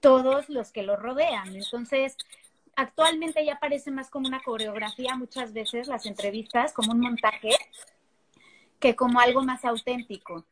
todos 0.01 0.49
los 0.49 0.73
que 0.73 0.85
lo 0.85 0.97
rodean. 0.97 1.55
Entonces, 1.55 2.17
actualmente 2.77 3.45
ya 3.45 3.59
parece 3.59 3.91
más 3.91 4.09
como 4.09 4.27
una 4.27 4.41
coreografía 4.41 5.15
muchas 5.15 5.53
veces 5.53 5.87
las 5.87 6.07
entrevistas, 6.07 6.73
como 6.73 6.93
un 6.93 7.01
montaje, 7.01 7.51
que 8.81 8.97
como 8.97 9.21
algo 9.21 9.43
más 9.43 9.67
auténtico. 9.67 10.47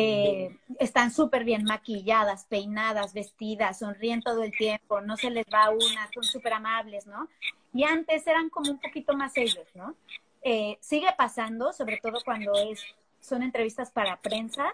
Eh, 0.00 0.56
están 0.78 1.10
súper 1.10 1.42
bien 1.42 1.64
maquilladas, 1.64 2.44
peinadas, 2.44 3.12
vestidas, 3.14 3.80
sonríen 3.80 4.22
todo 4.22 4.44
el 4.44 4.52
tiempo, 4.52 5.00
no 5.00 5.16
se 5.16 5.28
les 5.28 5.44
va 5.52 5.70
una, 5.70 6.08
son 6.14 6.22
súper 6.22 6.52
amables, 6.52 7.08
¿no? 7.08 7.28
Y 7.74 7.82
antes 7.82 8.24
eran 8.28 8.48
como 8.48 8.70
un 8.70 8.78
poquito 8.78 9.16
más 9.16 9.36
ellos, 9.36 9.66
¿no? 9.74 9.96
Eh, 10.42 10.78
sigue 10.80 11.08
pasando, 11.16 11.72
sobre 11.72 11.96
todo 11.96 12.18
cuando 12.24 12.52
es, 12.54 12.80
son 13.20 13.42
entrevistas 13.42 13.90
para 13.90 14.20
prensa, 14.20 14.72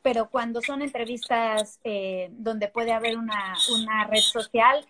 pero 0.00 0.30
cuando 0.30 0.62
son 0.62 0.80
entrevistas 0.80 1.78
eh, 1.84 2.30
donde 2.32 2.68
puede 2.68 2.92
haber 2.92 3.18
una, 3.18 3.54
una 3.70 4.06
red 4.06 4.22
social, 4.22 4.82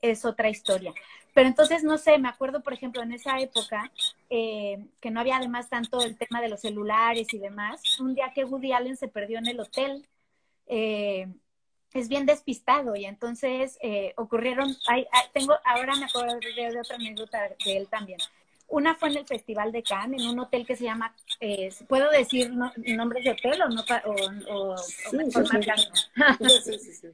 es 0.00 0.24
otra 0.24 0.48
historia. 0.48 0.92
Pero 1.34 1.48
entonces, 1.48 1.84
no 1.84 1.98
sé, 1.98 2.18
me 2.18 2.28
acuerdo, 2.28 2.62
por 2.62 2.72
ejemplo, 2.72 3.02
en 3.02 3.12
esa 3.12 3.38
época, 3.38 3.92
eh, 4.28 4.84
que 5.00 5.10
no 5.10 5.20
había 5.20 5.36
además 5.36 5.68
tanto 5.68 6.00
el 6.00 6.16
tema 6.16 6.40
de 6.40 6.48
los 6.48 6.60
celulares 6.60 7.32
y 7.32 7.38
demás, 7.38 8.00
un 8.00 8.14
día 8.14 8.32
que 8.34 8.44
Woody 8.44 8.72
Allen 8.72 8.96
se 8.96 9.08
perdió 9.08 9.38
en 9.38 9.46
el 9.46 9.60
hotel, 9.60 10.06
eh, 10.66 11.28
es 11.94 12.08
bien 12.08 12.26
despistado 12.26 12.96
y 12.96 13.04
entonces 13.04 13.78
eh, 13.80 14.12
ocurrieron, 14.16 14.76
tengo, 15.32 15.54
ahora 15.64 15.94
me 15.94 16.06
acuerdo 16.06 16.38
de, 16.38 16.80
otra 16.80 16.96
anécdota 16.96 17.48
de 17.64 17.76
él 17.76 17.88
también. 17.88 18.18
Una 18.66 18.94
fue 18.94 19.08
en 19.08 19.18
el 19.18 19.26
Festival 19.26 19.72
de 19.72 19.82
Cannes, 19.82 20.20
en 20.20 20.28
un 20.28 20.40
hotel 20.40 20.66
que 20.66 20.76
se 20.76 20.84
llama, 20.84 21.14
¿puedo 21.88 22.10
decir 22.10 22.52
nombres 22.52 23.24
de 23.24 23.30
hotel 23.30 23.62
o 23.62 23.68
no? 23.68 23.82
O, 24.48 24.76
sí, 24.76 26.78
sí, 26.78 26.92
sí, 26.92 27.08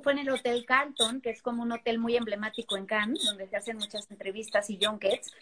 fue 0.00 0.12
en 0.12 0.18
el 0.18 0.30
Hotel 0.30 0.64
Carlton, 0.66 1.20
que 1.20 1.30
es 1.30 1.42
como 1.42 1.62
un 1.62 1.72
hotel 1.72 1.98
muy 1.98 2.16
emblemático 2.16 2.76
en 2.76 2.86
Cannes, 2.86 3.24
donde 3.24 3.48
se 3.48 3.56
hacen 3.56 3.76
muchas 3.76 4.10
entrevistas 4.10 4.68
y 4.70 4.78
junkets. 4.82 5.32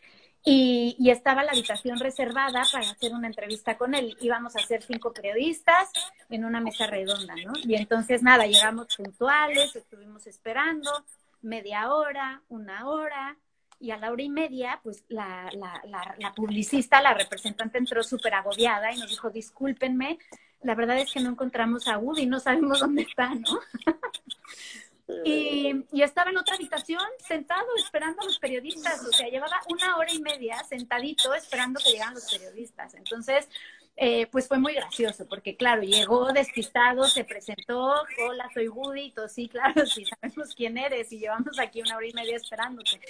Y, 0.44 0.94
y, 0.98 1.10
estaba 1.10 1.42
la 1.42 1.50
habitación 1.50 1.98
reservada 1.98 2.62
para 2.70 2.88
hacer 2.88 3.12
una 3.12 3.26
entrevista 3.26 3.76
con 3.76 3.94
él. 3.94 4.16
Íbamos 4.20 4.54
a 4.54 4.60
ser 4.60 4.82
cinco 4.82 5.12
periodistas 5.12 5.90
en 6.30 6.44
una 6.44 6.60
mesa 6.60 6.86
redonda, 6.86 7.34
¿no? 7.44 7.52
Y 7.64 7.74
entonces, 7.74 8.22
nada, 8.22 8.46
llegamos 8.46 8.86
puntuales, 8.96 9.74
estuvimos 9.74 10.26
esperando 10.28 10.90
media 11.42 11.92
hora, 11.92 12.42
una 12.48 12.88
hora, 12.88 13.36
y 13.80 13.90
a 13.90 13.96
la 13.96 14.10
hora 14.10 14.22
y 14.22 14.28
media, 14.28 14.80
pues 14.82 15.04
la, 15.08 15.50
la, 15.52 15.80
la, 15.86 16.14
la 16.18 16.34
publicista, 16.34 17.00
la 17.00 17.14
representante 17.14 17.78
entró 17.78 18.02
súper 18.02 18.34
agobiada 18.34 18.92
y 18.92 18.98
nos 18.98 19.10
dijo, 19.10 19.30
discúlpenme, 19.30 20.18
la 20.62 20.74
verdad 20.74 20.98
es 20.98 21.12
que 21.12 21.20
no 21.20 21.30
encontramos 21.30 21.86
a 21.88 21.98
Woody, 21.98 22.26
no 22.26 22.40
sabemos 22.40 22.80
dónde 22.80 23.02
está, 23.02 23.34
¿no? 23.34 23.60
y, 25.24 25.84
estaba 26.02 26.30
en 26.30 26.38
otra 26.38 26.56
habitación 26.56 27.02
sentado 27.26 27.66
esperando 27.76 28.22
a 28.22 28.24
los 28.24 28.38
periodistas, 28.38 29.04
o 29.06 29.12
sea, 29.12 29.28
llevaba 29.28 29.60
una 29.68 29.96
hora 29.96 30.12
y 30.12 30.20
media 30.20 30.62
sentadito 30.64 31.34
esperando 31.34 31.80
que 31.82 31.92
llegaran 31.92 32.14
los 32.14 32.30
periodistas. 32.30 32.94
Entonces, 32.94 33.48
eh, 33.96 34.26
pues 34.26 34.46
fue 34.46 34.58
muy 34.58 34.74
gracioso, 34.74 35.26
porque 35.28 35.56
claro, 35.56 35.82
llegó 35.82 36.32
despistado, 36.32 37.04
se 37.04 37.24
presentó, 37.24 37.94
hola, 38.26 38.48
soy 38.52 38.68
Woody, 38.68 39.12
todo 39.12 39.28
sí, 39.28 39.48
claro, 39.48 39.86
sí, 39.86 40.04
sabemos 40.04 40.54
quién 40.54 40.78
eres 40.78 41.12
y 41.12 41.18
llevamos 41.18 41.58
aquí 41.58 41.80
una 41.82 41.96
hora 41.96 42.06
y 42.06 42.12
media 42.12 42.36
esperándote. 42.36 43.00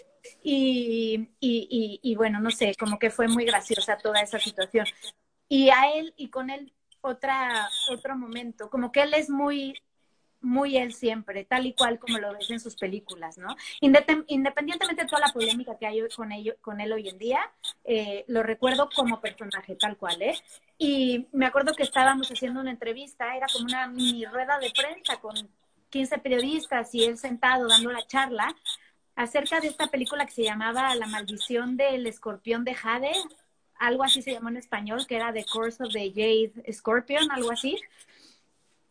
Y, 0.43 1.29
y, 1.41 2.01
y 2.03 2.15
bueno, 2.15 2.41
no 2.41 2.51
sé, 2.51 2.75
como 2.79 2.99
que 2.99 3.11
fue 3.11 3.29
muy 3.29 3.45
graciosa 3.45 3.99
toda 3.99 4.21
esa 4.21 4.39
situación. 4.39 4.87
Y 5.49 5.71
a 5.71 5.93
él 5.95 6.13
y 6.17 6.29
con 6.29 6.51
él 6.51 6.73
otra, 7.09 7.69
otro 7.91 8.17
momento, 8.17 8.71
como 8.71 8.93
que 8.93 9.03
él 9.03 9.15
es 9.15 9.31
muy, 9.31 9.75
muy 10.41 10.77
él 10.77 10.93
siempre, 10.95 11.45
tal 11.45 11.67
y 11.67 11.73
cual 11.75 11.99
como 11.99 12.19
lo 12.19 12.33
ves 12.33 12.51
en 12.51 12.61
sus 12.61 12.77
películas, 12.77 13.39
¿no? 13.39 13.57
Independientemente 13.81 15.03
de 15.03 15.09
toda 15.09 15.27
la 15.27 15.33
polémica 15.33 15.77
que 15.77 15.87
hay 15.87 16.01
con, 16.15 16.33
ello, 16.33 16.55
con 16.61 16.81
él 16.81 16.93
hoy 16.93 17.09
en 17.09 17.19
día, 17.19 17.41
eh, 17.85 18.25
lo 18.29 18.43
recuerdo 18.43 18.89
como 18.95 19.21
personaje, 19.21 19.77
tal 19.77 19.97
cual, 19.97 20.21
¿eh? 20.23 20.39
Y 20.77 21.27
me 21.33 21.47
acuerdo 21.47 21.75
que 21.75 21.83
estábamos 21.83 22.31
haciendo 22.31 22.61
una 22.61 22.71
entrevista, 22.71 23.37
era 23.37 23.47
como 23.53 23.65
una 23.65 23.87
mini 23.89 24.25
rueda 24.27 24.59
de 24.59 24.71
prensa 24.71 25.17
con 25.21 25.35
15 25.91 26.19
periodistas 26.19 26.95
y 26.95 27.05
él 27.05 27.19
sentado 27.19 27.67
dando 27.67 27.91
la 27.91 28.07
charla 28.07 28.55
acerca 29.17 29.59
de 29.61 29.69
esta 29.69 29.89
película 29.89 30.27
que 30.27 30.33
se 30.33 30.45
llamaba 30.45 30.95
La 30.95 31.07
maldición 31.07 31.77
del 31.77 32.07
escorpión 32.07 32.65
de 32.65 32.75
Jade, 32.75 33.13
algo 33.79 34.05
así 34.05 34.23
se 34.23 34.33
llamó 34.33 34.49
en 34.49 34.57
español, 34.57 35.07
que 35.07 35.17
era 35.17 35.33
The 35.33 35.45
Course 35.45 35.83
of 35.83 35.93
the 35.93 36.11
Jade 36.11 36.73
Scorpion, 36.73 37.31
algo 37.31 37.51
así. 37.53 37.77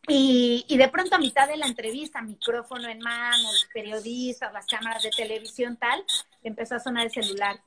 Y, 0.10 0.66
y, 0.70 0.78
de 0.78 0.88
pronto 0.88 1.16
a 1.16 1.20
mitad 1.20 1.50
de 1.50 1.58
la 1.58 1.66
entrevista, 1.66 2.22
micrófono 2.22 2.88
en 2.88 3.00
mano, 3.00 3.44
los 3.44 3.68
periodistas, 3.74 4.54
las 4.54 4.66
cámaras 4.66 5.04
de 5.04 5.10
televisión, 5.10 5.76
tal, 5.76 6.02
empezó 6.44 6.76
a 6.76 6.80
sonar 6.80 7.08
el 7.08 7.12
celular. 7.12 7.62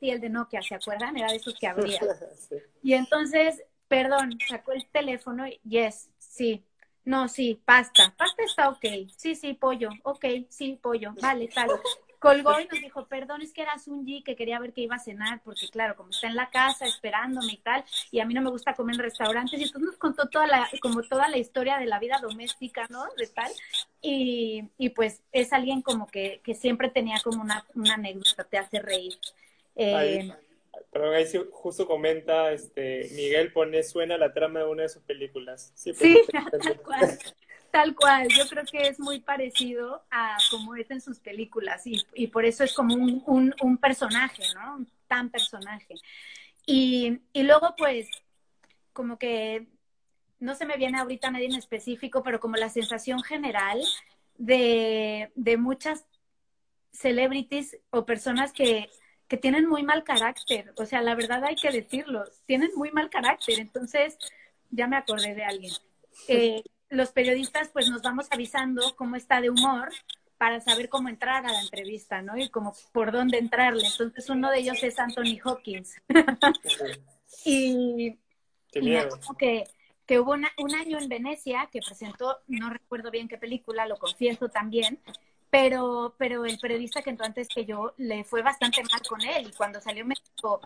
Y 0.00 0.10
el 0.10 0.20
de 0.20 0.30
Nokia, 0.30 0.62
¿se 0.62 0.74
acuerdan? 0.74 1.18
Era 1.18 1.28
de 1.28 1.36
esos 1.36 1.54
que 1.58 1.66
abría. 1.66 2.00
Y 2.82 2.94
entonces, 2.94 3.62
perdón, 3.88 4.38
sacó 4.48 4.72
el 4.72 4.86
teléfono 4.86 5.46
y, 5.46 5.60
yes, 5.64 6.08
sí. 6.18 6.64
No, 7.04 7.28
sí, 7.28 7.60
pasta. 7.64 8.14
Pasta 8.16 8.42
está 8.42 8.68
ok. 8.68 9.10
Sí, 9.16 9.34
sí, 9.34 9.54
pollo. 9.54 9.90
Ok, 10.04 10.24
sí, 10.48 10.78
pollo. 10.80 11.12
Vale, 11.20 11.48
tal 11.48 11.68
colgó 12.18 12.58
y 12.60 12.66
nos 12.66 12.80
dijo, 12.80 13.06
perdón, 13.06 13.42
es 13.42 13.52
que 13.52 13.62
era 13.62 13.78
Sunji 13.78 14.22
que 14.22 14.36
quería 14.36 14.58
ver 14.58 14.72
que 14.72 14.82
iba 14.82 14.96
a 14.96 15.00
cenar, 15.00 15.40
porque 15.44 15.68
claro, 15.68 15.96
como 15.96 16.10
está 16.10 16.26
en 16.26 16.36
la 16.36 16.50
casa 16.50 16.86
esperándome 16.86 17.52
y 17.52 17.58
tal, 17.58 17.84
y 18.10 18.20
a 18.20 18.26
mí 18.26 18.34
no 18.34 18.42
me 18.42 18.50
gusta 18.50 18.74
comer 18.74 18.96
en 18.96 19.02
restaurantes, 19.02 19.58
y 19.60 19.64
entonces 19.64 19.88
nos 19.88 19.98
contó 19.98 20.28
toda 20.28 20.46
la, 20.46 20.68
como 20.80 21.02
toda 21.02 21.28
la 21.28 21.38
historia 21.38 21.78
de 21.78 21.86
la 21.86 21.98
vida 21.98 22.18
doméstica, 22.20 22.86
¿no? 22.90 23.04
De 23.16 23.26
tal, 23.26 23.50
y, 24.00 24.64
y 24.78 24.90
pues 24.90 25.22
es 25.32 25.52
alguien 25.52 25.82
como 25.82 26.06
que, 26.06 26.40
que 26.44 26.54
siempre 26.54 26.90
tenía 26.90 27.18
como 27.22 27.42
una, 27.42 27.64
una 27.74 27.94
anécdota, 27.94 28.44
te 28.44 28.58
hace 28.58 28.80
reír. 28.80 29.18
Eh, 29.76 30.30
Perdón, 30.96 31.14
ahí 31.14 31.26
justo 31.50 31.86
comenta, 31.86 32.52
este, 32.52 33.08
Miguel 33.12 33.52
pone, 33.52 33.82
suena 33.82 34.16
la 34.16 34.32
trama 34.32 34.60
de 34.60 34.66
una 34.66 34.82
de 34.84 34.88
sus 34.88 35.02
películas. 35.02 35.72
Sí, 35.74 35.92
sí 35.92 36.18
tal 36.50 36.80
cual. 36.80 37.18
Tal 37.76 37.94
cual, 37.94 38.26
yo 38.28 38.48
creo 38.48 38.64
que 38.64 38.88
es 38.88 38.98
muy 38.98 39.20
parecido 39.20 40.02
a 40.10 40.38
como 40.50 40.76
es 40.76 40.90
en 40.90 41.02
sus 41.02 41.18
películas 41.18 41.86
y, 41.86 42.02
y 42.14 42.28
por 42.28 42.46
eso 42.46 42.64
es 42.64 42.72
como 42.72 42.94
un, 42.94 43.22
un, 43.26 43.54
un, 43.60 43.76
personaje, 43.76 44.42
¿no? 44.54 44.76
Un 44.76 44.88
tan 45.06 45.28
personaje. 45.28 45.94
Y, 46.64 47.20
y 47.34 47.42
luego 47.42 47.74
pues 47.76 48.08
como 48.94 49.18
que 49.18 49.66
no 50.40 50.54
se 50.54 50.64
me 50.64 50.78
viene 50.78 50.98
ahorita 50.98 51.30
nadie 51.30 51.48
en 51.48 51.56
específico, 51.56 52.22
pero 52.22 52.40
como 52.40 52.56
la 52.56 52.70
sensación 52.70 53.22
general 53.22 53.78
de, 54.38 55.30
de 55.34 55.58
muchas 55.58 56.06
celebrities 56.92 57.76
o 57.90 58.06
personas 58.06 58.54
que, 58.54 58.88
que 59.28 59.36
tienen 59.36 59.68
muy 59.68 59.82
mal 59.82 60.02
carácter. 60.02 60.72
O 60.78 60.86
sea, 60.86 61.02
la 61.02 61.14
verdad 61.14 61.44
hay 61.44 61.56
que 61.56 61.70
decirlo, 61.70 62.24
tienen 62.46 62.70
muy 62.74 62.90
mal 62.90 63.10
carácter. 63.10 63.58
Entonces, 63.58 64.16
ya 64.70 64.86
me 64.86 64.96
acordé 64.96 65.34
de 65.34 65.44
alguien. 65.44 65.74
Eh, 66.26 66.62
los 66.88 67.10
periodistas 67.10 67.68
pues 67.72 67.88
nos 67.88 68.02
vamos 68.02 68.26
avisando 68.30 68.94
cómo 68.96 69.16
está 69.16 69.40
de 69.40 69.50
humor 69.50 69.90
para 70.38 70.60
saber 70.60 70.88
cómo 70.88 71.08
entrar 71.08 71.46
a 71.46 71.52
la 71.52 71.60
entrevista, 71.60 72.20
¿no? 72.22 72.36
Y 72.36 72.48
como 72.50 72.74
por 72.92 73.10
dónde 73.10 73.38
entrarle. 73.38 73.86
Entonces 73.86 74.28
uno 74.28 74.50
de 74.50 74.58
ellos 74.58 74.82
es 74.82 74.98
Anthony 74.98 75.38
Hawkins. 75.42 75.96
y, 77.44 78.18
que, 78.70 79.64
que 80.06 80.20
hubo 80.20 80.32
un 80.32 80.74
año 80.74 80.98
en 80.98 81.08
Venecia 81.08 81.68
que 81.72 81.80
presentó, 81.80 82.38
no 82.46 82.70
recuerdo 82.70 83.10
bien 83.10 83.28
qué 83.28 83.38
película, 83.38 83.86
lo 83.86 83.96
confieso 83.96 84.48
también, 84.48 85.00
pero, 85.50 86.14
pero 86.18 86.44
el 86.44 86.58
periodista 86.58 87.02
que 87.02 87.10
entró 87.10 87.24
antes 87.24 87.48
que 87.48 87.64
yo 87.64 87.94
le 87.96 88.24
fue 88.24 88.42
bastante 88.42 88.82
mal 88.82 89.00
con 89.08 89.22
él 89.22 89.48
y 89.48 89.52
cuando 89.52 89.80
salió 89.80 90.04
me 90.04 90.14
dijo, 90.36 90.60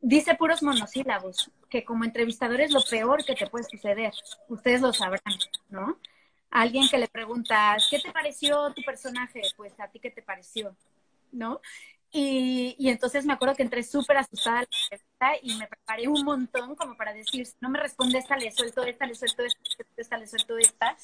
dice 0.00 0.34
puros 0.34 0.62
monosílabos, 0.62 1.50
que 1.68 1.84
como 1.84 2.04
entrevistador 2.04 2.60
es 2.60 2.72
lo 2.72 2.82
peor 2.82 3.24
que 3.24 3.34
te 3.34 3.46
puede 3.46 3.64
suceder. 3.64 4.12
Ustedes 4.48 4.80
lo 4.80 4.92
sabrán, 4.92 5.38
¿no? 5.68 5.98
alguien 6.50 6.88
que 6.88 6.98
le 6.98 7.08
pregunta, 7.08 7.76
¿qué 7.88 8.00
te 8.00 8.12
pareció 8.12 8.72
tu 8.74 8.82
personaje? 8.82 9.42
Pues 9.56 9.78
a 9.78 9.88
ti 9.88 10.00
qué 10.00 10.10
te 10.10 10.22
pareció, 10.22 10.74
¿no? 11.32 11.60
Y, 12.12 12.74
y 12.76 12.88
entonces 12.88 13.24
me 13.24 13.32
acuerdo 13.32 13.54
que 13.54 13.62
entré 13.62 13.84
súper 13.84 14.16
asustada 14.16 14.66
y 15.42 15.54
me 15.54 15.68
preparé 15.68 16.08
un 16.08 16.24
montón 16.24 16.74
como 16.74 16.96
para 16.96 17.12
decir, 17.12 17.46
no 17.60 17.70
me 17.70 17.78
responde 17.78 18.18
esta, 18.18 18.36
le 18.36 18.50
suelto 18.50 18.82
esta, 18.82 19.06
le 19.06 19.14
suelto 19.14 19.44
esta, 19.96 20.18
le 20.18 20.26
suelto 20.26 20.58
esta. 20.58 20.96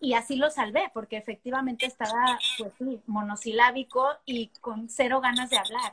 Y 0.00 0.14
así 0.14 0.36
lo 0.36 0.50
salvé, 0.50 0.90
porque 0.92 1.16
efectivamente 1.16 1.86
estaba, 1.86 2.38
pues 2.58 2.72
monosilábico 3.06 4.08
y 4.24 4.48
con 4.60 4.88
cero 4.88 5.20
ganas 5.20 5.50
de 5.50 5.58
hablar. 5.58 5.92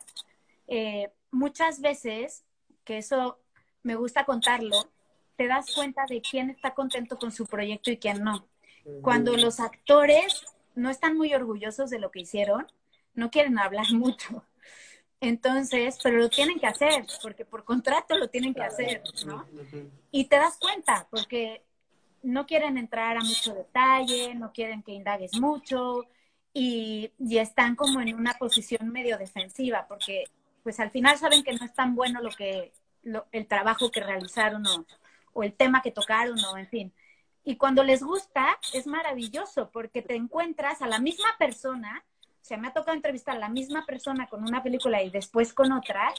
Eh, 0.67 1.11
muchas 1.29 1.79
veces, 1.79 2.43
que 2.85 2.97
eso 2.97 3.39
me 3.83 3.95
gusta 3.95 4.25
contarlo, 4.25 4.89
te 5.35 5.47
das 5.47 5.73
cuenta 5.75 6.05
de 6.07 6.21
quién 6.21 6.49
está 6.49 6.73
contento 6.73 7.17
con 7.17 7.31
su 7.31 7.45
proyecto 7.45 7.91
y 7.91 7.97
quién 7.97 8.23
no. 8.23 8.47
Cuando 9.01 9.35
los 9.35 9.59
actores 9.59 10.45
no 10.75 10.89
están 10.89 11.17
muy 11.17 11.33
orgullosos 11.33 11.89
de 11.89 11.99
lo 11.99 12.11
que 12.11 12.21
hicieron, 12.21 12.67
no 13.13 13.31
quieren 13.31 13.59
hablar 13.59 13.87
mucho. 13.93 14.45
Entonces, 15.19 15.97
pero 16.03 16.17
lo 16.17 16.29
tienen 16.29 16.59
que 16.59 16.67
hacer, 16.67 17.05
porque 17.21 17.45
por 17.45 17.63
contrato 17.63 18.17
lo 18.17 18.29
tienen 18.29 18.53
que 18.53 18.61
hacer, 18.61 19.01
¿no? 19.25 19.45
Y 20.11 20.25
te 20.25 20.35
das 20.35 20.57
cuenta, 20.57 21.07
porque 21.09 21.63
no 22.21 22.45
quieren 22.45 22.77
entrar 22.77 23.17
a 23.17 23.21
mucho 23.21 23.53
detalle, 23.53 24.35
no 24.35 24.51
quieren 24.51 24.83
que 24.83 24.91
indagues 24.91 25.33
mucho 25.39 26.03
y, 26.53 27.11
y 27.17 27.37
están 27.37 27.75
como 27.75 28.01
en 28.01 28.13
una 28.15 28.33
posición 28.33 28.91
medio 28.91 29.17
defensiva, 29.17 29.85
porque 29.87 30.25
pues 30.65 30.79
al 30.79 30.89
final 30.89 31.15
saben 31.15 31.43
que 31.43 31.53
no 31.53 31.63
es 31.63 31.75
tan 31.75 31.93
bueno 31.93 32.21
lo 32.23 32.31
que 32.31 32.73
el 33.31 33.45
trabajo 33.45 33.91
que 33.91 34.01
realizaron 34.01 34.65
o, 34.65 34.83
o 35.33 35.43
el 35.43 35.53
tema 35.53 35.83
que 35.83 35.91
tocaron 35.91 36.43
o 36.43 36.57
en 36.57 36.67
fin. 36.67 36.93
Y 37.43 37.55
cuando 37.57 37.83
les 37.83 38.01
gusta 38.01 38.57
es 38.73 38.87
maravilloso 38.87 39.69
porque 39.69 40.01
te 40.01 40.15
encuentras 40.15 40.81
a 40.81 40.87
la 40.87 40.97
misma 40.97 41.27
persona, 41.37 42.03
o 42.23 42.43
sea, 42.43 42.57
me 42.57 42.67
ha 42.67 42.73
tocado 42.73 42.95
entrevistar 42.95 43.35
a 43.35 43.39
la 43.39 43.49
misma 43.49 43.85
persona 43.85 44.25
con 44.25 44.41
una 44.41 44.63
película 44.63 45.03
y 45.03 45.11
después 45.11 45.53
con 45.53 45.71
otra 45.71 46.11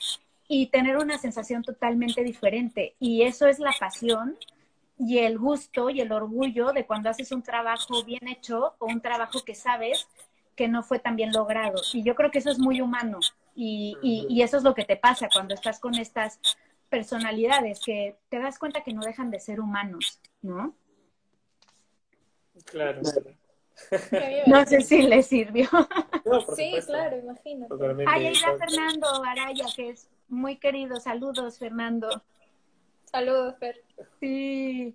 y 0.47 0.69
tener 0.69 0.97
una 0.97 1.19
sensación 1.19 1.65
totalmente 1.65 2.23
diferente. 2.23 2.95
Y 3.01 3.23
eso 3.23 3.49
es 3.49 3.59
la 3.59 3.75
pasión 3.81 4.37
y 4.97 5.19
el 5.19 5.41
gusto 5.41 5.91
y 5.91 6.01
el 6.01 6.13
orgullo 6.13 6.73
de 6.73 6.87
cuando 6.87 7.11
haces 7.11 7.33
un 7.33 7.43
trabajo 7.43 8.05
bien 8.05 8.29
hecho 8.29 8.77
o 8.79 8.87
un 8.87 9.01
trabajo 9.01 9.43
que 9.45 9.57
sabes 9.57 10.07
que 10.55 10.69
no 10.69 10.85
fue 10.85 11.01
tan 11.01 11.17
bien 11.17 11.33
logrado. 11.33 11.83
Y 11.93 12.05
yo 12.05 12.15
creo 12.15 12.31
que 12.31 12.39
eso 12.39 12.51
es 12.53 12.61
muy 12.61 12.81
humano. 12.81 13.19
Y, 13.59 13.97
y, 14.03 14.43
eso 14.43 14.59
es 14.59 14.63
lo 14.63 14.75
que 14.75 14.85
te 14.85 14.97
pasa 14.97 15.29
cuando 15.33 15.55
estás 15.55 15.81
con 15.81 15.95
estas 15.95 16.39
personalidades, 16.91 17.81
que 17.81 18.17
te 18.29 18.39
das 18.39 18.59
cuenta 18.59 18.83
que 18.83 18.93
no 18.93 19.01
dejan 19.01 19.31
de 19.31 19.41
ser 19.41 19.61
humanos, 19.61 20.21
¿no? 20.43 20.77
Claro. 22.67 23.01
No 24.47 24.65
sé 24.67 24.81
si 24.81 25.03
le 25.03 25.23
sirvió. 25.23 25.69
sí, 26.57 26.75
claro, 26.87 27.19
imagino. 27.19 27.67
Ahí 28.07 28.29
está 28.29 28.57
Fernando 28.57 29.07
Araya, 29.25 29.67
que 29.75 29.91
es 29.91 30.09
muy 30.29 30.57
querido. 30.57 30.99
Saludos, 31.01 31.59
Fernando. 31.59 32.23
Saludos, 33.05 33.55
Fer. 33.59 33.83
Sí. 34.21 34.95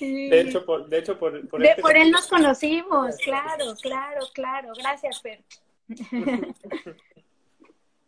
De 0.00 0.40
hecho, 0.40 0.66
por, 0.66 0.88
de 0.88 0.98
hecho, 0.98 1.18
por, 1.18 1.48
por, 1.48 1.64
este 1.64 1.80
por 1.80 1.96
él 1.96 2.10
nos 2.10 2.26
conocimos, 2.26 3.16
claro, 3.24 3.74
claro, 3.80 4.20
claro. 4.34 4.72
Gracias, 4.76 5.22
Fer. 5.22 5.42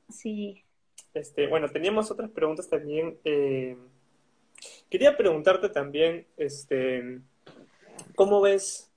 sí. 0.08 0.64
Este, 1.14 1.46
bueno, 1.46 1.68
teníamos 1.68 2.10
otras 2.10 2.30
preguntas 2.30 2.68
también. 2.68 3.18
Eh, 3.24 3.76
quería 4.90 5.16
preguntarte 5.16 5.68
también, 5.68 6.26
este, 6.36 7.20
¿cómo 8.14 8.40
ves? 8.40 8.90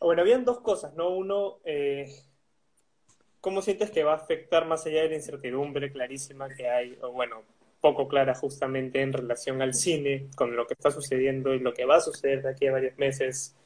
Bueno, 0.00 0.22
habían 0.22 0.44
dos 0.44 0.60
cosas, 0.60 0.94
¿no? 0.94 1.10
Uno, 1.10 1.58
eh, 1.64 2.10
¿cómo 3.40 3.62
sientes 3.62 3.90
que 3.90 4.04
va 4.04 4.12
a 4.12 4.16
afectar 4.16 4.66
más 4.66 4.86
allá 4.86 5.02
de 5.02 5.10
la 5.10 5.16
incertidumbre 5.16 5.92
clarísima 5.92 6.48
que 6.48 6.68
hay, 6.68 6.98
o 7.02 7.12
bueno, 7.12 7.42
poco 7.80 8.08
clara 8.08 8.34
justamente 8.34 9.00
en 9.00 9.12
relación 9.12 9.62
al 9.62 9.74
cine, 9.74 10.28
con 10.36 10.56
lo 10.56 10.66
que 10.66 10.74
está 10.74 10.90
sucediendo 10.90 11.54
y 11.54 11.60
lo 11.60 11.72
que 11.72 11.84
va 11.84 11.96
a 11.96 12.00
suceder 12.00 12.42
de 12.42 12.50
aquí 12.50 12.66
a 12.66 12.72
varios 12.72 12.98
meses? 12.98 13.56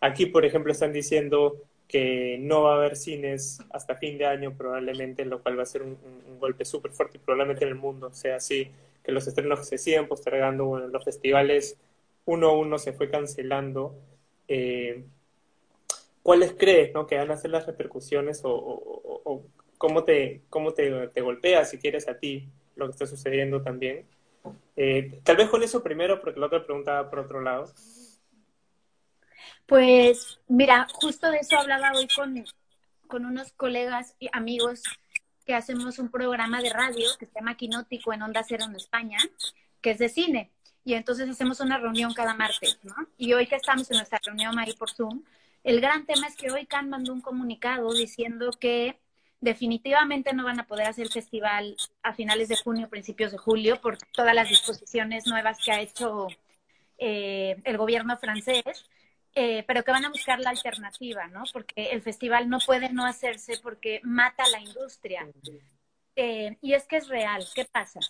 Aquí, 0.00 0.26
por 0.26 0.44
ejemplo, 0.44 0.72
están 0.72 0.92
diciendo 0.92 1.62
que 1.92 2.38
no 2.40 2.62
va 2.62 2.72
a 2.72 2.76
haber 2.78 2.96
cines 2.96 3.60
hasta 3.70 3.96
fin 3.96 4.16
de 4.16 4.24
año 4.24 4.56
probablemente, 4.56 5.26
lo 5.26 5.42
cual 5.42 5.58
va 5.58 5.62
a 5.64 5.66
ser 5.66 5.82
un, 5.82 5.98
golpe 6.40 6.64
súper 6.64 6.90
fuerte 6.90 7.18
y 7.18 7.20
probablemente 7.20 7.64
en 7.64 7.68
el 7.68 7.76
mundo 7.76 8.10
sea 8.12 8.36
así, 8.36 8.68
que 9.04 9.12
los 9.12 9.28
estrenos 9.28 9.68
se 9.68 9.78
siguen 9.78 10.08
postergando, 10.08 10.64
bueno, 10.64 10.88
los 10.88 11.04
festivales 11.04 11.76
uno 12.24 12.48
a 12.48 12.56
uno 12.56 12.78
se 12.78 12.92
fue 12.94 13.10
cancelando. 13.10 13.94
Eh, 14.48 15.04
¿Cuáles 16.22 16.54
crees 16.58 16.94
¿no? 16.94 17.06
que 17.06 17.16
van 17.16 17.30
a 17.30 17.36
ser 17.36 17.50
las 17.50 17.66
repercusiones 17.66 18.40
o, 18.44 19.42
cómo, 19.76 20.02
te, 20.04 20.40
cómo 20.48 20.72
te, 20.72 21.08
te, 21.08 21.20
golpea, 21.20 21.64
si 21.64 21.78
quieres, 21.78 22.08
a 22.08 22.18
ti 22.18 22.48
lo 22.74 22.86
que 22.86 22.92
está 22.92 23.06
sucediendo 23.06 23.60
también? 23.62 24.06
Eh, 24.76 25.20
tal 25.24 25.36
vez 25.36 25.48
con 25.48 25.62
eso 25.62 25.82
primero, 25.82 26.20
porque 26.20 26.40
la 26.40 26.46
otra 26.46 26.64
pregunta 26.64 27.10
por 27.10 27.18
otro 27.18 27.42
lado. 27.42 27.66
Pues 29.72 30.38
mira, 30.48 30.86
justo 30.92 31.30
de 31.30 31.38
eso 31.38 31.56
hablaba 31.56 31.92
hoy 31.94 32.06
con, 32.14 32.44
con 33.08 33.24
unos 33.24 33.52
colegas 33.52 34.14
y 34.20 34.28
amigos 34.34 34.82
que 35.46 35.54
hacemos 35.54 35.98
un 35.98 36.10
programa 36.10 36.60
de 36.60 36.68
radio 36.68 37.08
que 37.18 37.24
se 37.24 37.32
llama 37.36 37.56
Quinótico 37.56 38.12
en 38.12 38.20
Onda 38.20 38.44
Cero 38.46 38.66
en 38.68 38.76
España, 38.76 39.16
que 39.80 39.92
es 39.92 39.98
de 39.98 40.10
cine. 40.10 40.50
Y 40.84 40.92
entonces 40.92 41.26
hacemos 41.26 41.60
una 41.60 41.78
reunión 41.78 42.12
cada 42.12 42.34
martes, 42.34 42.80
¿no? 42.82 42.94
Y 43.16 43.32
hoy 43.32 43.46
que 43.46 43.56
estamos 43.56 43.90
en 43.90 43.96
nuestra 43.96 44.20
reunión 44.22 44.58
ahí 44.58 44.74
por 44.74 44.90
Zoom, 44.90 45.22
el 45.64 45.80
gran 45.80 46.04
tema 46.04 46.26
es 46.26 46.36
que 46.36 46.50
hoy 46.50 46.66
Can 46.66 46.90
mandó 46.90 47.10
un 47.14 47.22
comunicado 47.22 47.94
diciendo 47.94 48.50
que 48.60 48.98
Definitivamente 49.40 50.32
no 50.34 50.44
van 50.44 50.60
a 50.60 50.68
poder 50.68 50.86
hacer 50.86 51.08
festival 51.08 51.76
a 52.04 52.14
finales 52.14 52.48
de 52.48 52.56
junio, 52.56 52.88
principios 52.88 53.32
de 53.32 53.38
julio, 53.38 53.80
por 53.80 53.98
todas 54.12 54.36
las 54.36 54.48
disposiciones 54.48 55.26
nuevas 55.26 55.58
que 55.64 55.72
ha 55.72 55.80
hecho 55.80 56.28
eh, 56.96 57.60
el 57.64 57.76
gobierno 57.76 58.16
francés, 58.18 58.62
eh, 59.34 59.64
pero 59.66 59.82
que 59.82 59.92
van 59.92 60.04
a 60.04 60.10
buscar 60.10 60.40
la 60.40 60.50
alternativa, 60.50 61.26
¿no? 61.28 61.44
Porque 61.52 61.92
el 61.92 62.02
festival 62.02 62.48
no 62.48 62.58
puede 62.64 62.90
no 62.90 63.06
hacerse 63.06 63.58
porque 63.62 64.00
mata 64.02 64.44
a 64.44 64.50
la 64.50 64.60
industria. 64.60 65.26
Eh, 66.16 66.58
y 66.60 66.74
es 66.74 66.84
que 66.84 66.96
es 66.96 67.08
real. 67.08 67.46
¿Qué 67.54 67.64
pasa? 67.64 68.00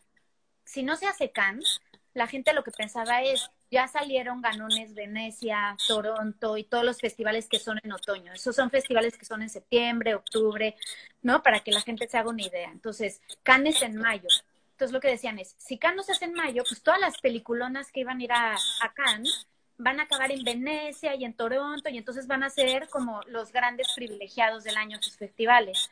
Si 0.65 0.83
no 0.83 0.97
se 0.97 1.07
hace 1.07 1.31
Cannes, 1.31 1.81
la 2.15 2.27
gente 2.27 2.53
lo 2.53 2.65
que 2.65 2.73
pensaba 2.73 3.23
es, 3.23 3.51
ya 3.71 3.89
salieron 3.89 4.43
ganones 4.43 4.95
Venecia, 4.95 5.77
Toronto 5.87 6.57
y 6.57 6.65
todos 6.65 6.85
los 6.85 7.01
festivales 7.01 7.49
que 7.49 7.59
son 7.59 7.79
en 7.83 7.93
otoño. 7.93 8.33
Esos 8.33 8.57
son 8.57 8.71
festivales 8.71 9.17
que 9.17 9.25
son 9.25 9.43
en 9.43 9.49
septiembre, 9.49 10.15
octubre, 10.15 10.77
¿no? 11.23 11.43
Para 11.43 11.61
que 11.61 11.73
la 11.73 11.81
gente 11.81 12.09
se 12.09 12.19
haga 12.19 12.31
una 12.31 12.43
idea. 12.43 12.71
Entonces, 12.71 13.21
Cannes 13.43 13.81
en 13.83 13.97
mayo. 13.97 14.29
Entonces, 14.73 14.93
lo 14.93 15.01
que 15.01 15.09
decían 15.09 15.39
es, 15.39 15.55
si 15.59 15.79
Cannes 15.79 16.07
se 16.07 16.13
hace 16.13 16.25
en 16.25 16.35
mayo, 16.35 16.65
pues 16.69 16.83
todas 16.83 17.01
las 17.01 17.19
peliculonas 17.21 17.93
que 17.93 18.01
iban 18.01 18.19
a 18.19 18.25
ir 18.25 18.33
a, 18.33 18.55
a 18.55 18.93
Cannes 18.93 19.47
van 19.83 19.99
a 19.99 20.05
acabar 20.05 20.31
en 20.31 20.45
Venecia 20.45 21.15
y 21.15 21.25
en 21.25 21.35
Toronto 21.35 21.91
y 21.91 21.99
entonces 21.99 22.27
van 22.27 22.45
a 22.45 22.51
ser 22.51 22.89
como 22.89 23.21
los 23.27 23.53
grandes 23.53 23.93
privilegiados 23.95 24.63
del 24.65 24.77
año 24.77 25.03
sus 25.03 25.17
festivales. 25.17 25.91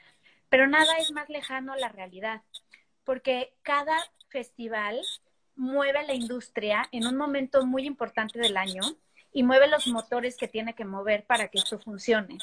Pero 0.48 0.66
nada 0.66 0.96
es 0.98 1.10
más 1.12 1.28
lejano 1.28 1.72
a 1.72 1.76
la 1.76 1.88
realidad, 1.88 2.42
porque 3.04 3.52
cada 3.62 3.96
festival 4.28 5.00
mueve 5.56 6.04
la 6.06 6.14
industria 6.14 6.88
en 6.92 7.06
un 7.06 7.16
momento 7.16 7.66
muy 7.66 7.84
importante 7.84 8.38
del 8.38 8.56
año 8.56 8.82
y 9.32 9.42
mueve 9.42 9.68
los 9.68 9.86
motores 9.88 10.36
que 10.36 10.48
tiene 10.48 10.74
que 10.74 10.84
mover 10.84 11.24
para 11.24 11.48
que 11.48 11.58
esto 11.58 11.78
funcione. 11.78 12.38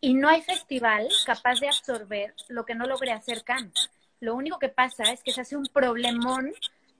Y 0.00 0.14
no 0.14 0.28
hay 0.28 0.42
festival 0.42 1.08
capaz 1.24 1.60
de 1.60 1.68
absorber 1.68 2.34
lo 2.48 2.64
que 2.64 2.74
no 2.74 2.86
logre 2.86 3.12
hacer 3.12 3.44
Cannes. 3.44 3.90
Lo 4.20 4.34
único 4.34 4.58
que 4.58 4.68
pasa 4.68 5.04
es 5.12 5.22
que 5.22 5.32
se 5.32 5.42
hace 5.42 5.56
un 5.56 5.66
problemón 5.66 6.52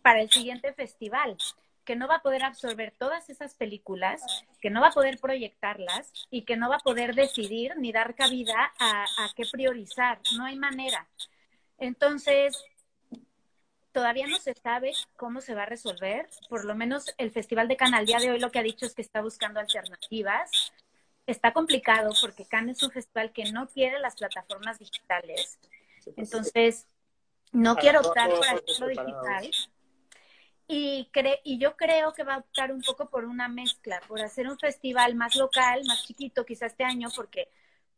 para 0.03 0.21
el 0.21 0.31
siguiente 0.31 0.73
festival, 0.73 1.37
que 1.87 1.97
no 1.97 2.07
va 2.07 2.17
a 2.17 2.23
poder 2.23 2.45
absorber 2.45 2.93
todas 2.99 3.31
esas 3.31 3.55
películas, 3.55 4.23
que 4.61 4.69
no 4.69 4.83
va 4.83 4.89
a 4.89 4.93
poder 4.93 5.19
proyectarlas 5.19 6.13
y 6.31 6.43
que 6.43 6.57
no 6.57 6.69
va 6.69 6.77
a 6.77 6.81
poder 6.81 7.15
decidir 7.15 7.73
ni 7.79 7.93
dar 7.93 8.15
cabida 8.15 8.75
a, 8.79 9.05
a 9.05 9.31
qué 9.35 9.45
priorizar. 9.51 10.21
No 10.37 10.45
hay 10.45 10.57
manera. 10.57 11.07
Entonces, 11.79 12.63
Todavía 13.97 14.27
no 14.27 14.37
se 14.39 14.53
sabe 14.53 14.93
cómo 15.17 15.41
se 15.41 15.55
va 15.55 15.63
a 15.63 15.67
resolver. 15.67 16.29
Por 16.51 16.67
lo 16.67 16.75
menos 16.75 17.15
el 17.17 17.31
Festival 17.31 17.67
de 17.67 17.79
Cannes 17.79 18.01
al 18.01 18.05
día 18.05 18.19
de 18.19 18.31
hoy 18.31 18.39
lo 18.39 18.51
que 18.51 18.59
ha 18.59 18.63
dicho 18.63 18.85
es 18.85 18.95
que 18.95 19.01
está 19.01 19.23
buscando 19.23 19.59
alternativas. 19.59 20.71
Está 21.27 21.55
complicado 21.55 22.13
porque 22.21 22.45
Cannes 22.45 22.77
es 22.77 22.83
un 22.83 22.91
festival 22.91 23.33
que 23.33 23.51
no 23.53 23.67
quiere 23.69 23.99
las 23.99 24.15
plataformas 24.17 24.79
digitales. 24.79 25.59
Entonces, 26.15 26.87
no 27.53 27.75
quiero 27.77 28.01
optar 28.01 28.29
por 28.29 28.45
hacerlo 28.45 28.89
digital. 28.89 29.51
Y, 30.69 31.09
cre 31.13 31.41
y 31.45 31.59
yo 31.59 31.77
creo 31.77 32.13
que 32.13 32.25
va 32.25 32.35
a 32.35 32.39
optar 32.39 32.73
un 32.73 32.83
poco 32.83 33.09
por 33.09 33.25
una 33.25 33.49
mezcla, 33.49 34.01
por 34.09 34.21
hacer 34.21 34.49
un 34.49 34.59
festival 34.59 35.15
más 35.15 35.37
local, 35.37 35.83
más 35.87 36.05
chiquito, 36.05 36.45
quizás 36.45 36.73
este 36.73 36.85
año, 36.85 37.09
porque 37.15 37.49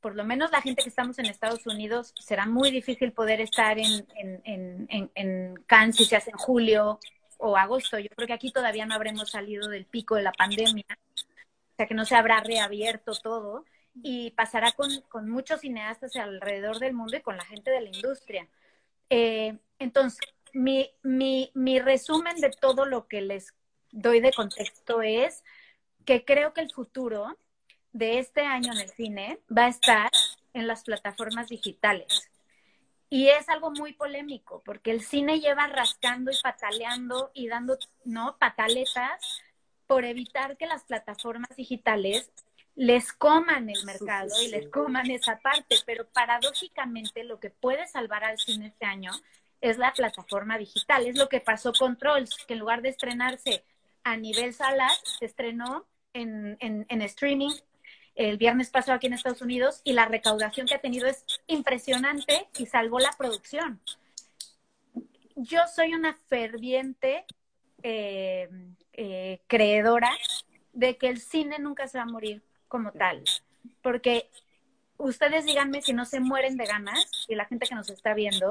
por 0.01 0.14
lo 0.14 0.25
menos 0.25 0.53
la 0.53 0.61
gente 0.61 0.83
que 0.83 0.91
estamos 0.91 1.19
en 1.19 1.27
Estados 1.27 1.66
Unidos, 1.66 2.14
será 2.21 2.47
muy 2.47 2.71
difícil 2.71 3.12
poder 3.12 3.41
estar 3.41 3.79
en, 3.79 4.07
en, 4.16 4.87
en, 4.91 5.11
en 5.14 5.55
Cannes 5.66 5.97
si 5.97 6.05
se 6.05 6.16
hace 6.16 6.31
en 6.31 6.37
julio 6.37 7.01
o 7.39 7.57
agosto. 7.57 7.99
Yo 7.99 8.09
creo 8.14 8.27
que 8.27 8.35
aquí 8.35 8.53
todavía 8.53 8.87
no 8.87 8.95
habremos 8.95 9.31
salido 9.31 9.69
del 9.69 9.87
pico 9.87 10.14
de 10.14 10.23
la 10.23 10.33
pandemia, 10.33 10.85
o 10.89 11.77
sea 11.77 11.87
que 11.87 11.95
no 11.95 12.05
se 12.05 12.14
habrá 12.16 12.41
reabierto 12.41 13.12
todo 13.14 13.64
y 14.03 14.31
pasará 14.33 14.73
con, 14.73 14.91
con 15.09 15.29
muchos 15.29 15.61
cineastas 15.61 16.14
alrededor 16.16 16.79
del 16.79 16.95
mundo 16.95 17.16
y 17.16 17.23
con 17.23 17.37
la 17.37 17.45
gente 17.45 17.71
de 17.71 17.81
la 17.81 17.89
industria. 17.89 18.47
Eh, 19.11 19.57
entonces, 19.79 20.21
mi, 20.55 20.90
mi, 21.03 21.51
mi 21.55 21.78
resumen 21.78 22.40
de 22.40 22.51
todo 22.51 22.84
lo 22.84 23.07
que 23.09 23.20
les 23.20 23.55
doy 23.90 24.20
de 24.20 24.32
contexto 24.32 25.03
es 25.03 25.44
que 26.05 26.24
creo 26.24 26.53
que 26.55 26.61
el 26.61 26.72
futuro 26.72 27.36
de 27.92 28.18
este 28.18 28.42
año 28.42 28.72
en 28.72 28.78
el 28.78 28.88
cine 28.90 29.40
va 29.55 29.66
a 29.66 29.68
estar 29.68 30.11
en 30.53 30.66
las 30.66 30.84
plataformas 30.84 31.49
digitales. 31.49 32.30
Y 33.11 33.28
es 33.28 33.49
algo 33.49 33.70
muy 33.70 33.94
polémico, 33.94 34.62
porque 34.64 34.90
el 34.90 35.03
cine 35.03 35.40
lleva 35.40 35.66
rascando 35.66 36.30
y 36.30 36.36
pataleando 36.42 37.30
y 37.32 37.49
dando, 37.49 37.78
¿no? 38.05 38.36
Pataletas 38.38 39.42
por 39.86 40.05
evitar 40.05 40.59
que 40.59 40.66
las 40.66 40.84
plataformas 40.84 41.57
digitales 41.57 42.30
les 42.74 43.12
coman 43.12 43.70
el 43.70 43.82
mercado 43.84 44.30
y 44.42 44.49
les 44.49 44.68
coman 44.68 45.11
esa 45.11 45.38
parte. 45.38 45.76
Pero 45.86 46.07
paradójicamente 46.09 47.24
lo 47.24 47.40
que 47.40 47.51
puede 47.51 47.86
salvar 47.86 48.24
al 48.24 48.38
cine 48.38 48.68
este 48.68 48.84
año 48.84 49.12
es 49.61 49.79
la 49.79 49.93
plataforma 49.93 50.59
digital. 50.59 51.07
Es 51.07 51.17
lo 51.17 51.29
que 51.29 51.41
pasó 51.41 51.73
con 51.73 51.97
Trolls, 51.97 52.45
que 52.47 52.55
en 52.55 52.61
lugar 52.61 52.83
de 52.83 52.91
estrenarse 52.91 53.65
a 54.05 54.17
nivel 54.17 54.55
salas, 54.55 55.01
se 55.19 55.27
estrenó 55.27 55.87
en, 56.13 56.57
en, 56.61 56.87
en 56.89 57.03
streaming 57.03 57.53
el 58.19 58.37
viernes 58.37 58.71
pasado 58.71 58.97
aquí 58.97 59.07
en 59.07 59.13
Estados 59.13 59.43
Unidos 59.43 59.81
y 59.85 59.93
la 59.93 60.07
recaudación 60.07 60.67
que 60.67 60.75
ha 60.75 60.81
tenido 60.81 61.07
es 61.07 61.25
impresionante 61.47 62.49
y 62.59 62.67
salvó 62.67 62.99
la 62.99 63.13
producción. 63.17 63.81
Yo 65.37 65.61
soy 65.73 65.95
una 65.95 66.15
ferviente 66.27 67.25
eh, 67.85 68.49
eh, 68.93 69.41
creedora 69.47 70.11
de 70.73 70.97
que 70.97 71.07
el 71.07 71.21
cine 71.21 71.61
nunca 71.61 71.87
se 71.87 71.99
va 71.99 72.05
a 72.05 72.09
morir 72.09 72.43
como 72.67 72.91
tal, 72.91 73.23
porque 73.83 74.29
ustedes 74.97 75.47
díganme 75.47 75.81
si 75.81 75.93
no 75.93 76.05
se 76.05 76.19
mueren 76.19 76.57
de 76.57 76.67
ganas, 76.67 77.25
y 77.29 77.37
la 77.37 77.45
gente 77.45 77.69
que 77.69 77.77
nos 77.77 77.89
está 77.89 78.15
viendo, 78.15 78.51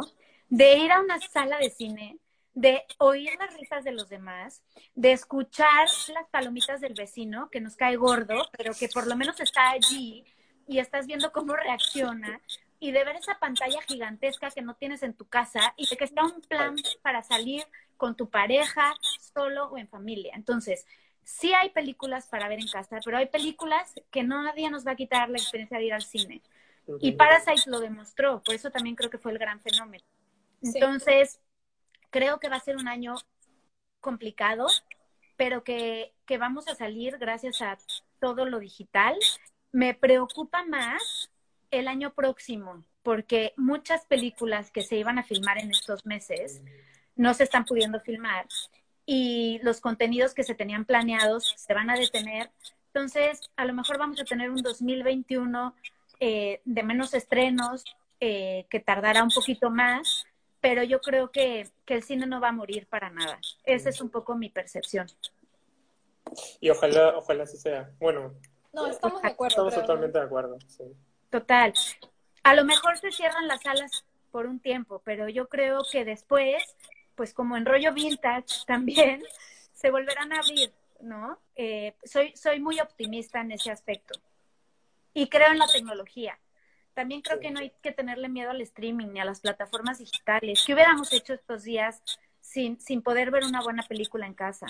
de 0.49 0.77
ir 0.77 0.91
a 0.91 1.01
una 1.01 1.19
sala 1.19 1.57
de 1.57 1.69
cine 1.69 2.19
de 2.57 2.83
oír 2.97 3.29
las 3.39 3.53
risas 3.53 3.83
de 3.83 3.91
los 3.91 4.09
demás, 4.09 4.63
de 4.95 5.11
escuchar 5.11 5.87
las 6.11 6.27
palomitas 6.31 6.81
del 6.81 6.95
vecino 6.95 7.49
que 7.51 7.61
nos 7.61 7.75
cae 7.75 7.97
gordo, 7.97 8.49
pero 8.57 8.73
que 8.73 8.89
por 8.89 9.05
lo 9.05 9.15
menos 9.15 9.39
está 9.39 9.69
allí 9.69 10.25
y 10.67 10.79
estás 10.79 11.05
viendo 11.05 11.31
cómo 11.31 11.55
reacciona 11.55 12.41
y 12.79 12.91
de 12.91 13.03
ver 13.03 13.15
esa 13.17 13.37
pantalla 13.37 13.79
gigantesca 13.83 14.49
que 14.49 14.63
no 14.63 14.73
tienes 14.73 15.03
en 15.03 15.13
tu 15.13 15.27
casa 15.27 15.75
y 15.77 15.87
de 15.87 15.97
que 15.97 16.05
está 16.05 16.23
un 16.23 16.41
plan 16.41 16.75
para 17.03 17.21
salir 17.21 17.63
con 17.95 18.15
tu 18.15 18.27
pareja, 18.27 18.95
solo 19.35 19.67
o 19.67 19.77
en 19.77 19.87
familia. 19.87 20.33
Entonces, 20.35 20.87
sí 21.23 21.53
hay 21.53 21.69
películas 21.69 22.25
para 22.25 22.47
ver 22.47 22.59
en 22.59 22.69
casa, 22.69 22.99
pero 23.05 23.17
hay 23.17 23.27
películas 23.27 23.93
que 24.09 24.23
no 24.23 24.41
nadie 24.41 24.71
nos 24.71 24.85
va 24.85 24.93
a 24.93 24.95
quitar 24.95 25.29
la 25.29 25.37
experiencia 25.37 25.77
de 25.77 25.85
ir 25.85 25.93
al 25.93 26.03
cine. 26.03 26.41
Y 27.01 27.11
Parasite 27.11 27.69
lo 27.69 27.79
demostró, 27.79 28.41
por 28.43 28.55
eso 28.55 28.71
también 28.71 28.95
creo 28.95 29.11
que 29.11 29.19
fue 29.19 29.31
el 29.31 29.37
gran 29.37 29.59
fenómeno. 29.61 30.03
Entonces, 30.61 31.39
creo 32.09 32.39
que 32.39 32.49
va 32.49 32.57
a 32.57 32.61
ser 32.61 32.77
un 32.77 32.87
año 32.87 33.15
complicado, 33.99 34.67
pero 35.35 35.63
que, 35.63 36.13
que 36.25 36.37
vamos 36.37 36.67
a 36.67 36.75
salir 36.75 37.17
gracias 37.17 37.61
a 37.61 37.77
todo 38.19 38.45
lo 38.45 38.59
digital. 38.59 39.15
Me 39.71 39.93
preocupa 39.93 40.65
más 40.65 41.31
el 41.71 41.87
año 41.87 42.13
próximo, 42.13 42.83
porque 43.03 43.53
muchas 43.57 44.05
películas 44.05 44.71
que 44.71 44.81
se 44.81 44.97
iban 44.97 45.19
a 45.19 45.23
filmar 45.23 45.57
en 45.59 45.71
estos 45.71 46.05
meses 46.05 46.61
no 47.15 47.33
se 47.33 47.43
están 47.43 47.65
pudiendo 47.65 47.99
filmar 47.99 48.47
y 49.05 49.59
los 49.63 49.79
contenidos 49.79 50.33
que 50.33 50.43
se 50.43 50.53
tenían 50.53 50.85
planeados 50.85 51.53
se 51.55 51.73
van 51.73 51.89
a 51.89 51.95
detener. 51.95 52.51
Entonces, 52.87 53.39
a 53.55 53.65
lo 53.65 53.73
mejor 53.73 53.97
vamos 53.97 54.19
a 54.19 54.25
tener 54.25 54.51
un 54.51 54.61
2021 54.61 55.73
eh, 56.19 56.61
de 56.65 56.83
menos 56.83 57.13
estrenos, 57.13 57.85
eh, 58.19 58.65
que 58.69 58.81
tardará 58.81 59.23
un 59.23 59.29
poquito 59.29 59.69
más, 59.69 60.26
pero 60.61 60.83
yo 60.83 60.99
creo 61.01 61.31
que, 61.31 61.69
que, 61.85 61.95
el 61.95 62.03
cine 62.03 62.25
no 62.25 62.39
va 62.39 62.49
a 62.49 62.53
morir 62.53 62.87
para 62.87 63.09
nada. 63.09 63.39
Esa 63.63 63.89
es 63.89 64.01
un 64.01 64.09
poco 64.09 64.35
mi 64.35 64.49
percepción. 64.49 65.07
Y 66.59 66.69
ojalá, 66.69 67.17
ojalá 67.17 67.43
así 67.43 67.57
sea. 67.57 67.89
Bueno. 67.99 68.33
No, 68.73 68.87
estamos 68.87 69.21
de 69.21 69.27
acuerdo. 69.27 69.67
Estamos 69.67 69.75
totalmente 69.75 70.19
de 70.19 70.25
acuerdo, 70.25 70.57
sí. 70.67 70.83
Total. 71.29 71.73
A 72.43 72.55
lo 72.55 72.65
mejor 72.65 72.97
se 72.97 73.11
cierran 73.11 73.47
las 73.47 73.61
salas 73.61 74.05
por 74.31 74.45
un 74.45 74.59
tiempo, 74.59 75.01
pero 75.03 75.29
yo 75.29 75.47
creo 75.47 75.81
que 75.91 76.05
después, 76.05 76.63
pues 77.15 77.33
como 77.33 77.57
en 77.57 77.65
rollo 77.65 77.93
vintage 77.93 78.55
también, 78.67 79.23
se 79.73 79.91
volverán 79.91 80.33
a 80.33 80.39
abrir, 80.39 80.71
¿no? 81.01 81.39
Eh, 81.55 81.95
soy, 82.03 82.35
soy 82.35 82.59
muy 82.59 82.79
optimista 82.79 83.41
en 83.41 83.51
ese 83.51 83.71
aspecto. 83.71 84.19
Y 85.13 85.29
creo 85.29 85.51
en 85.51 85.59
la 85.59 85.67
tecnología. 85.67 86.37
También 86.97 87.21
creo 87.21 87.39
que 87.39 87.51
no 87.51 87.59
hay 87.59 87.71
que 87.83 87.91
tenerle 87.91 88.27
miedo 88.27 88.49
al 88.49 88.59
streaming 88.61 89.09
ni 89.13 89.19
a 89.19 89.23
las 89.23 89.39
plataformas 89.39 89.99
digitales. 89.99 90.63
¿Qué 90.65 90.73
hubiéramos 90.73 91.13
hecho 91.13 91.35
estos 91.35 91.61
días 91.61 92.01
sin, 92.41 92.81
sin 92.81 93.03
poder 93.03 93.29
ver 93.29 93.43
una 93.43 93.61
buena 93.61 93.83
película 93.83 94.25
en 94.25 94.33
casa? 94.33 94.65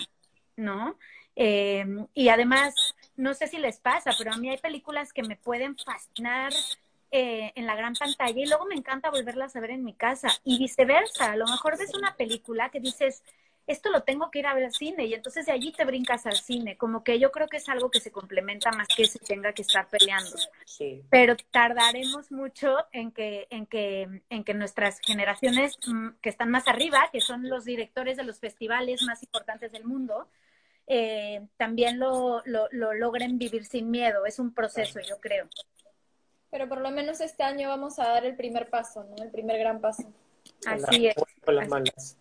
¿No? 0.57 0.99
Eh, 1.37 1.85
y 2.13 2.27
además, 2.27 2.75
no 3.15 3.33
sé 3.33 3.47
si 3.47 3.57
les 3.59 3.79
pasa, 3.79 4.11
pero 4.17 4.33
a 4.33 4.37
mí 4.37 4.49
hay 4.49 4.57
películas 4.57 5.13
que 5.13 5.23
me 5.23 5.37
pueden 5.37 5.77
fascinar 5.77 6.51
eh, 7.11 7.53
en 7.55 7.65
la 7.65 7.77
gran 7.77 7.93
pantalla 7.93 8.41
y 8.41 8.45
luego 8.45 8.65
me 8.65 8.75
encanta 8.75 9.09
volverlas 9.09 9.55
a 9.55 9.61
ver 9.61 9.71
en 9.71 9.85
mi 9.85 9.93
casa 9.93 10.27
y 10.43 10.59
viceversa. 10.59 11.31
A 11.31 11.37
lo 11.37 11.45
mejor 11.45 11.77
ves 11.77 11.93
una 11.93 12.17
película 12.17 12.71
que 12.71 12.81
dices, 12.81 13.23
esto 13.67 13.89
lo 13.89 14.01
tengo 14.03 14.31
que 14.31 14.39
ir 14.39 14.47
a 14.47 14.53
ver 14.53 14.63
al 14.65 14.73
cine 14.73 15.05
y 15.05 15.13
entonces 15.13 15.45
de 15.45 15.51
allí 15.51 15.73
te 15.73 15.83
brincas 15.83 16.25
al 16.25 16.37
cine, 16.37 16.77
como 16.77 17.03
que 17.03 17.19
yo 17.19 17.31
creo 17.31 17.47
que 17.47 17.57
es 17.57 17.67
algo 17.67 17.91
que 17.91 17.99
se 17.99 18.11
complementa 18.11 18.71
más 18.71 18.87
que 18.95 19.05
se 19.05 19.19
tenga 19.19 19.51
que 19.51 19.61
estar 19.61 19.87
peleando. 19.89 20.37
Sí. 20.65 21.03
Pero 21.09 21.35
tardaremos 21.51 22.31
mucho 22.31 22.77
en 22.93 23.11
que, 23.11 23.45
en 23.49 23.65
que, 23.65 24.21
en 24.29 24.43
que 24.45 24.53
nuestras 24.53 24.99
generaciones 25.01 25.77
mm, 25.85 26.09
que 26.21 26.29
están 26.29 26.49
más 26.49 26.67
arriba, 26.67 27.09
que 27.11 27.19
son 27.19 27.49
los 27.49 27.65
directores 27.65 28.15
de 28.15 28.23
los 28.23 28.39
festivales 28.39 29.03
más 29.03 29.21
importantes 29.21 29.71
del 29.73 29.83
mundo, 29.83 30.29
eh, 30.87 31.45
también 31.57 31.99
lo, 31.99 32.41
lo, 32.45 32.69
lo 32.71 32.93
logren 32.93 33.37
vivir 33.37 33.65
sin 33.65 33.91
miedo. 33.91 34.25
Es 34.25 34.39
un 34.39 34.53
proceso, 34.53 35.01
yo 35.01 35.19
creo. 35.19 35.49
Pero 36.49 36.69
por 36.69 36.79
lo 36.79 36.89
menos 36.91 37.19
este 37.19 37.43
año 37.43 37.67
vamos 37.67 37.99
a 37.99 38.07
dar 38.07 38.25
el 38.25 38.37
primer 38.37 38.69
paso, 38.69 39.03
¿no? 39.03 39.21
El 39.21 39.29
primer 39.29 39.59
gran 39.59 39.81
paso. 39.81 40.09
Así 40.65 41.07
es. 41.07 41.15
Con 41.43 41.55
las 41.55 41.63
Así- 41.63 41.69
malas. 41.71 42.17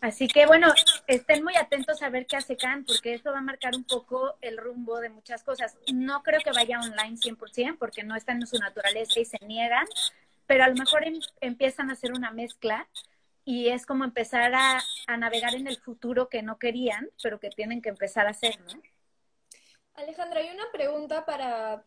Así 0.00 0.28
que 0.28 0.46
bueno, 0.46 0.72
estén 1.06 1.44
muy 1.44 1.56
atentos 1.56 2.02
a 2.02 2.08
ver 2.08 2.26
qué 2.26 2.36
hace 2.36 2.56
Can, 2.56 2.84
porque 2.84 3.12
eso 3.12 3.32
va 3.32 3.40
a 3.40 3.42
marcar 3.42 3.76
un 3.76 3.84
poco 3.84 4.34
el 4.40 4.56
rumbo 4.56 4.98
de 4.98 5.10
muchas 5.10 5.44
cosas. 5.44 5.76
No 5.92 6.22
creo 6.22 6.40
que 6.40 6.52
vaya 6.52 6.80
online 6.80 7.18
100%, 7.18 7.76
porque 7.78 8.02
no 8.02 8.16
está 8.16 8.32
en 8.32 8.46
su 8.46 8.56
naturaleza 8.58 9.20
y 9.20 9.26
se 9.26 9.38
niegan, 9.44 9.86
pero 10.46 10.64
a 10.64 10.68
lo 10.68 10.74
mejor 10.74 11.06
em- 11.06 11.20
empiezan 11.42 11.90
a 11.90 11.92
hacer 11.92 12.12
una 12.12 12.30
mezcla 12.30 12.88
y 13.44 13.68
es 13.68 13.84
como 13.84 14.04
empezar 14.04 14.54
a, 14.54 14.82
navegar 15.18 15.54
en 15.54 15.66
el 15.66 15.76
futuro 15.76 16.28
que 16.28 16.40
no 16.40 16.58
querían, 16.58 17.10
pero 17.22 17.38
que 17.38 17.50
tienen 17.50 17.82
que 17.82 17.90
empezar 17.90 18.26
a 18.26 18.30
hacer, 18.30 18.58
¿no? 18.60 18.80
Alejandra, 19.94 20.40
hay 20.40 20.48
una 20.50 20.70
pregunta 20.72 21.26
para, 21.26 21.84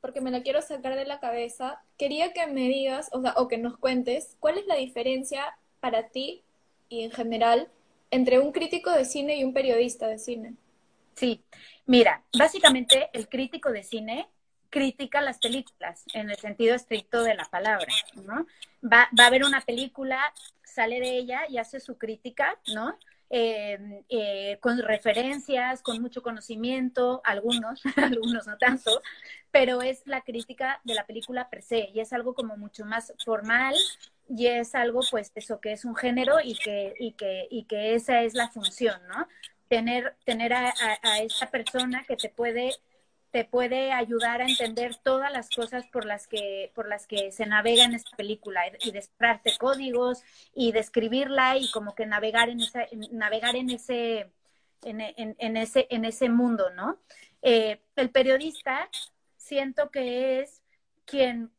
porque 0.00 0.22
me 0.22 0.30
la 0.30 0.42
quiero 0.42 0.62
sacar 0.62 0.94
de 0.94 1.04
la 1.04 1.20
cabeza. 1.20 1.82
Quería 1.98 2.32
que 2.32 2.46
me 2.46 2.68
digas, 2.68 3.10
o 3.12 3.48
que 3.48 3.58
nos 3.58 3.76
cuentes, 3.76 4.36
¿cuál 4.40 4.56
es 4.56 4.66
la 4.66 4.76
diferencia 4.76 5.58
para 5.80 6.08
ti 6.08 6.44
y 6.90 7.04
en 7.04 7.10
general 7.10 7.68
entre 8.10 8.38
un 8.38 8.52
crítico 8.52 8.90
de 8.90 9.06
cine 9.06 9.36
y 9.36 9.44
un 9.44 9.54
periodista 9.54 10.06
de 10.08 10.18
cine? 10.18 10.54
Sí, 11.14 11.42
mira, 11.86 12.22
básicamente 12.36 13.08
el 13.14 13.28
crítico 13.28 13.70
de 13.70 13.82
cine 13.82 14.28
critica 14.68 15.20
las 15.20 15.38
películas 15.38 16.04
en 16.12 16.30
el 16.30 16.36
sentido 16.36 16.74
estricto 16.74 17.22
de 17.22 17.34
la 17.34 17.44
palabra, 17.44 17.92
¿no? 18.14 18.46
Va, 18.84 19.08
va 19.18 19.26
a 19.26 19.30
ver 19.30 19.44
una 19.44 19.60
película, 19.62 20.20
sale 20.62 21.00
de 21.00 21.16
ella 21.16 21.42
y 21.48 21.58
hace 21.58 21.80
su 21.80 21.98
crítica, 21.98 22.58
¿no? 22.74 22.96
Eh, 23.32 24.02
eh, 24.08 24.58
con 24.60 24.76
referencias, 24.78 25.82
con 25.82 26.02
mucho 26.02 26.20
conocimiento, 26.20 27.20
algunos, 27.24 27.80
algunos 27.96 28.48
no 28.48 28.58
tanto, 28.58 29.02
pero 29.52 29.82
es 29.82 30.02
la 30.04 30.22
crítica 30.22 30.80
de 30.82 30.94
la 30.94 31.06
película 31.06 31.48
per 31.48 31.62
se 31.62 31.90
y 31.94 32.00
es 32.00 32.12
algo 32.12 32.34
como 32.34 32.56
mucho 32.56 32.84
más 32.84 33.12
formal 33.24 33.76
y 34.30 34.46
es 34.46 34.74
algo 34.74 35.00
pues 35.10 35.32
eso 35.34 35.60
que 35.60 35.72
es 35.72 35.84
un 35.84 35.96
género 35.96 36.36
y 36.42 36.54
que, 36.54 36.94
y 36.98 37.12
que, 37.12 37.48
y 37.50 37.64
que 37.64 37.94
esa 37.94 38.22
es 38.22 38.34
la 38.34 38.48
función, 38.48 39.00
¿no? 39.08 39.26
Tener, 39.68 40.16
tener 40.24 40.52
a, 40.52 40.72
a, 41.02 41.18
esta 41.20 41.50
persona 41.50 42.04
que 42.06 42.16
te 42.16 42.28
puede 42.28 42.72
te 43.30 43.44
puede 43.44 43.92
ayudar 43.92 44.40
a 44.40 44.46
entender 44.46 44.96
todas 44.96 45.32
las 45.32 45.50
cosas 45.50 45.86
por 45.86 46.04
las 46.04 46.26
que 46.26 46.72
por 46.74 46.88
las 46.88 47.06
que 47.06 47.30
se 47.30 47.46
navega 47.46 47.84
en 47.84 47.94
esta 47.94 48.16
película 48.16 48.60
y 48.82 48.90
descifrarte 48.90 49.56
códigos 49.56 50.22
y 50.52 50.72
describirla 50.72 51.56
y 51.56 51.70
como 51.70 51.94
que 51.94 52.06
navegar 52.06 52.48
en 52.48 52.60
esa 52.60 52.86
navegar 53.12 53.54
en 53.54 53.70
ese 53.70 54.32
en, 54.82 55.00
en, 55.00 55.36
en, 55.38 55.56
ese 55.56 55.86
en 55.90 56.04
ese 56.04 56.28
mundo 56.28 56.70
no 56.70 56.98
eh, 57.42 57.80
el 57.94 58.10
periodista 58.10 58.88
siento 59.36 59.90
que 59.90 60.40
es 60.40 60.60
quien 61.04 61.52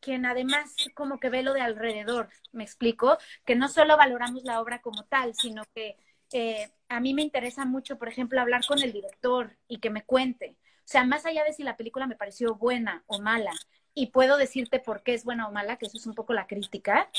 quien 0.00 0.26
además 0.26 0.74
como 0.94 1.20
que 1.20 1.30
ve 1.30 1.42
lo 1.42 1.52
de 1.52 1.60
alrededor 1.60 2.28
me 2.52 2.64
explico 2.64 3.18
que 3.44 3.56
no 3.56 3.68
solo 3.68 3.96
valoramos 3.96 4.44
la 4.44 4.60
obra 4.60 4.80
como 4.80 5.04
tal 5.04 5.34
sino 5.34 5.64
que 5.74 5.96
eh, 6.32 6.70
a 6.88 7.00
mí 7.00 7.14
me 7.14 7.22
interesa 7.22 7.64
mucho 7.64 7.98
por 7.98 8.08
ejemplo 8.08 8.40
hablar 8.40 8.64
con 8.66 8.82
el 8.82 8.92
director 8.92 9.56
y 9.68 9.78
que 9.78 9.90
me 9.90 10.04
cuente. 10.04 10.56
O 10.80 10.92
sea, 10.92 11.04
más 11.04 11.24
allá 11.24 11.44
de 11.44 11.52
si 11.52 11.62
la 11.62 11.76
película 11.76 12.06
me 12.06 12.16
pareció 12.16 12.56
buena 12.56 13.04
o 13.06 13.20
mala, 13.20 13.52
y 13.94 14.08
puedo 14.08 14.36
decirte 14.36 14.80
por 14.80 15.02
qué 15.02 15.14
es 15.14 15.24
buena 15.24 15.48
o 15.48 15.52
mala, 15.52 15.76
que 15.76 15.86
eso 15.86 15.98
es 15.98 16.06
un 16.06 16.14
poco 16.14 16.32
la 16.32 16.46
crítica, 16.46 17.10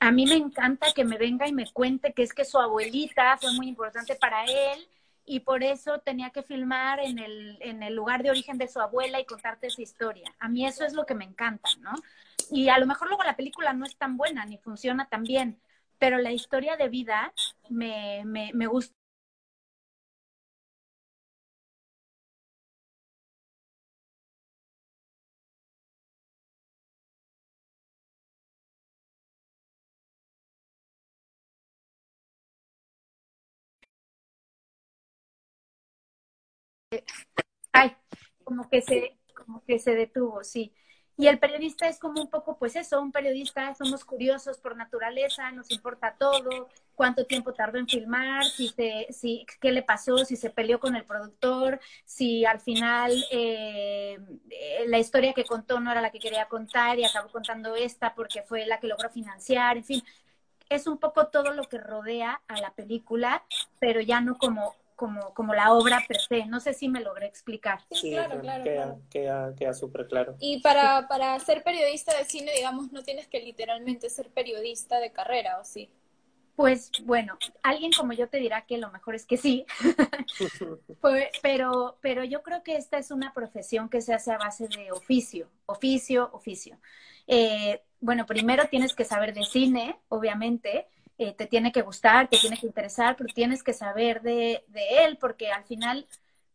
a 0.00 0.10
mí 0.10 0.26
me 0.26 0.34
encanta 0.34 0.92
que 0.94 1.04
me 1.04 1.16
venga 1.16 1.46
y 1.46 1.52
me 1.52 1.70
cuente 1.72 2.12
que 2.12 2.22
es 2.22 2.34
que 2.34 2.44
su 2.44 2.58
abuelita 2.58 3.36
fue 3.38 3.52
muy 3.54 3.68
importante 3.68 4.16
para 4.16 4.44
él 4.44 4.88
y 5.26 5.40
por 5.40 5.62
eso 5.62 6.00
tenía 6.00 6.30
que 6.30 6.42
filmar 6.42 7.00
en 7.00 7.18
el, 7.18 7.58
en 7.60 7.82
el 7.82 7.94
lugar 7.94 8.22
de 8.22 8.30
origen 8.30 8.58
de 8.58 8.68
su 8.68 8.80
abuela 8.80 9.20
y 9.20 9.24
contarte 9.26 9.68
esa 9.68 9.82
historia. 9.82 10.34
A 10.38 10.48
mí 10.48 10.66
eso 10.66 10.84
es 10.84 10.92
lo 10.94 11.06
que 11.06 11.14
me 11.14 11.24
encanta, 11.24 11.68
¿no? 11.80 11.92
Y 12.50 12.68
a 12.68 12.78
lo 12.78 12.86
mejor 12.86 13.08
luego 13.08 13.24
la 13.24 13.36
película 13.36 13.72
no 13.72 13.86
es 13.86 13.96
tan 13.96 14.16
buena 14.16 14.44
ni 14.46 14.58
funciona 14.58 15.08
tan 15.08 15.24
bien, 15.24 15.60
pero 15.98 16.18
la 16.18 16.32
historia 16.32 16.76
de 16.76 16.88
vida 16.88 17.32
me, 17.70 18.22
me, 18.24 18.50
me 18.54 18.66
gusta. 18.66 18.94
Ay, 37.72 37.96
como 38.44 38.68
que 38.68 38.82
se, 38.82 39.16
como 39.34 39.64
que 39.64 39.78
se 39.78 39.94
detuvo, 39.94 40.44
sí. 40.44 40.72
Y 41.16 41.28
el 41.28 41.38
periodista 41.38 41.88
es 41.88 41.98
como 42.00 42.20
un 42.20 42.28
poco, 42.28 42.58
pues 42.58 42.74
eso, 42.74 43.00
un 43.00 43.12
periodista, 43.12 43.72
somos 43.74 44.04
curiosos 44.04 44.58
por 44.58 44.76
naturaleza, 44.76 45.52
nos 45.52 45.70
importa 45.70 46.16
todo, 46.18 46.68
cuánto 46.96 47.24
tiempo 47.24 47.52
tardó 47.54 47.78
en 47.78 47.86
filmar, 47.86 48.44
si 48.44 48.68
se, 48.68 49.06
si, 49.10 49.46
qué 49.60 49.70
le 49.70 49.82
pasó, 49.82 50.18
si 50.24 50.34
se 50.34 50.50
peleó 50.50 50.80
con 50.80 50.96
el 50.96 51.04
productor, 51.04 51.78
si 52.04 52.44
al 52.44 52.60
final 52.60 53.12
eh, 53.30 54.18
la 54.86 54.98
historia 54.98 55.34
que 55.34 55.44
contó 55.44 55.78
no 55.78 55.92
era 55.92 56.00
la 56.00 56.10
que 56.10 56.18
quería 56.18 56.46
contar 56.48 56.98
y 56.98 57.04
acabó 57.04 57.28
contando 57.30 57.76
esta 57.76 58.14
porque 58.16 58.42
fue 58.42 58.66
la 58.66 58.80
que 58.80 58.88
logró 58.88 59.08
financiar, 59.08 59.76
en 59.76 59.84
fin, 59.84 60.02
es 60.68 60.88
un 60.88 60.98
poco 60.98 61.28
todo 61.28 61.52
lo 61.52 61.64
que 61.64 61.78
rodea 61.78 62.42
a 62.48 62.60
la 62.60 62.72
película, 62.74 63.44
pero 63.78 64.00
ya 64.00 64.20
no 64.20 64.36
como 64.36 64.74
como, 65.04 65.34
como 65.34 65.54
la 65.54 65.72
obra 65.72 66.04
per 66.08 66.18
se. 66.20 66.46
No 66.46 66.60
sé 66.60 66.74
si 66.74 66.88
me 66.88 67.00
logré 67.00 67.26
explicar. 67.26 67.80
Sí, 67.90 67.96
Sí, 68.00 68.10
claro, 68.10 68.40
claro, 68.40 68.64
queda, 68.64 68.74
claro. 68.84 69.02
queda, 69.10 69.54
queda 69.56 69.74
súper 69.74 70.06
claro. 70.08 70.36
Y 70.38 70.60
para, 70.60 71.08
para 71.08 71.38
ser 71.40 71.62
periodista 71.64 72.16
de 72.16 72.24
cine, 72.24 72.52
digamos, 72.54 72.92
no 72.92 73.02
tienes 73.02 73.28
que 73.28 73.40
literalmente 73.40 74.10
ser 74.10 74.30
periodista 74.30 75.00
de 75.00 75.12
carrera, 75.12 75.58
¿o 75.60 75.64
sí? 75.64 75.90
Pues 76.56 76.92
bueno, 77.04 77.36
alguien 77.64 77.92
como 77.92 78.12
yo 78.12 78.28
te 78.28 78.38
dirá 78.38 78.64
que 78.64 78.78
lo 78.78 78.90
mejor 78.92 79.16
es 79.16 79.26
que 79.26 79.36
sí, 79.36 79.66
pero, 81.42 81.98
pero 82.00 82.24
yo 82.24 82.42
creo 82.42 82.62
que 82.62 82.76
esta 82.76 82.98
es 82.98 83.10
una 83.10 83.32
profesión 83.34 83.88
que 83.88 84.00
se 84.00 84.14
hace 84.14 84.32
a 84.32 84.38
base 84.38 84.68
de 84.68 84.92
oficio, 84.92 85.50
oficio, 85.66 86.30
oficio. 86.32 86.78
Eh, 87.26 87.82
bueno, 88.00 88.26
primero 88.26 88.68
tienes 88.68 88.94
que 88.94 89.04
saber 89.04 89.34
de 89.34 89.44
cine, 89.44 89.98
obviamente, 90.08 90.88
eh, 91.16 91.32
te 91.32 91.46
tiene 91.46 91.70
que 91.70 91.82
gustar, 91.82 92.28
te 92.28 92.38
tiene 92.38 92.56
que 92.56 92.66
interesar, 92.66 93.16
pero 93.16 93.32
tienes 93.32 93.62
que 93.62 93.72
saber 93.72 94.22
de, 94.22 94.64
él, 94.74 95.16
porque 95.18 95.50
al 95.52 95.64
final, 95.64 96.06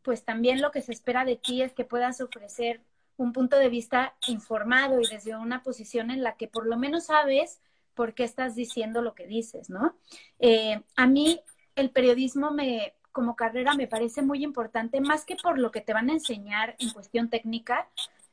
pues 0.02 0.26
también 0.26 0.62
lo 0.62 0.72
que 0.72 0.82
se 0.82 0.92
espera 0.92 1.24
de 1.24 1.38
ti 1.38 1.62
es 1.62 1.74
que 1.74 1.86
puedas 1.86 2.20
ofrecer 2.20 2.82
un 3.16 3.32
punto 3.32 3.58
de 3.58 3.70
vista 3.70 4.16
informado 4.28 5.00
y 5.02 5.08
desde 5.08 5.36
una 5.36 5.64
posición 5.64 6.12
en 6.12 6.24
la 6.24 6.36
que 6.36 6.48
por 6.48 6.66
lo 6.66 6.78
menos 6.78 7.06
sabes 7.06 7.60
por 7.94 8.14
qué 8.14 8.24
estás 8.24 8.56
diciendo 8.56 9.02
lo 9.02 9.14
que 9.14 9.28
dices, 9.28 9.70
¿no? 9.70 9.96
Eh, 10.40 10.82
a 10.96 11.08
mí 11.08 11.42
el 11.76 11.92
periodismo 11.92 12.52
me, 12.52 12.96
como 13.12 13.36
carrera 13.36 13.74
me 13.76 13.88
parece 13.88 14.22
muy 14.22 14.44
importante, 14.44 15.02
más 15.02 15.26
que 15.26 15.36
por 15.36 15.58
lo 15.58 15.72
que 15.72 15.82
te 15.82 15.94
van 15.94 16.10
a 16.10 16.14
enseñar 16.14 16.76
en 16.80 16.92
cuestión 16.92 17.30
técnica, 17.30 17.90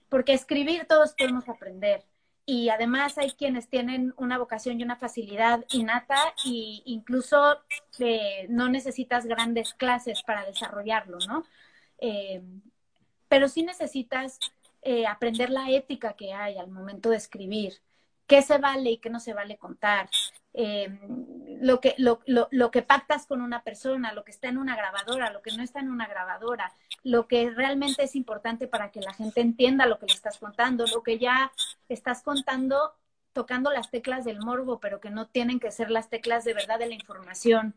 porque 0.08 0.32
escribir 0.32 0.86
todos 0.86 1.14
podemos 1.14 1.48
aprender 1.48 2.04
y 2.46 2.68
además 2.68 3.18
hay 3.18 3.32
quienes 3.32 3.68
tienen 3.68 4.14
una 4.16 4.38
vocación 4.38 4.78
y 4.78 4.84
una 4.84 4.94
facilidad 4.94 5.64
innata 5.72 6.16
y 6.44 6.82
incluso 6.86 7.58
eh, 7.98 8.46
no 8.48 8.68
necesitas 8.68 9.26
grandes 9.26 9.74
clases 9.74 10.22
para 10.22 10.46
desarrollarlo, 10.46 11.18
¿no? 11.26 11.44
Eh, 11.98 12.40
pero 13.28 13.48
sí 13.48 13.64
necesitas 13.64 14.38
eh, 14.82 15.08
aprender 15.08 15.50
la 15.50 15.68
ética 15.70 16.12
que 16.12 16.32
hay 16.32 16.56
al 16.56 16.70
momento 16.70 17.10
de 17.10 17.16
escribir, 17.16 17.74
qué 18.26 18.42
se 18.42 18.58
vale 18.58 18.92
y 18.92 18.98
qué 18.98 19.10
no 19.10 19.20
se 19.20 19.34
vale 19.34 19.56
contar, 19.56 20.08
eh, 20.54 20.98
lo, 21.60 21.80
que, 21.80 21.94
lo, 21.98 22.20
lo, 22.26 22.48
lo, 22.50 22.70
que 22.70 22.82
pactas 22.82 23.26
con 23.26 23.42
una 23.42 23.62
persona, 23.62 24.12
lo 24.12 24.24
que 24.24 24.30
está 24.30 24.48
en 24.48 24.58
una 24.58 24.76
grabadora, 24.76 25.30
lo 25.30 25.42
que 25.42 25.54
no 25.56 25.62
está 25.62 25.80
en 25.80 25.90
una 25.90 26.06
grabadora, 26.06 26.72
lo 27.02 27.26
que 27.28 27.50
realmente 27.50 28.04
es 28.04 28.16
importante 28.16 28.66
para 28.66 28.90
que 28.90 29.00
la 29.00 29.12
gente 29.12 29.40
entienda 29.40 29.86
lo 29.86 29.98
que 29.98 30.06
le 30.06 30.14
estás 30.14 30.38
contando, 30.38 30.86
lo 30.86 31.02
que 31.02 31.18
ya 31.18 31.52
estás 31.88 32.22
contando 32.22 32.94
tocando 33.36 33.70
las 33.70 33.90
teclas 33.90 34.24
del 34.24 34.40
morbo, 34.40 34.80
pero 34.80 34.98
que 34.98 35.10
no 35.10 35.26
tienen 35.26 35.60
que 35.60 35.70
ser 35.70 35.90
las 35.90 36.08
teclas 36.08 36.42
de 36.44 36.54
verdad 36.54 36.78
de 36.78 36.86
la 36.86 36.94
información. 36.94 37.74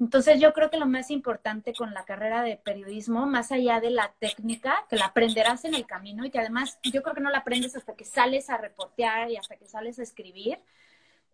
Entonces 0.00 0.40
yo 0.40 0.52
creo 0.52 0.70
que 0.70 0.78
lo 0.78 0.86
más 0.86 1.10
importante 1.10 1.74
con 1.74 1.92
la 1.92 2.04
carrera 2.04 2.42
de 2.42 2.56
periodismo, 2.56 3.26
más 3.26 3.50
allá 3.50 3.80
de 3.80 3.90
la 3.90 4.14
técnica, 4.20 4.86
que 4.88 4.96
la 4.96 5.06
aprenderás 5.06 5.64
en 5.64 5.74
el 5.74 5.86
camino 5.86 6.24
y 6.24 6.30
que 6.30 6.38
además 6.38 6.78
yo 6.84 7.02
creo 7.02 7.14
que 7.14 7.20
no 7.20 7.30
la 7.30 7.38
aprendes 7.38 7.74
hasta 7.76 7.96
que 7.96 8.04
sales 8.04 8.48
a 8.48 8.58
reportear 8.58 9.30
y 9.30 9.36
hasta 9.36 9.56
que 9.56 9.66
sales 9.66 9.98
a 9.98 10.02
escribir, 10.04 10.60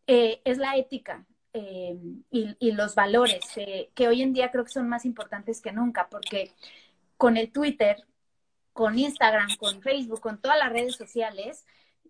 eh, 0.07 0.41
es 0.45 0.59
la 0.59 0.77
ética. 0.77 1.25
eh, 1.57 1.97
y, 2.31 2.73
los 2.73 2.97
valores, 2.97 3.45
eh, 3.57 3.91
que 3.95 4.09
hoy 4.09 4.23
en 4.23 4.33
día 4.33 4.51
creo 4.51 4.65
que 4.65 4.73
son 4.73 4.89
más 4.89 5.05
importantes 5.05 5.61
que 5.61 5.71
nunca, 5.73 6.09
porque 6.11 6.51
con 7.17 7.37
el 7.37 7.53
Twitter, 7.53 8.05
con 8.73 8.99
Instagram, 8.99 9.57
con 9.59 9.81
Facebook, 9.83 10.21
con 10.21 10.41
todas 10.41 10.59
las 10.59 10.73
redes 10.73 10.97
sociales, 10.97 11.65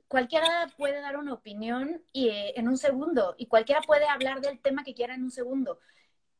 cualquiera 0.08 0.48
puede 0.78 1.00
dar 1.00 1.16
una 1.18 1.34
opinión 1.34 2.02
y, 2.12 2.30
en 2.30 2.68
un 2.68 2.78
segundo 2.78 3.34
y 3.38 3.46
cualquiera 3.46 3.82
puede 3.82 4.06
hablar 4.06 4.40
del 4.40 4.60
tema 4.60 4.84
que 4.84 4.94
quiera 4.94 5.14
en 5.14 5.24
un 5.24 5.30
segundo. 5.30 5.78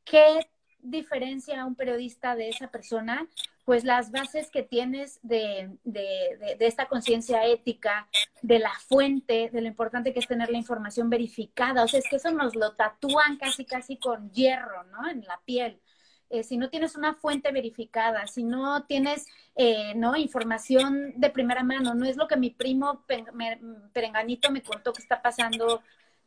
¿Qué 0.05 0.47
diferencia 0.81 1.63
a 1.63 1.67
un 1.67 1.75
periodista 1.75 2.37
de 2.37 2.49
esa 2.51 2.69
persona? 2.69 3.27
Pues 3.65 3.85
las 3.85 4.11
bases 4.11 4.51
que 4.51 4.63
tienes 4.63 5.19
de, 5.23 5.71
de, 5.85 6.57
de, 6.59 6.67
esta 6.67 6.87
conciencia 6.87 7.47
ética, 7.47 8.09
de 8.43 8.59
la 8.59 8.73
fuente, 8.87 9.49
de 9.51 9.61
lo 9.63 9.69
importante 9.69 10.13
que 10.13 10.21
es 10.21 10.29
tener 10.29 10.51
la 10.51 10.59
información 10.59 11.09
verificada. 11.09 11.83
O 11.85 11.89
sea, 11.89 12.01
es 12.01 12.09
que 12.09 12.17
eso 12.17 12.31
nos 12.31 12.55
lo 12.55 12.73
tatúan 12.73 13.39
casi, 13.39 13.65
casi 13.65 13.97
con 13.97 14.31
hierro, 14.33 14.85
¿no? 14.85 15.09
En 15.09 15.23
la 15.23 15.41
piel. 15.47 15.81
Eh, 16.31 16.43
si 16.43 16.57
no 16.57 16.69
tienes 16.69 16.97
una 16.97 17.15
fuente 17.15 17.53
verificada, 17.53 18.27
si 18.27 18.45
no 18.45 18.85
tienes 18.87 19.27
eh, 19.55 19.95
¿no? 19.95 20.17
información 20.17 21.13
de 21.17 21.31
primera 21.31 21.63
mano, 21.63 21.95
no 21.95 22.05
es 22.07 22.17
lo 22.17 22.27
que 22.27 22.37
mi 22.37 22.51
primo 22.51 23.05
Perenganito 23.93 24.51
me 24.51 24.63
contó 24.63 24.93
que 24.93 25.03
está 25.03 25.23
pasando 25.23 25.83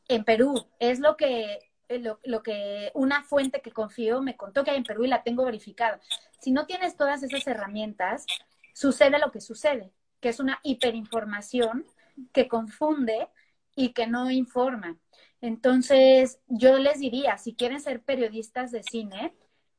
en 0.07 0.23
Perú, 0.23 0.65
es 0.79 0.99
lo 0.99 1.17
que 1.17 1.59
eh, 1.89 1.99
lo, 1.99 2.43
que 2.43 2.91
una 2.93 3.23
fuente 3.23 3.61
que 3.61 3.71
confío 3.71 4.21
me 4.21 4.35
contó 4.35 4.63
que 4.63 4.71
hay 4.71 4.77
en 4.77 4.83
Perú 4.83 5.05
y 5.05 5.07
la 5.07 5.23
tengo 5.23 5.45
verificada. 5.45 5.99
Si 6.39 6.51
no 6.51 6.65
tienes 6.65 6.97
todas 6.97 7.23
esas 7.23 7.45
herramientas, 7.47 8.25
sucede 8.73 9.19
lo 9.19 9.31
que 9.31 9.41
sucede, 9.41 9.91
que 10.19 10.29
es 10.29 10.39
una 10.39 10.59
hiperinformación 10.63 11.85
que 12.33 12.47
confunde 12.47 13.29
y 13.75 13.93
que 13.93 14.07
no 14.07 14.29
informa. 14.31 14.97
Entonces, 15.39 16.39
yo 16.47 16.77
les 16.77 16.99
diría, 16.99 17.37
si 17.37 17.55
quieren 17.55 17.79
ser 17.79 18.01
periodistas 18.01 18.71
de 18.71 18.83
cine, 18.83 19.33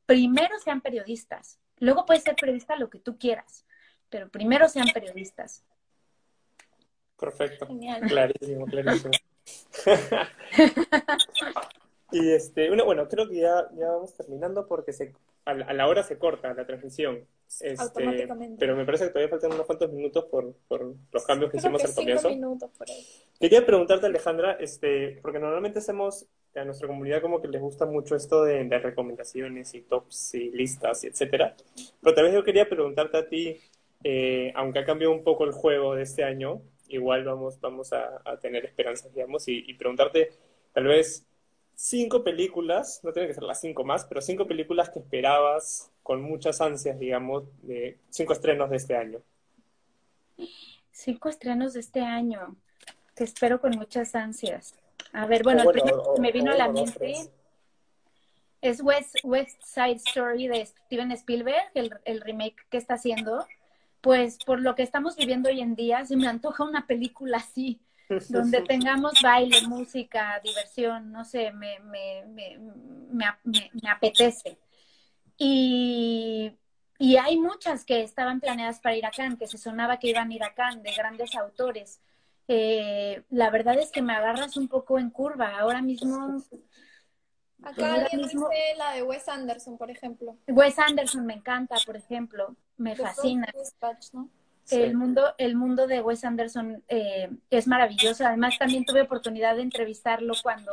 primero 0.07 0.59
sean 0.61 0.81
periodistas. 0.81 1.59
Luego 1.79 2.07
puedes 2.07 2.23
ser 2.23 2.37
periodista 2.37 2.77
lo 2.77 2.91
que 2.91 3.01
tú 3.01 3.19
quieras, 3.19 3.67
pero 4.09 4.31
primero 4.31 4.69
sean 4.69 4.89
periodistas. 4.95 5.65
Perfecto. 7.19 7.69
Clarísimo, 8.07 8.67
clarísimo. 8.67 9.11
Y 12.11 12.31
este, 12.31 12.71
bueno, 12.71 13.07
creo 13.09 13.29
que 13.29 13.37
ya, 13.37 13.69
ya 13.77 13.91
vamos 13.91 14.15
terminando 14.15 14.67
porque 14.67 14.93
se, 14.93 15.13
a, 15.45 15.55
la, 15.55 15.87
hora 15.87 16.03
se 16.03 16.19
corta 16.19 16.55
la 16.55 16.67
transmisión. 16.67 17.27
Este, 17.47 17.75
Automáticamente. 17.79 18.57
Pero 18.59 18.77
me 18.77 18.85
parece 18.85 19.05
que 19.05 19.11
todavía 19.11 19.31
faltan 19.31 19.53
unos 19.53 19.67
cuantos 19.67 19.93
minutos 19.93 20.25
por, 20.27 20.55
por 20.69 20.95
los 21.13 21.25
cambios 21.25 21.51
que 21.51 21.59
hicimos 21.59 21.85
al 21.85 21.95
comienzo. 21.95 22.29
Minutos 22.31 22.71
por 22.77 22.91
ahí. 22.91 23.07
Quería 23.39 23.65
preguntarte, 23.65 24.07
Alejandra, 24.07 24.53
este, 24.53 25.19
porque 25.23 25.39
normalmente 25.39 25.79
hacemos 25.79 26.27
a 26.55 26.65
nuestra 26.65 26.89
comunidad 26.89 27.21
como 27.21 27.41
que 27.41 27.49
les 27.49 27.61
gusta 27.61 27.87
mucho 27.87 28.17
esto 28.17 28.45
de, 28.45 28.65
de 28.65 28.79
recomendaciones 28.79 29.75
y 29.75 29.83
tops 29.83 30.35
y 30.35 30.51
listas 30.51 31.05
y 31.05 31.09
etcétera. 31.09 31.55
Pero 32.03 32.15
tal 32.15 32.25
vez 32.25 32.35
yo 32.35 32.45
quería 32.45 32.69
preguntarte 32.69 33.17
a 33.17 33.29
ti, 33.29 33.61
eh, 34.05 34.53
aunque 34.55 34.81
ha 34.81 34.85
cambiado 34.85 35.13
un 35.13 35.25
poco 35.25 35.45
el 35.45 35.53
juego 35.53 35.95
de 35.95 36.03
este 36.03 36.25
año, 36.25 36.61
igual 36.89 37.25
vamos, 37.25 37.61
vamos 37.61 37.93
a, 37.93 38.21
a 38.25 38.39
tener 38.39 38.65
esperanzas, 38.65 39.15
digamos, 39.15 39.47
y, 39.49 39.65
y 39.67 39.75
preguntarte, 39.75 40.31
tal 40.73 40.85
vez, 40.85 41.27
cinco 41.81 42.24
películas, 42.24 43.01
no 43.05 43.12
tiene 43.12 43.29
que 43.29 43.35
ser 43.35 43.45
las 43.45 43.61
cinco 43.61 43.85
más, 43.85 44.05
pero 44.05 44.20
cinco 44.20 44.49
películas 44.49 44.91
que 44.91 44.99
esperabas 44.99 45.93
con 46.03 46.20
muchas 46.22 46.61
ansias, 46.61 46.99
digamos, 46.99 47.45
de 47.62 47.97
cinco 48.11 48.33
estrenos 48.33 48.68
de 48.70 48.76
este 48.76 48.97
año. 48.97 49.22
Cinco 50.91 51.29
estrenos 51.29 51.74
de 51.74 51.81
este 51.81 52.01
año, 52.01 52.57
que 53.14 53.22
espero 53.22 53.61
con 53.61 53.76
muchas 53.76 54.16
ansias. 54.16 54.74
A 55.12 55.26
ver, 55.26 55.45
bueno, 55.45 55.62
el 55.62 55.68
primero 55.68 56.14
que 56.16 56.20
me 56.20 56.33
vino 56.33 56.51
a 56.51 56.57
la 56.57 56.68
mente 56.68 57.14
es 58.61 58.83
West, 58.83 59.14
West 59.22 59.62
Side 59.62 60.01
Story 60.09 60.49
de 60.49 60.66
Steven 60.66 61.12
Spielberg, 61.12 61.70
el, 61.74 61.95
el 62.05 62.20
remake 62.22 62.57
que 62.70 62.79
está 62.79 62.95
haciendo. 62.95 63.47
Pues 64.01 64.39
por 64.45 64.61
lo 64.61 64.74
que 64.74 64.83
estamos 64.83 65.16
viviendo 65.16 65.49
hoy 65.49 65.61
en 65.61 65.76
día, 65.76 66.05
se 66.05 66.16
me 66.16 66.26
antoja 66.26 66.64
una 66.64 66.89
película 66.89 67.37
así 67.37 67.79
donde 68.29 68.63
tengamos 68.69 69.21
baile, 69.23 69.63
música, 69.67 70.41
diversión, 70.43 71.13
no 71.13 71.25
sé, 71.25 71.53
me, 71.53 71.79
me, 71.81 72.25
me, 72.27 72.59
me 73.13 73.91
apetece. 73.91 74.59
Y, 75.37 76.53
y, 76.99 77.17
hay 77.17 77.39
muchas 77.39 77.85
que 77.85 78.03
estaban 78.03 78.41
planeadas 78.41 78.81
para 78.81 78.97
ir 78.97 79.07
a 79.07 79.11
Cannes, 79.13 79.39
que 79.39 79.47
se 79.47 79.57
sonaba 79.57 79.99
que 79.99 80.09
iban 80.09 80.31
a 80.31 80.35
ir 80.35 80.43
a 80.43 80.53
Cannes, 80.53 80.83
de 80.83 80.93
grandes 80.93 81.35
autores. 81.37 82.01
Eh, 82.49 83.23
la 83.31 83.51
verdad 83.51 83.79
es 83.79 83.93
que 83.93 84.03
me 84.03 84.15
agarras 84.15 84.57
un 84.57 84.69
poco 84.69 84.99
en 84.99 85.11
curva. 85.11 85.59
Ahora 85.59 85.81
mismo... 85.81 86.43
Acá 87.63 87.95
alguien 87.95 88.23
dice 88.23 88.39
la 88.77 88.93
de 88.93 89.03
Wes 89.03 89.29
Anderson, 89.29 89.77
por 89.79 89.91
ejemplo. 89.91 90.37
Wes 90.47 90.79
Anderson 90.79 91.27
me 91.27 91.35
encanta, 91.35 91.77
por 91.85 91.97
ejemplo. 91.97 92.57
Me 92.77 92.95
fascina. 92.97 93.47
¿no? 94.13 94.31
El, 94.71 94.95
mundo, 94.95 95.35
el 95.39 95.57
mundo 95.57 95.87
de 95.87 96.01
Wes 96.01 96.25
Anderson 96.25 96.83
eh, 96.89 97.31
es 97.51 97.66
maravilloso. 97.66 98.27
Además, 98.27 98.59
también 98.59 98.85
tuve 98.85 99.03
oportunidad 99.03 99.57
de 99.57 99.62
entrevistarlo 99.62 100.35
cuando, 100.43 100.73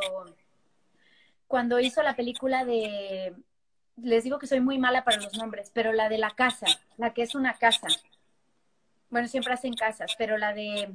cuando 1.46 1.80
hizo 1.80 2.02
la 2.02 2.16
película 2.16 2.64
de, 2.64 3.34
les 4.02 4.24
digo 4.24 4.38
que 4.38 4.46
soy 4.46 4.60
muy 4.60 4.78
mala 4.78 5.04
para 5.04 5.20
los 5.20 5.36
nombres, 5.36 5.70
pero 5.72 5.92
la 5.92 6.08
de 6.08 6.18
la 6.18 6.30
casa, 6.30 6.66
la 6.96 7.14
que 7.14 7.22
es 7.22 7.34
una 7.34 7.54
casa. 7.54 7.88
Bueno, 9.10 9.28
siempre 9.28 9.54
hacen 9.54 9.72
casas, 9.74 10.14
pero 10.18 10.36
la 10.36 10.52
de... 10.52 10.92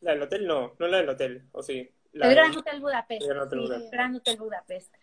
La 0.00 0.12
del 0.12 0.22
hotel 0.22 0.46
no, 0.46 0.74
no 0.78 0.86
la 0.86 0.98
del 0.98 1.08
hotel, 1.08 1.42
o 1.52 1.62
sí. 1.62 1.90
el 2.12 2.30
Gran 2.30 2.56
Hotel 2.56 2.80
Budapest. 2.80 3.22
El 3.22 3.90
Gran 3.90 4.14
Hotel 4.14 4.38
Budapest. 4.38 4.94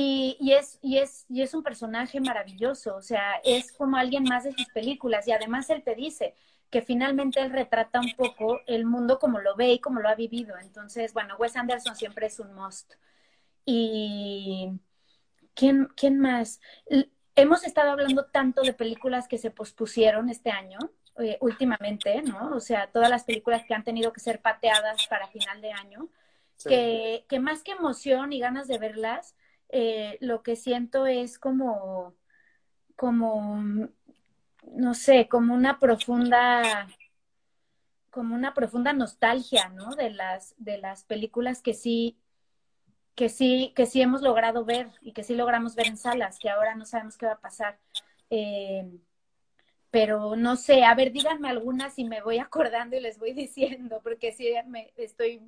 Y, 0.00 0.36
y, 0.38 0.52
es, 0.52 0.78
y, 0.80 0.98
es, 0.98 1.26
y 1.28 1.42
es 1.42 1.54
un 1.54 1.64
personaje 1.64 2.20
maravilloso, 2.20 2.94
o 2.94 3.02
sea, 3.02 3.40
es 3.42 3.72
como 3.72 3.96
alguien 3.96 4.22
más 4.22 4.44
de 4.44 4.52
sus 4.52 4.66
películas 4.66 5.26
y 5.26 5.32
además 5.32 5.70
él 5.70 5.82
te 5.82 5.96
dice 5.96 6.36
que 6.70 6.82
finalmente 6.82 7.40
él 7.40 7.50
retrata 7.50 7.98
un 7.98 8.14
poco 8.14 8.60
el 8.68 8.86
mundo 8.86 9.18
como 9.18 9.40
lo 9.40 9.56
ve 9.56 9.72
y 9.72 9.80
como 9.80 9.98
lo 9.98 10.08
ha 10.08 10.14
vivido. 10.14 10.56
Entonces, 10.56 11.12
bueno, 11.12 11.34
Wes 11.36 11.56
Anderson 11.56 11.96
siempre 11.96 12.26
es 12.26 12.38
un 12.38 12.54
must. 12.54 12.92
Y 13.64 14.70
¿quién, 15.54 15.88
quién 15.96 16.20
más? 16.20 16.60
Hemos 17.34 17.64
estado 17.64 17.90
hablando 17.90 18.26
tanto 18.26 18.62
de 18.62 18.74
películas 18.74 19.26
que 19.26 19.38
se 19.38 19.50
pospusieron 19.50 20.28
este 20.28 20.52
año, 20.52 20.78
eh, 21.18 21.38
últimamente, 21.40 22.22
¿no? 22.22 22.54
O 22.54 22.60
sea, 22.60 22.86
todas 22.92 23.10
las 23.10 23.24
películas 23.24 23.64
que 23.66 23.74
han 23.74 23.82
tenido 23.82 24.12
que 24.12 24.20
ser 24.20 24.40
pateadas 24.42 25.08
para 25.08 25.26
final 25.26 25.60
de 25.60 25.72
año, 25.72 26.08
que, 26.64 27.26
que 27.28 27.40
más 27.40 27.64
que 27.64 27.72
emoción 27.72 28.32
y 28.32 28.38
ganas 28.38 28.68
de 28.68 28.78
verlas, 28.78 29.34
eh, 29.70 30.18
lo 30.20 30.42
que 30.42 30.56
siento 30.56 31.06
es 31.06 31.38
como, 31.38 32.14
como, 32.96 33.88
no 34.72 34.94
sé, 34.94 35.28
como 35.28 35.54
una 35.54 35.78
profunda, 35.78 36.88
como 38.10 38.34
una 38.34 38.54
profunda 38.54 38.92
nostalgia, 38.92 39.68
¿no? 39.68 39.94
De 39.94 40.10
las, 40.10 40.54
de 40.58 40.78
las 40.78 41.04
películas 41.04 41.62
que 41.62 41.74
sí, 41.74 42.18
que 43.14 43.28
sí, 43.28 43.72
que 43.76 43.86
sí 43.86 44.00
hemos 44.00 44.22
logrado 44.22 44.64
ver 44.64 44.90
y 45.00 45.12
que 45.12 45.24
sí 45.24 45.34
logramos 45.34 45.74
ver 45.74 45.88
en 45.88 45.96
salas, 45.96 46.38
que 46.38 46.50
ahora 46.50 46.74
no 46.74 46.86
sabemos 46.86 47.16
qué 47.16 47.26
va 47.26 47.32
a 47.32 47.40
pasar. 47.40 47.78
Eh, 48.30 48.88
pero 49.90 50.36
no 50.36 50.56
sé, 50.56 50.84
a 50.84 50.94
ver, 50.94 51.12
díganme 51.12 51.48
algunas 51.48 51.98
y 51.98 52.04
me 52.04 52.20
voy 52.20 52.38
acordando 52.38 52.96
y 52.96 53.00
les 53.00 53.18
voy 53.18 53.32
diciendo, 53.34 54.00
porque 54.02 54.32
sí 54.32 54.52
me 54.66 54.92
estoy 54.96 55.42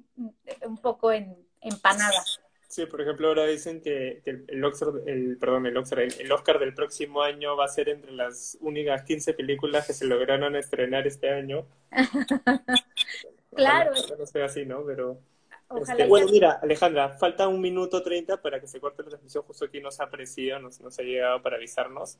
un 0.62 0.78
poco 0.78 1.12
en, 1.12 1.36
empanada. 1.60 2.22
Sí, 2.70 2.86
por 2.86 3.00
ejemplo, 3.00 3.26
ahora 3.26 3.46
dicen 3.46 3.80
que, 3.80 4.22
el, 4.24 4.64
Oscar, 4.64 4.90
el, 5.04 5.36
perdón, 5.38 5.66
el, 5.66 5.76
Oscar, 5.76 6.02
el, 6.02 6.30
Oscar 6.30 6.60
del 6.60 6.72
próximo 6.72 7.20
año 7.20 7.56
va 7.56 7.64
a 7.64 7.68
ser 7.68 7.88
entre 7.88 8.12
las 8.12 8.56
únicas 8.60 9.02
15 9.02 9.34
películas 9.34 9.88
que 9.88 9.92
se 9.92 10.06
lograron 10.06 10.54
estrenar 10.54 11.04
este 11.04 11.30
año. 11.30 11.66
claro. 13.56 13.90
no 14.16 14.24
sea 14.24 14.44
así, 14.44 14.64
¿no? 14.64 14.84
Pero... 14.86 15.18
Este, 15.80 16.06
bueno, 16.06 16.28
mira, 16.30 16.60
Alejandra, 16.62 17.08
falta 17.18 17.48
un 17.48 17.60
minuto 17.60 18.04
treinta 18.04 18.40
para 18.40 18.60
que 18.60 18.68
se 18.68 18.78
corte 18.78 19.02
la 19.02 19.08
transmisión. 19.08 19.42
Justo 19.42 19.64
aquí 19.64 19.80
nos 19.80 19.98
ha 19.98 20.04
aparecido, 20.04 20.60
nos, 20.60 20.80
nos 20.80 20.96
ha 20.96 21.02
llegado 21.02 21.42
para 21.42 21.56
avisarnos. 21.56 22.18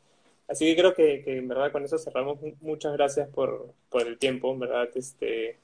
Así 0.49 0.67
que 0.67 0.81
creo 0.81 0.95
que, 0.95 1.23
que, 1.23 1.39
en 1.39 1.47
verdad 1.47 1.71
con 1.71 1.85
eso 1.85 1.97
cerramos. 1.97 2.41
Muchas 2.61 2.93
gracias 2.95 3.29
por, 3.29 3.73
por 3.89 4.05
el 4.05 4.19
tiempo, 4.19 4.53
en 4.53 4.59
verdad. 4.59 4.89
Este, 4.97 5.61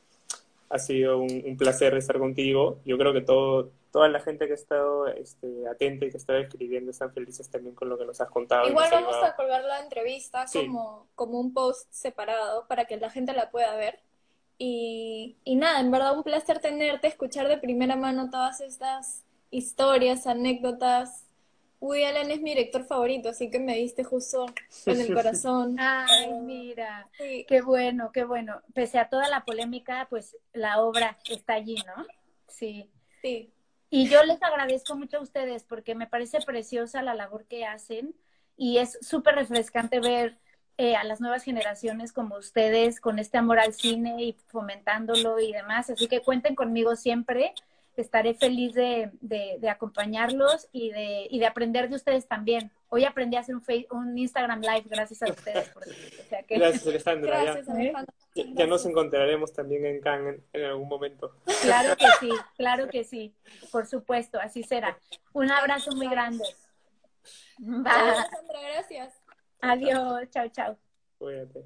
ha 0.69 0.79
sido 0.79 1.19
un, 1.19 1.57
placer 1.57 1.95
estar 1.95 2.19
contigo. 2.19 2.79
Yo 2.85 2.99
creo 2.99 3.13
que 3.13 3.21
todo, 3.21 3.71
toda 3.93 4.09
la 4.09 4.21
gente 4.21 4.47
que 4.47 4.53
ha 4.53 4.57
estado 4.57 5.07
este, 5.09 5.69
atenta 5.69 6.07
y 6.07 6.11
que 6.11 6.17
ha 6.17 6.19
estado 6.19 6.39
escribiendo 6.39 6.91
están 6.91 7.13
felices 7.13 7.49
también 7.49 7.75
con 7.75 7.89
lo 7.89 7.99
que 7.99 8.05
nos 8.05 8.21
has 8.21 8.31
contado. 8.31 8.69
Igual 8.69 8.91
vamos 8.91 9.17
a 9.23 9.37
colgar 9.37 9.65
la 9.65 9.81
entrevista 9.81 10.47
como, 10.53 11.07
como 11.15 11.39
un 11.39 11.53
post 11.53 11.91
separado 11.91 12.67
para 12.67 12.87
que 12.87 12.97
la 12.97 13.11
gente 13.11 13.33
la 13.33 13.51
pueda 13.51 13.77
ver. 13.77 14.01
Y, 14.59 15.37
y 15.45 15.57
nada, 15.57 15.81
en 15.81 15.91
verdad 15.91 16.17
un 16.17 16.23
placer 16.23 16.61
tenerte, 16.61 17.09
escuchar 17.09 17.47
de 17.49 17.59
primera 17.59 17.97
mano 17.97 18.31
todas 18.31 18.61
estas 18.61 19.25
historias, 19.51 20.27
anécdotas, 20.27 21.26
Woody 21.81 22.05
Allen 22.05 22.31
es 22.31 22.41
mi 22.41 22.51
director 22.51 22.85
favorito, 22.85 23.29
así 23.29 23.51
que 23.51 23.59
me 23.59 23.75
diste 23.77 24.03
justo 24.05 24.47
en 24.87 25.01
el 25.01 25.13
corazón. 25.15 25.77
Ay, 25.79 26.33
mira, 26.43 27.09
qué 27.19 27.61
bueno, 27.63 28.11
qué 28.13 28.25
bueno. 28.25 28.63
Pese 28.75 28.99
a 28.99 29.09
toda 29.09 29.29
la 29.29 29.45
polémica, 29.45 30.07
pues 30.09 30.37
la 30.53 30.81
obra 30.81 31.19
está 31.29 31.55
allí, 31.55 31.77
¿no? 31.87 32.07
Sí. 32.49 32.91
Sí. 33.23 33.53
Y 33.91 34.09
yo 34.09 34.23
les 34.25 34.43
agradezco 34.43 34.97
mucho 34.97 35.19
a 35.19 35.21
ustedes 35.21 35.65
porque 35.65 35.95
me 35.95 36.07
parece 36.07 36.41
preciosa 36.41 37.03
la 37.03 37.15
labor 37.15 37.45
que 37.47 37.65
hacen 37.65 38.15
y 38.57 38.79
es 38.79 38.99
súper 39.01 39.35
refrescante 39.35 40.01
ver 40.01 40.39
eh, 40.79 40.97
a 40.97 41.05
las 41.05 41.21
nuevas 41.21 41.43
generaciones 41.43 42.13
como 42.13 42.37
ustedes 42.37 43.01
con 43.01 43.19
este 43.19 43.39
amor 43.39 43.59
al 43.59 43.73
cine 43.73 44.23
y 44.23 44.33
fomentándolo 44.49 45.39
y 45.41 45.53
demás. 45.53 45.89
Así 45.91 46.09
que 46.09 46.21
cuenten 46.21 46.55
conmigo 46.55 46.97
siempre. 46.97 47.55
Estaré 47.97 48.35
feliz 48.35 48.75
de, 48.75 49.11
de, 49.21 49.69
acompañarlos 49.71 50.69
y 50.71 50.91
de, 50.91 51.27
y 51.31 51.39
de 51.39 51.47
aprender 51.47 51.89
de 51.89 51.97
ustedes 51.97 52.29
también. 52.29 52.71
Hoy 52.89 53.05
aprendí 53.05 53.37
a 53.37 53.41
hacer 53.41 53.55
un, 53.55 53.63
un 53.91 54.19
Instagram 54.19 54.61
Live 54.61 54.85
gracias 54.87 55.23
a 55.23 55.31
ustedes. 55.31 55.69
Por 55.71 55.85
Gracias, 56.49 56.87
Alejandra. 56.87 57.43
Gracias, 57.43 57.69
Alejandra. 57.69 58.15
Ya, 58.35 58.67
nos 58.67 58.85
encontraremos 58.85 59.53
también 59.53 59.87
en 59.87 60.01
Cannes 60.01 60.41
en, 60.53 60.65
algún 60.65 60.89
momento. 60.89 61.35
Claro 61.63 61.97
que 61.97 62.07
sí, 62.21 62.31
claro 62.57 62.89
que 62.89 63.05
sí. 63.05 63.35
Por 63.73 63.87
supuesto, 63.87 64.39
así 64.39 64.63
será. 64.63 64.99
Un 65.33 65.51
abrazo 65.51 65.93
muy 65.93 66.09
grande. 66.09 66.45
Bye. 67.59 67.93
Gracias. 68.73 69.15
Adiós, 69.61 70.29
chao, 70.31 70.49
chao. 70.49 70.79
Cuídate. 71.19 71.65